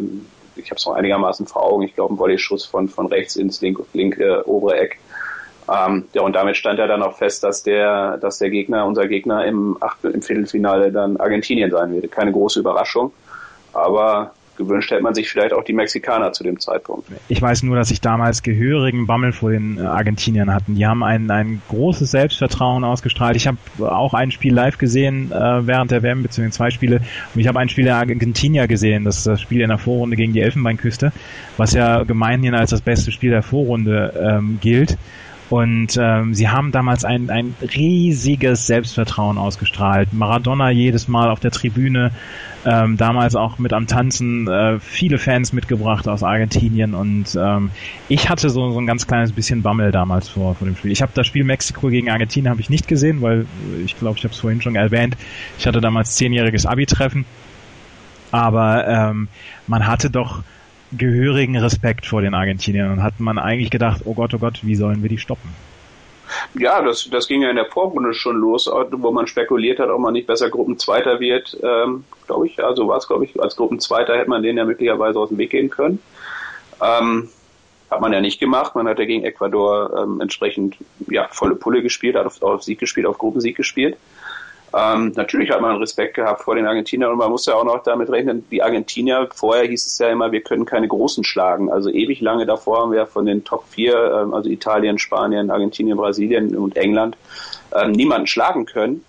ich 0.56 0.70
habe 0.70 0.76
es 0.76 0.86
noch 0.86 0.94
einigermaßen 0.94 1.46
vor 1.46 1.62
Augen, 1.62 1.84
ich 1.84 1.94
glaube, 1.94 2.14
ein 2.14 2.18
Volley-Schuss 2.18 2.64
von, 2.64 2.88
von 2.88 3.06
rechts 3.06 3.36
ins 3.36 3.60
linke, 3.60 3.84
linke 3.92 4.48
obere 4.48 4.78
Eck. 4.78 4.98
Ähm, 5.70 6.06
ja, 6.12 6.22
und 6.22 6.34
damit 6.34 6.56
stand 6.56 6.78
ja 6.78 6.86
dann 6.86 7.02
auch 7.02 7.16
fest, 7.16 7.44
dass 7.44 7.62
der, 7.62 8.18
dass 8.18 8.38
der 8.38 8.50
Gegner, 8.50 8.84
unser 8.84 9.06
Gegner 9.06 9.44
im, 9.46 9.76
Achtel, 9.80 10.10
im 10.10 10.22
Viertelfinale 10.22 10.90
dann 10.90 11.16
Argentinien 11.18 11.70
sein 11.70 11.92
würde. 11.92 12.08
Keine 12.08 12.32
große 12.32 12.60
Überraschung, 12.60 13.12
aber 13.72 14.32
gewünscht 14.56 14.90
hätte 14.90 15.02
man 15.02 15.14
sich 15.14 15.30
vielleicht 15.30 15.52
auch 15.52 15.64
die 15.64 15.72
Mexikaner 15.72 16.32
zu 16.32 16.44
dem 16.44 16.60
Zeitpunkt. 16.60 17.08
Ich 17.28 17.40
weiß 17.40 17.62
nur, 17.62 17.76
dass 17.76 17.90
ich 17.90 18.00
damals 18.00 18.42
gehörigen 18.42 19.06
Bammel 19.06 19.32
vor 19.32 19.50
den 19.50 19.78
Argentiniern 19.80 20.52
hatten. 20.52 20.74
Die 20.74 20.86
haben 20.86 21.02
ein, 21.02 21.30
ein 21.30 21.62
großes 21.68 22.10
Selbstvertrauen 22.10 22.84
ausgestrahlt. 22.84 23.36
Ich 23.36 23.46
habe 23.46 23.58
auch 23.80 24.14
ein 24.14 24.30
Spiel 24.30 24.54
live 24.54 24.78
gesehen 24.78 25.32
äh, 25.32 25.66
während 25.66 25.90
der 25.90 26.02
WM, 26.02 26.22
beziehungsweise 26.22 26.56
zwei 26.56 26.70
Spiele. 26.70 27.00
Und 27.34 27.40
ich 27.40 27.48
habe 27.48 27.58
ein 27.58 27.68
Spiel 27.68 27.84
der 27.84 27.96
Argentinier 27.96 28.66
gesehen, 28.66 29.04
das 29.04 29.18
ist 29.18 29.26
das 29.26 29.40
Spiel 29.40 29.60
in 29.60 29.68
der 29.68 29.78
Vorrunde 29.78 30.16
gegen 30.16 30.32
die 30.32 30.40
Elfenbeinküste, 30.40 31.12
was 31.56 31.72
ja 31.72 32.04
gemeinhin 32.04 32.54
als 32.54 32.70
das 32.70 32.80
beste 32.80 33.12
Spiel 33.12 33.30
der 33.30 33.42
Vorrunde 33.42 34.12
ähm, 34.18 34.58
gilt. 34.60 34.96
Und 35.50 35.98
ähm, 36.00 36.32
sie 36.34 36.48
haben 36.48 36.72
damals 36.72 37.04
ein, 37.04 37.28
ein 37.28 37.54
riesiges 37.60 38.66
Selbstvertrauen 38.66 39.36
ausgestrahlt. 39.36 40.12
Maradona 40.12 40.70
jedes 40.70 41.06
Mal 41.06 41.30
auf 41.30 41.38
der 41.38 41.50
Tribüne, 41.50 42.12
ähm, 42.64 42.96
damals 42.96 43.36
auch 43.36 43.58
mit 43.58 43.74
am 43.74 43.86
Tanzen, 43.86 44.48
äh, 44.48 44.80
viele 44.80 45.18
Fans 45.18 45.52
mitgebracht 45.52 46.08
aus 46.08 46.22
Argentinien 46.22 46.94
und 46.94 47.36
ähm, 47.38 47.70
ich 48.08 48.30
hatte 48.30 48.48
so, 48.48 48.70
so 48.70 48.78
ein 48.78 48.86
ganz 48.86 49.06
kleines 49.06 49.32
bisschen 49.32 49.60
Bammel 49.60 49.92
damals 49.92 50.28
vor, 50.28 50.54
vor 50.54 50.66
dem 50.66 50.76
Spiel. 50.76 50.90
Ich 50.90 51.02
habe 51.02 51.12
das 51.14 51.26
Spiel 51.26 51.44
Mexiko 51.44 51.88
gegen 51.88 52.08
Argentinien 52.08 52.50
habe 52.50 52.62
ich 52.62 52.70
nicht 52.70 52.88
gesehen, 52.88 53.20
weil 53.20 53.46
ich 53.84 53.98
glaube, 53.98 54.16
ich 54.16 54.24
habe 54.24 54.32
es 54.32 54.40
vorhin 54.40 54.62
schon 54.62 54.76
erwähnt. 54.76 55.16
Ich 55.58 55.66
hatte 55.66 55.82
damals 55.82 56.16
zehnjähriges 56.16 56.64
Abi-Treffen, 56.64 57.26
aber 58.30 58.88
ähm, 58.88 59.28
man 59.66 59.86
hatte 59.86 60.08
doch 60.08 60.42
gehörigen 60.96 61.56
Respekt 61.56 62.06
vor 62.06 62.22
den 62.22 62.34
Argentiniern 62.34 62.90
und 62.90 63.02
hat 63.02 63.20
man 63.20 63.38
eigentlich 63.38 63.70
gedacht, 63.70 64.02
oh 64.04 64.14
Gott, 64.14 64.34
oh 64.34 64.38
Gott, 64.38 64.60
wie 64.62 64.74
sollen 64.74 65.02
wir 65.02 65.08
die 65.08 65.18
stoppen? 65.18 65.50
Ja, 66.54 66.82
das, 66.82 67.08
das 67.10 67.28
ging 67.28 67.42
ja 67.42 67.50
in 67.50 67.56
der 67.56 67.66
Vorrunde 67.66 68.14
schon 68.14 68.36
los, 68.36 68.66
wo 68.66 69.10
man 69.10 69.26
spekuliert 69.26 69.78
hat, 69.78 69.90
ob 69.90 70.00
man 70.00 70.14
nicht 70.14 70.26
besser 70.26 70.50
Gruppenzweiter 70.50 71.20
wird, 71.20 71.56
ähm, 71.62 72.04
glaube 72.26 72.46
ich. 72.46 72.62
Also 72.62 72.88
war 72.88 72.96
es, 72.96 73.06
glaube 73.06 73.24
ich, 73.24 73.40
als 73.40 73.56
Gruppenzweiter 73.56 74.16
hätte 74.16 74.30
man 74.30 74.42
denen 74.42 74.58
ja 74.58 74.64
möglicherweise 74.64 75.18
aus 75.18 75.28
dem 75.28 75.38
Weg 75.38 75.50
gehen 75.50 75.70
können. 75.70 76.00
Ähm, 76.80 77.28
hat 77.90 78.00
man 78.00 78.12
ja 78.12 78.20
nicht 78.20 78.40
gemacht. 78.40 78.74
Man 78.74 78.88
hat 78.88 78.98
ja 78.98 79.04
gegen 79.04 79.24
Ecuador 79.24 80.02
ähm, 80.02 80.20
entsprechend 80.20 80.76
ja, 81.08 81.28
volle 81.30 81.54
Pulle 81.54 81.82
gespielt, 81.82 82.16
hat 82.16 82.26
auf, 82.26 82.42
auf 82.42 82.62
Sieg 82.62 82.78
gespielt, 82.78 83.06
auf 83.06 83.18
Gruppensieg 83.18 83.56
gespielt. 83.56 83.96
Ähm, 84.76 85.12
natürlich 85.14 85.50
hat 85.50 85.60
man 85.60 85.76
Respekt 85.76 86.14
gehabt 86.14 86.42
vor 86.42 86.56
den 86.56 86.66
Argentiniern 86.66 87.12
und 87.12 87.18
man 87.18 87.30
muss 87.30 87.46
ja 87.46 87.54
auch 87.54 87.64
noch 87.64 87.82
damit 87.84 88.10
rechnen, 88.10 88.44
die 88.50 88.62
Argentinier, 88.62 89.28
vorher 89.32 89.66
hieß 89.66 89.86
es 89.86 89.98
ja 89.98 90.08
immer, 90.08 90.32
wir 90.32 90.40
können 90.40 90.64
keine 90.64 90.88
Großen 90.88 91.22
schlagen. 91.22 91.70
Also 91.70 91.90
ewig 91.90 92.20
lange 92.20 92.44
davor 92.44 92.80
haben 92.80 92.92
wir 92.92 93.06
von 93.06 93.24
den 93.24 93.44
Top 93.44 93.64
4, 93.70 94.22
ähm, 94.22 94.34
also 94.34 94.50
Italien, 94.50 94.98
Spanien, 94.98 95.50
Argentinien, 95.50 95.96
Brasilien 95.96 96.56
und 96.56 96.76
England, 96.76 97.16
ähm, 97.72 97.92
niemanden 97.92 98.26
schlagen 98.26 98.66
können. 98.66 99.04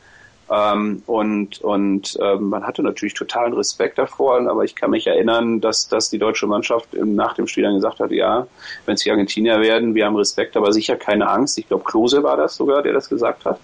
Ähm, 0.52 1.02
und 1.08 1.62
und 1.62 2.16
ähm, 2.22 2.50
man 2.50 2.68
hatte 2.68 2.84
natürlich 2.84 3.16
totalen 3.16 3.54
Respekt 3.54 3.98
davor, 3.98 4.48
aber 4.48 4.64
ich 4.64 4.76
kann 4.76 4.92
mich 4.92 5.08
erinnern, 5.08 5.62
dass, 5.62 5.88
dass 5.88 6.12
die 6.12 6.20
deutsche 6.20 6.46
Mannschaft 6.46 6.90
nach 6.94 7.34
dem 7.34 7.48
Spiel 7.48 7.64
dann 7.64 7.74
gesagt 7.74 8.00
hat, 8.00 8.12
ja, 8.12 8.46
wenn 8.86 8.94
es 8.94 9.02
die 9.02 9.10
Argentinier 9.10 9.60
werden, 9.62 9.96
wir 9.96 10.06
haben 10.06 10.16
Respekt, 10.16 10.56
aber 10.56 10.72
sicher 10.72 10.96
keine 10.96 11.28
Angst. 11.28 11.58
Ich 11.58 11.68
glaube, 11.68 11.86
Klose 11.86 12.22
war 12.22 12.38
das 12.38 12.56
sogar, 12.56 12.84
der 12.84 12.94
das 12.94 13.10
gesagt 13.10 13.46
hat 13.46 13.60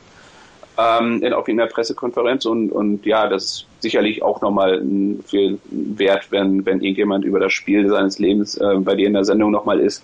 ähm, 0.78 1.22
in, 1.22 1.34
auch 1.34 1.48
in 1.48 1.58
der 1.58 1.68
Pressekonferenz 1.68 2.46
und, 2.46 2.72
und 2.72 3.06
ja, 3.06 3.28
das 3.28 3.44
ist 3.44 3.68
sicherlich 3.80 4.24
auch 4.24 4.42
nochmal 4.42 4.82
viel 5.26 5.60
wert, 5.70 6.28
wenn, 6.32 6.66
wenn 6.66 6.82
irgendjemand 6.82 7.26
über 7.26 7.40
das 7.40 7.54
Spiel 7.54 7.88
seines 7.90 8.20
Lebens 8.20 8.58
äh, 8.58 8.76
bei 8.80 8.96
dir 8.96 9.08
in 9.08 9.14
der 9.14 9.26
Sendung 9.26 9.52
nochmal 9.52 9.80
ist. 9.80 10.04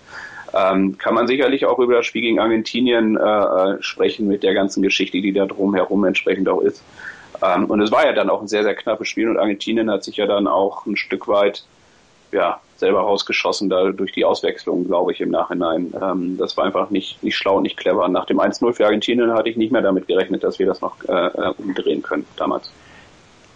Ähm, 0.54 0.96
kann 0.96 1.14
man 1.14 1.26
sicherlich 1.26 1.66
auch 1.66 1.78
über 1.78 1.94
das 1.94 2.06
Spiel 2.06 2.22
gegen 2.22 2.40
Argentinien 2.40 3.16
äh, 3.16 3.20
äh, 3.20 3.82
sprechen 3.82 4.28
mit 4.28 4.42
der 4.42 4.54
ganzen 4.54 4.82
Geschichte, 4.82 5.20
die 5.20 5.32
da 5.32 5.46
drumherum 5.46 6.04
entsprechend 6.04 6.48
auch 6.48 6.60
ist. 6.60 6.82
Ähm, 7.42 7.66
und 7.66 7.80
es 7.80 7.92
war 7.92 8.06
ja 8.06 8.12
dann 8.12 8.30
auch 8.30 8.40
ein 8.40 8.48
sehr, 8.48 8.62
sehr 8.62 8.74
knappes 8.74 9.08
Spiel 9.08 9.28
und 9.28 9.38
Argentinien 9.38 9.90
hat 9.90 10.04
sich 10.04 10.16
ja 10.16 10.26
dann 10.26 10.46
auch 10.46 10.86
ein 10.86 10.96
Stück 10.96 11.28
weit 11.28 11.64
ja, 12.32 12.60
selber 12.76 13.00
rausgeschossen 13.00 13.68
da 13.68 13.90
durch 13.90 14.12
die 14.12 14.24
Auswechslung, 14.24 14.86
glaube 14.86 15.12
ich, 15.12 15.20
im 15.20 15.30
Nachhinein. 15.30 15.92
Ähm, 16.00 16.36
das 16.38 16.56
war 16.56 16.64
einfach 16.64 16.90
nicht, 16.90 17.22
nicht 17.22 17.36
schlau, 17.36 17.60
nicht 17.60 17.76
clever. 17.76 18.08
Nach 18.08 18.26
dem 18.26 18.40
1-0 18.40 18.72
für 18.72 18.86
Argentinien 18.86 19.32
hatte 19.32 19.50
ich 19.50 19.56
nicht 19.56 19.72
mehr 19.72 19.82
damit 19.82 20.06
gerechnet, 20.06 20.44
dass 20.44 20.58
wir 20.58 20.66
das 20.66 20.80
noch 20.80 20.96
äh, 21.08 21.12
äh 21.12 21.52
umdrehen 21.58 22.02
können 22.02 22.26
damals. 22.36 22.70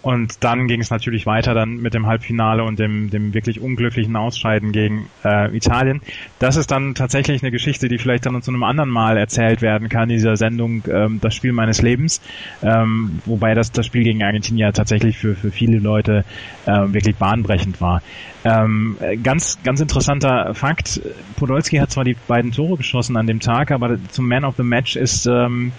Und 0.02 0.42
dann 0.42 0.66
ging 0.66 0.80
es 0.80 0.90
natürlich 0.90 1.26
weiter 1.26 1.54
dann 1.54 1.76
mit 1.76 1.94
dem 1.94 2.06
Halbfinale 2.06 2.64
und 2.64 2.78
dem, 2.78 3.10
dem 3.10 3.34
wirklich 3.34 3.60
unglücklichen 3.60 4.16
Ausscheiden 4.16 4.72
gegen 4.72 5.08
äh, 5.24 5.56
Italien. 5.56 6.02
Das 6.40 6.56
ist 6.56 6.72
dann 6.72 6.94
tatsächlich 6.94 7.42
eine 7.42 7.52
Geschichte, 7.52 7.88
die 7.88 7.98
vielleicht 7.98 8.26
dann 8.26 8.42
zu 8.42 8.50
einem 8.50 8.64
anderen 8.64 8.90
Mal 8.90 9.16
erzählt 9.16 9.62
werden 9.62 9.88
kann, 9.88 10.10
in 10.10 10.16
dieser 10.16 10.36
Sendung 10.36 10.82
ähm, 10.88 11.20
Das 11.20 11.34
Spiel 11.34 11.52
meines 11.52 11.82
Lebens. 11.82 12.20
Ähm, 12.62 13.20
wobei 13.26 13.54
das, 13.54 13.70
das 13.70 13.86
Spiel 13.86 14.02
gegen 14.02 14.24
Argentinien 14.24 14.72
tatsächlich 14.72 15.18
für, 15.18 15.36
für 15.36 15.52
viele 15.52 15.78
Leute 15.78 16.24
äh, 16.66 16.72
wirklich 16.92 17.16
bahnbrechend 17.16 17.80
war. 17.80 18.02
Ähm, 18.44 18.96
ganz, 19.22 19.58
ganz 19.62 19.80
interessanter 19.80 20.52
Fakt. 20.54 21.00
Podolski 21.36 21.76
hat 21.76 21.92
zwar 21.92 22.02
die 22.02 22.16
beiden 22.26 22.50
Tore 22.50 22.76
geschossen 22.76 23.16
an 23.16 23.28
dem 23.28 23.38
Tag, 23.38 23.70
aber 23.70 23.98
zum 24.10 24.26
Man 24.26 24.44
of 24.44 24.56
the 24.56 24.64
Match 24.64 24.96
ist 24.96 25.26
ähm, 25.26 25.70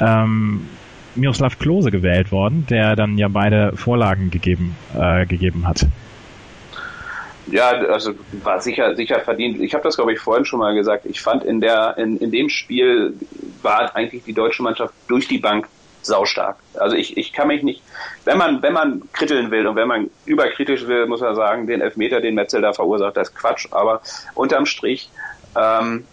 ähm, 0.00 0.66
Miroslav 1.14 1.58
Klose 1.58 1.90
gewählt 1.90 2.32
worden, 2.32 2.66
der 2.68 2.96
dann 2.96 3.18
ja 3.18 3.28
beide 3.28 3.76
Vorlagen 3.76 4.30
gegeben, 4.30 4.76
äh, 4.98 5.26
gegeben 5.26 5.66
hat. 5.66 5.86
Ja, 7.46 7.70
also 7.70 8.14
war 8.42 8.60
sicher 8.60 8.96
sicher 8.96 9.20
verdient. 9.20 9.60
Ich 9.60 9.74
habe 9.74 9.84
das 9.84 9.96
glaube 9.96 10.12
ich 10.12 10.18
vorhin 10.18 10.44
schon 10.44 10.60
mal 10.60 10.74
gesagt. 10.74 11.04
Ich 11.04 11.20
fand 11.20 11.44
in 11.44 11.60
der 11.60 11.96
in, 11.98 12.16
in 12.18 12.30
dem 12.30 12.48
Spiel 12.48 13.14
war 13.62 13.94
eigentlich 13.94 14.24
die 14.24 14.32
deutsche 14.32 14.62
Mannschaft 14.62 14.94
durch 15.08 15.28
die 15.28 15.38
Bank 15.38 15.68
saustark. 16.00 16.56
Also 16.74 16.96
ich, 16.96 17.16
ich 17.16 17.32
kann 17.32 17.48
mich 17.48 17.62
nicht, 17.62 17.82
wenn 18.24 18.38
man 18.38 18.62
wenn 18.62 18.72
man 18.72 19.02
kritteln 19.12 19.50
will 19.50 19.66
und 19.66 19.76
wenn 19.76 19.88
man 19.88 20.10
überkritisch 20.24 20.86
will, 20.86 21.06
muss 21.06 21.20
man 21.20 21.34
sagen, 21.34 21.66
den 21.66 21.80
Elfmeter, 21.80 22.20
den 22.20 22.34
Metzel 22.34 22.62
da 22.62 22.72
verursacht, 22.72 23.16
das 23.16 23.28
ist 23.28 23.34
Quatsch. 23.34 23.66
Aber 23.70 24.00
unterm 24.34 24.64
Strich 24.64 25.10
ähm, 25.56 26.04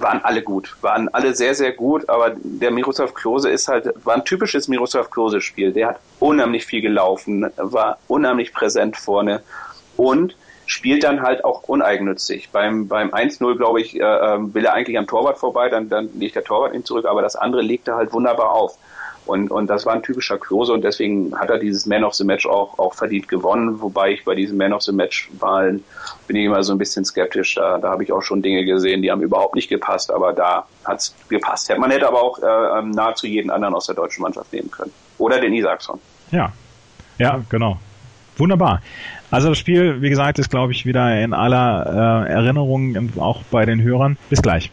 waren 0.00 0.24
alle 0.24 0.42
gut, 0.42 0.76
waren 0.80 1.08
alle 1.08 1.34
sehr, 1.34 1.54
sehr 1.54 1.72
gut, 1.72 2.08
aber 2.08 2.34
der 2.42 2.70
Miroslav 2.70 3.14
Klose 3.14 3.50
ist 3.50 3.68
halt, 3.68 3.92
war 4.04 4.14
ein 4.14 4.24
typisches 4.24 4.68
Miroslav 4.68 5.10
Klose-Spiel. 5.10 5.72
Der 5.72 5.88
hat 5.88 6.00
unheimlich 6.20 6.66
viel 6.66 6.82
gelaufen, 6.82 7.50
war 7.56 7.98
unheimlich 8.08 8.52
präsent 8.52 8.96
vorne 8.96 9.42
und 9.96 10.36
spielt 10.66 11.02
dann 11.02 11.22
halt 11.22 11.44
auch 11.44 11.62
uneigennützig. 11.64 12.50
Beim, 12.50 12.88
beim 12.88 13.10
1-0, 13.10 13.56
glaube 13.56 13.80
ich, 13.80 13.98
äh, 13.98 14.02
ähm, 14.02 14.52
will 14.54 14.66
er 14.66 14.74
eigentlich 14.74 14.98
am 14.98 15.06
Torwart 15.06 15.38
vorbei, 15.38 15.68
dann, 15.70 15.88
dann 15.88 16.10
legt 16.18 16.36
der 16.36 16.44
Torwart 16.44 16.74
ihn 16.74 16.84
zurück, 16.84 17.06
aber 17.06 17.22
das 17.22 17.36
andere 17.36 17.62
legt 17.62 17.88
er 17.88 17.96
halt 17.96 18.12
wunderbar 18.12 18.52
auf. 18.52 18.76
Und, 19.28 19.50
und 19.50 19.68
das 19.68 19.84
war 19.84 19.92
ein 19.92 20.02
typischer 20.02 20.38
Klose 20.38 20.72
und 20.72 20.82
deswegen 20.82 21.38
hat 21.38 21.50
er 21.50 21.58
dieses 21.58 21.84
Man 21.84 22.02
of 22.02 22.14
the 22.14 22.24
Match 22.24 22.46
auch, 22.46 22.78
auch 22.78 22.94
verdient 22.94 23.28
gewonnen, 23.28 23.80
wobei 23.80 24.12
ich 24.12 24.24
bei 24.24 24.34
diesen 24.34 24.56
Man 24.56 24.72
of 24.72 24.82
the 24.82 24.92
Match 24.92 25.28
Wahlen 25.38 25.84
bin 26.26 26.36
ich 26.36 26.46
immer 26.46 26.62
so 26.62 26.72
ein 26.72 26.78
bisschen 26.78 27.04
skeptisch. 27.04 27.54
Da, 27.54 27.78
da 27.78 27.90
habe 27.90 28.04
ich 28.04 28.12
auch 28.12 28.22
schon 28.22 28.40
Dinge 28.40 28.64
gesehen, 28.64 29.02
die 29.02 29.10
haben 29.10 29.20
überhaupt 29.20 29.54
nicht 29.54 29.68
gepasst, 29.68 30.10
aber 30.10 30.32
da 30.32 30.66
hat 30.84 31.00
es 31.00 31.14
gepasst. 31.28 31.70
Man 31.78 31.90
hätte 31.90 32.08
aber 32.08 32.22
auch 32.22 32.38
äh, 32.38 32.78
ähm, 32.78 32.90
nahezu 32.90 33.26
jeden 33.26 33.50
anderen 33.50 33.74
aus 33.74 33.86
der 33.86 33.94
deutschen 33.94 34.22
Mannschaft 34.22 34.52
nehmen 34.52 34.70
können. 34.70 34.92
Oder 35.18 35.40
den 35.40 35.52
Isaacson. 35.52 36.00
Ja, 36.30 36.52
ja, 37.18 37.42
genau. 37.50 37.78
Wunderbar. 38.38 38.80
Also 39.30 39.50
das 39.50 39.58
Spiel, 39.58 40.00
wie 40.00 40.08
gesagt, 40.08 40.38
ist, 40.38 40.48
glaube 40.48 40.72
ich, 40.72 40.86
wieder 40.86 41.20
in 41.20 41.34
aller 41.34 42.24
äh, 42.26 42.32
Erinnerung, 42.32 43.10
auch 43.18 43.42
bei 43.50 43.66
den 43.66 43.82
Hörern. 43.82 44.16
Bis 44.30 44.40
gleich. 44.40 44.70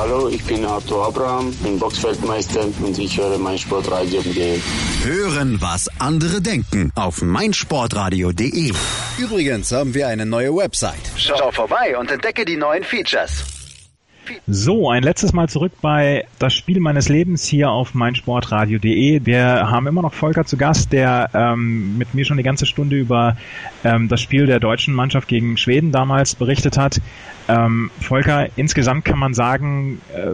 Hallo, 0.00 0.30
ich 0.30 0.42
bin 0.44 0.64
Arthur 0.64 1.08
Abraham, 1.08 1.52
bin 1.56 1.78
Boxfeldmeister 1.78 2.64
und 2.82 2.98
ich 2.98 3.18
höre 3.18 3.36
meinsportradio.de. 3.36 4.58
Hören, 5.04 5.60
was 5.60 5.90
andere 5.98 6.40
denken 6.40 6.90
auf 6.94 7.20
meinsportradio.de. 7.20 8.72
Übrigens 9.18 9.72
haben 9.72 9.92
wir 9.92 10.08
eine 10.08 10.24
neue 10.24 10.56
Website. 10.56 11.02
Schau 11.16 11.50
vorbei 11.52 11.98
und 11.98 12.10
entdecke 12.10 12.46
die 12.46 12.56
neuen 12.56 12.82
Features. 12.82 13.59
So, 14.46 14.90
ein 14.90 15.02
letztes 15.02 15.32
Mal 15.32 15.48
zurück 15.48 15.72
bei 15.80 16.26
das 16.38 16.54
Spiel 16.54 16.80
meines 16.80 17.08
Lebens 17.08 17.46
hier 17.46 17.70
auf 17.70 17.94
meinsportradio.de. 17.94 19.24
Wir 19.24 19.70
haben 19.70 19.86
immer 19.86 20.02
noch 20.02 20.14
Volker 20.14 20.44
zu 20.44 20.56
Gast, 20.56 20.92
der 20.92 21.30
ähm, 21.34 21.98
mit 21.98 22.14
mir 22.14 22.24
schon 22.24 22.36
die 22.36 22.42
ganze 22.42 22.66
Stunde 22.66 22.96
über 22.96 23.36
ähm, 23.84 24.08
das 24.08 24.20
Spiel 24.20 24.46
der 24.46 24.60
deutschen 24.60 24.94
Mannschaft 24.94 25.28
gegen 25.28 25.56
Schweden 25.56 25.92
damals 25.92 26.34
berichtet 26.34 26.78
hat. 26.78 27.00
Ähm, 27.48 27.90
Volker, 28.00 28.48
insgesamt 28.56 29.04
kann 29.04 29.18
man 29.18 29.34
sagen, 29.34 30.00
äh, 30.14 30.32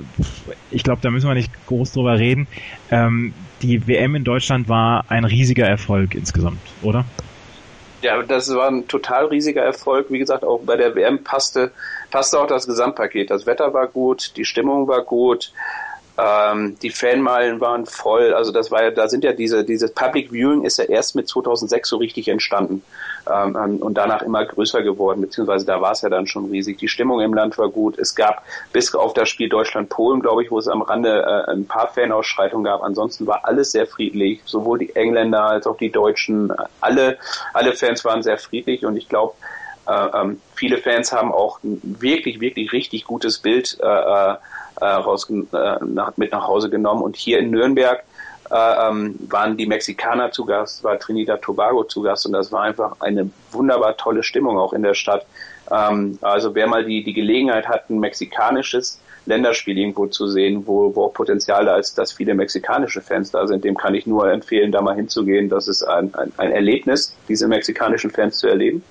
ich 0.71 0.83
glaube, 0.83 1.01
da 1.03 1.11
müssen 1.11 1.29
wir 1.29 1.35
nicht 1.35 1.53
groß 1.67 1.93
drüber 1.93 2.19
reden. 2.19 2.47
Ähm, 2.91 3.33
die 3.63 3.87
WM 3.87 4.15
in 4.15 4.25
Deutschland 4.25 4.69
war 4.69 5.05
ein 5.09 5.25
riesiger 5.25 5.67
Erfolg 5.67 6.15
insgesamt, 6.15 6.61
oder? 6.83 7.05
Ja, 8.07 8.23
das 8.23 8.55
war 8.55 8.69
ein 8.69 8.87
total 8.87 9.27
riesiger 9.27 9.65
Erfolg. 9.65 10.07
Wie 10.11 10.21
gesagt, 10.21 10.45
auch 10.45 10.61
bei 10.61 10.77
der 10.77 10.95
WM 10.95 11.25
passte, 11.25 11.73
passte 12.13 12.39
auch 12.39 12.47
das 12.47 12.69
Gesamtpaket. 12.69 13.31
Das 13.31 13.47
Wetter 13.47 13.75
war 13.75 13.89
gut, 13.89 14.37
die 14.37 14.45
Stimmung 14.45 14.87
war 14.87 15.03
gut, 15.03 15.53
ähm, 16.17 16.79
die 16.81 16.91
Fanmeilen 16.91 17.61
waren 17.61 17.85
voll. 17.85 18.33
Also 18.33 18.53
das 18.53 18.71
war 18.71 18.85
ja, 18.85 18.91
da 18.93 19.09
sind 19.09 19.25
ja 19.25 19.33
diese, 19.33 19.65
dieses 19.65 19.91
Public 19.91 20.31
Viewing 20.31 20.63
ist 20.63 20.79
ja 20.79 20.85
erst 20.85 21.17
mit 21.17 21.29
2006 21.29 21.89
so 21.89 21.97
richtig 21.97 22.29
entstanden 22.29 22.85
ähm, 23.31 23.57
ähm, 23.57 23.77
und 23.79 23.95
danach 23.95 24.23
immer 24.23 24.45
größer 24.45 24.83
geworden, 24.83 25.21
beziehungsweise 25.21 25.67
da 25.67 25.81
war 25.81 25.93
es 25.93 26.03
ja 26.03 26.09
dann 26.09 26.27
schon 26.27 26.51
riesig. 26.51 26.79
Die 26.79 26.89
Stimmung 26.89 27.21
im 27.21 27.35
Land 27.35 27.59
war 27.59 27.69
gut. 27.69 27.99
Es 27.99 28.15
gab 28.15 28.43
bis 28.73 28.95
auf 28.95 29.15
das 29.15 29.29
Spiel 29.29 29.49
Deutschland-Polen, 29.49 30.21
glaube 30.21 30.45
ich, 30.45 30.51
wo 30.51 30.59
es 30.59 30.69
am 30.69 30.83
Rande 30.83 31.23
äh, 31.23 31.53
ein 31.53 31.67
paar 31.67 31.89
Fanausschreitungen 31.89 32.65
gab. 32.65 32.83
Ansonsten 32.83 33.27
war 33.27 33.41
alles 33.45 33.73
sehr 33.73 33.87
friedlich, 33.87 34.41
sowohl 34.45 34.79
die 34.79 34.95
Engländer 34.95 35.45
als 35.45 35.67
auch 35.67 35.77
die 35.77 35.91
Deutschen. 35.91 36.53
Alle, 36.81 37.19
alle 37.53 37.73
Fans 37.73 38.05
waren 38.05 38.23
sehr 38.23 38.39
friedlich 38.39 38.85
und 38.85 38.97
ich 38.97 39.09
glaube, 39.09 39.35
äh, 39.87 39.93
ähm, 39.93 40.41
viele 40.55 40.79
Fans 40.79 41.13
haben 41.13 41.33
auch 41.33 41.63
ein 41.63 41.81
wirklich, 41.83 42.41
wirklich 42.41 42.73
richtig 42.73 43.05
gutes 43.05 43.39
Bild 43.39 43.79
äh, 43.81 43.87
äh 43.87 44.37
äh, 44.81 44.85
raus, 44.85 45.31
äh, 45.31 45.85
nach, 45.85 46.17
mit 46.17 46.33
nach 46.33 46.47
Hause 46.47 46.71
genommen. 46.71 47.03
Und 47.03 47.17
hier 47.17 47.39
in 47.39 47.51
Nürnberg 47.51 48.03
ähm, 48.51 49.17
waren 49.29 49.57
die 49.57 49.67
Mexikaner 49.67 50.31
zu 50.31 50.45
Gast, 50.45 50.85
war 50.85 50.99
Trinidad 50.99 51.43
Tobago 51.43 51.85
zu 51.85 52.03
Gast 52.03 52.27
und 52.27 52.33
das 52.33 52.53
war 52.53 52.63
einfach 52.63 52.97
eine 53.01 53.31
wunderbar 53.53 53.97
tolle 53.97 54.23
Stimmung 54.23 54.59
auch 54.59 54.73
in 54.73 54.83
der 54.83 54.95
Stadt. 54.95 55.27
Ähm, 55.71 56.19
also 56.23 56.55
wer 56.55 56.67
mal 56.67 56.85
die, 56.85 57.03
die 57.03 57.13
Gelegenheit 57.13 57.69
hat, 57.69 57.91
ein 57.91 57.99
mexikanisches 57.99 59.01
Länderspiel 59.27 59.77
irgendwo 59.77 60.07
zu 60.07 60.29
sehen, 60.29 60.67
wo, 60.67 60.95
wo 60.95 61.07
auch 61.07 61.13
Potenzial 61.13 61.65
da 61.65 61.77
ist, 61.77 61.99
dass 61.99 62.13
viele 62.13 62.35
mexikanische 62.35 63.01
Fans 63.01 63.33
da 63.33 63.47
sind, 63.47 63.65
dem 63.65 63.77
kann 63.77 63.95
ich 63.95 64.07
nur 64.07 64.31
empfehlen, 64.31 64.71
da 64.71 64.81
mal 64.81 64.95
hinzugehen. 64.95 65.49
Das 65.49 65.67
ist 65.67 65.83
ein, 65.83 66.15
ein, 66.15 66.33
ein 66.37 66.53
Erlebnis, 66.53 67.17
diese 67.29 67.49
mexikanischen 67.49 68.11
Fans 68.11 68.39
zu 68.39 68.47
erleben. 68.47 68.85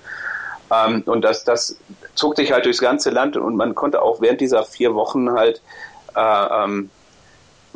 Ähm, 0.70 1.02
und 1.06 1.22
das, 1.22 1.44
das 1.44 1.78
zog 2.14 2.36
sich 2.36 2.52
halt 2.52 2.66
durchs 2.66 2.80
ganze 2.80 3.10
Land 3.10 3.36
und 3.36 3.56
man 3.56 3.74
konnte 3.74 4.02
auch 4.02 4.20
während 4.20 4.40
dieser 4.40 4.64
vier 4.64 4.94
Wochen 4.94 5.32
halt, 5.32 5.62
äh, 6.14 6.64
ähm, 6.64 6.90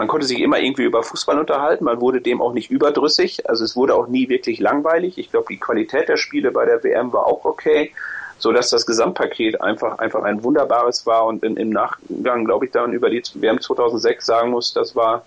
man 0.01 0.09
konnte 0.09 0.27
sich 0.27 0.41
immer 0.41 0.59
irgendwie 0.59 0.85
über 0.85 1.03
Fußball 1.03 1.39
unterhalten, 1.39 1.85
man 1.85 2.01
wurde 2.01 2.23
dem 2.23 2.41
auch 2.41 2.55
nicht 2.55 2.71
überdrüssig, 2.71 3.47
also 3.51 3.65
es 3.65 3.77
wurde 3.77 3.95
auch 3.95 4.09
nie 4.09 4.31
wirklich 4.31 4.59
langweilig. 4.59 5.19
Ich 5.19 5.31
glaube, 5.31 5.49
die 5.51 5.59
Qualität 5.59 6.09
der 6.09 6.17
Spiele 6.17 6.53
bei 6.53 6.65
der 6.65 6.83
WM 6.83 7.13
war 7.13 7.27
auch 7.27 7.45
okay, 7.45 7.93
so 8.39 8.51
dass 8.51 8.71
das 8.71 8.87
Gesamtpaket 8.87 9.61
einfach 9.61 9.99
einfach 9.99 10.23
ein 10.23 10.43
wunderbares 10.43 11.05
war 11.05 11.27
und 11.27 11.45
in, 11.45 11.59
im 11.59 11.69
Nachgang, 11.69 12.47
glaube 12.47 12.65
ich, 12.65 12.71
dann 12.71 12.95
über 12.95 13.11
die 13.11 13.23
WM 13.35 13.61
2006 13.61 14.25
sagen 14.25 14.53
muss, 14.53 14.73
das 14.73 14.97
war 14.97 15.23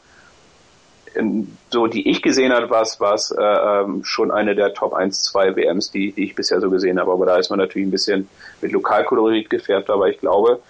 so 1.70 1.86
die 1.86 2.10
ich 2.10 2.24
gesehen 2.24 2.52
habe, 2.52 2.72
war 2.72 2.82
es 2.82 3.30
äh, 3.30 3.44
ähm, 3.44 4.04
schon 4.04 4.32
eine 4.32 4.56
der 4.56 4.74
Top 4.74 4.96
1, 4.96 5.22
2 5.26 5.56
WMs, 5.56 5.92
die, 5.92 6.14
die 6.14 6.24
ich 6.24 6.34
bisher 6.34 6.60
so 6.60 6.72
gesehen 6.72 7.00
habe. 7.00 7.12
Aber 7.12 7.28
da 7.28 7.38
ist 7.38 7.52
man 7.52 7.60
natürlich 7.60 7.88
ein 7.88 7.92
bisschen 7.92 8.28
mit 8.60 8.72
Lokalkolorit 8.72 9.52
gefärbt. 9.52 9.92
Aber 9.92 10.10
ich 10.10 10.20
glaube, 10.20 10.62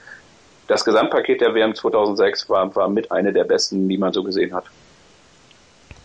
das 0.73 0.83
Gesamtpaket 0.85 1.39
der 1.39 1.53
WM 1.53 1.75
2006 1.75 2.49
war, 2.49 2.75
war 2.75 2.89
mit 2.89 3.11
eine 3.11 3.31
der 3.31 3.43
besten, 3.43 3.87
die 3.87 3.97
man 3.97 4.11
so 4.11 4.23
gesehen 4.23 4.53
hat. 4.53 4.65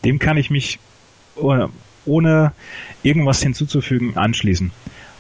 Dem 0.04 0.18
kann 0.18 0.36
ich 0.36 0.50
mich 0.50 0.78
ohne, 1.36 1.70
ohne 2.04 2.52
irgendwas 3.02 3.42
hinzuzufügen 3.42 4.16
anschließen. 4.16 4.70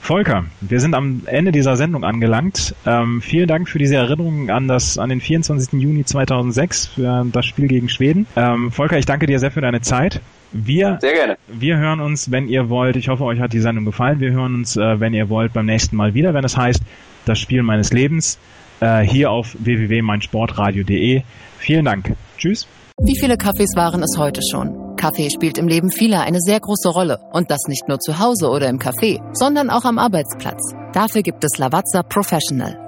Volker, 0.00 0.44
wir 0.60 0.80
sind 0.80 0.94
am 0.94 1.22
Ende 1.26 1.50
dieser 1.50 1.76
Sendung 1.76 2.04
angelangt. 2.04 2.74
Ähm, 2.86 3.20
vielen 3.22 3.48
Dank 3.48 3.68
für 3.68 3.78
diese 3.78 3.96
Erinnerung 3.96 4.50
an 4.50 4.68
das 4.68 4.96
an 4.98 5.08
den 5.08 5.20
24. 5.20 5.80
Juni 5.80 6.04
2006 6.04 6.86
für 6.86 7.26
das 7.32 7.46
Spiel 7.46 7.68
gegen 7.68 7.88
Schweden. 7.88 8.26
Ähm, 8.36 8.70
Volker, 8.70 8.98
ich 8.98 9.06
danke 9.06 9.26
dir 9.26 9.38
sehr 9.38 9.50
für 9.50 9.60
deine 9.62 9.80
Zeit. 9.80 10.20
Wir, 10.52 10.98
Sehr 11.00 11.14
gerne. 11.14 11.38
Wir 11.48 11.78
hören 11.78 12.00
uns, 12.00 12.30
wenn 12.30 12.48
ihr 12.48 12.68
wollt. 12.68 12.96
Ich 12.96 13.08
hoffe, 13.08 13.24
euch 13.24 13.40
hat 13.40 13.52
die 13.52 13.60
Sendung 13.60 13.84
gefallen. 13.86 14.20
Wir 14.20 14.30
hören 14.30 14.54
uns, 14.54 14.76
äh, 14.76 15.00
wenn 15.00 15.14
ihr 15.14 15.28
wollt, 15.28 15.52
beim 15.52 15.66
nächsten 15.66 15.96
Mal 15.96 16.14
wieder, 16.14 16.32
wenn 16.32 16.44
es 16.44 16.56
heißt, 16.56 16.82
das 17.26 17.38
Spiel 17.38 17.62
meines 17.62 17.92
Lebens, 17.92 18.38
äh, 18.80 19.00
hier 19.00 19.30
auf 19.30 19.56
www.meinsportradio.de. 19.58 21.22
Vielen 21.58 21.84
Dank. 21.84 22.14
Tschüss. 22.36 22.66
Wie 23.00 23.18
viele 23.18 23.36
Kaffees 23.36 23.76
waren 23.76 24.02
es 24.02 24.18
heute 24.18 24.40
schon? 24.50 24.96
Kaffee 24.96 25.30
spielt 25.30 25.56
im 25.58 25.68
Leben 25.68 25.90
vieler 25.90 26.22
eine 26.22 26.40
sehr 26.40 26.58
große 26.58 26.88
Rolle. 26.88 27.20
Und 27.32 27.50
das 27.50 27.60
nicht 27.68 27.86
nur 27.86 28.00
zu 28.00 28.18
Hause 28.18 28.48
oder 28.48 28.68
im 28.68 28.78
Café, 28.78 29.20
sondern 29.32 29.70
auch 29.70 29.84
am 29.84 29.98
Arbeitsplatz. 29.98 30.74
Dafür 30.92 31.22
gibt 31.22 31.44
es 31.44 31.58
Lavazza 31.58 32.02
Professional. 32.02 32.87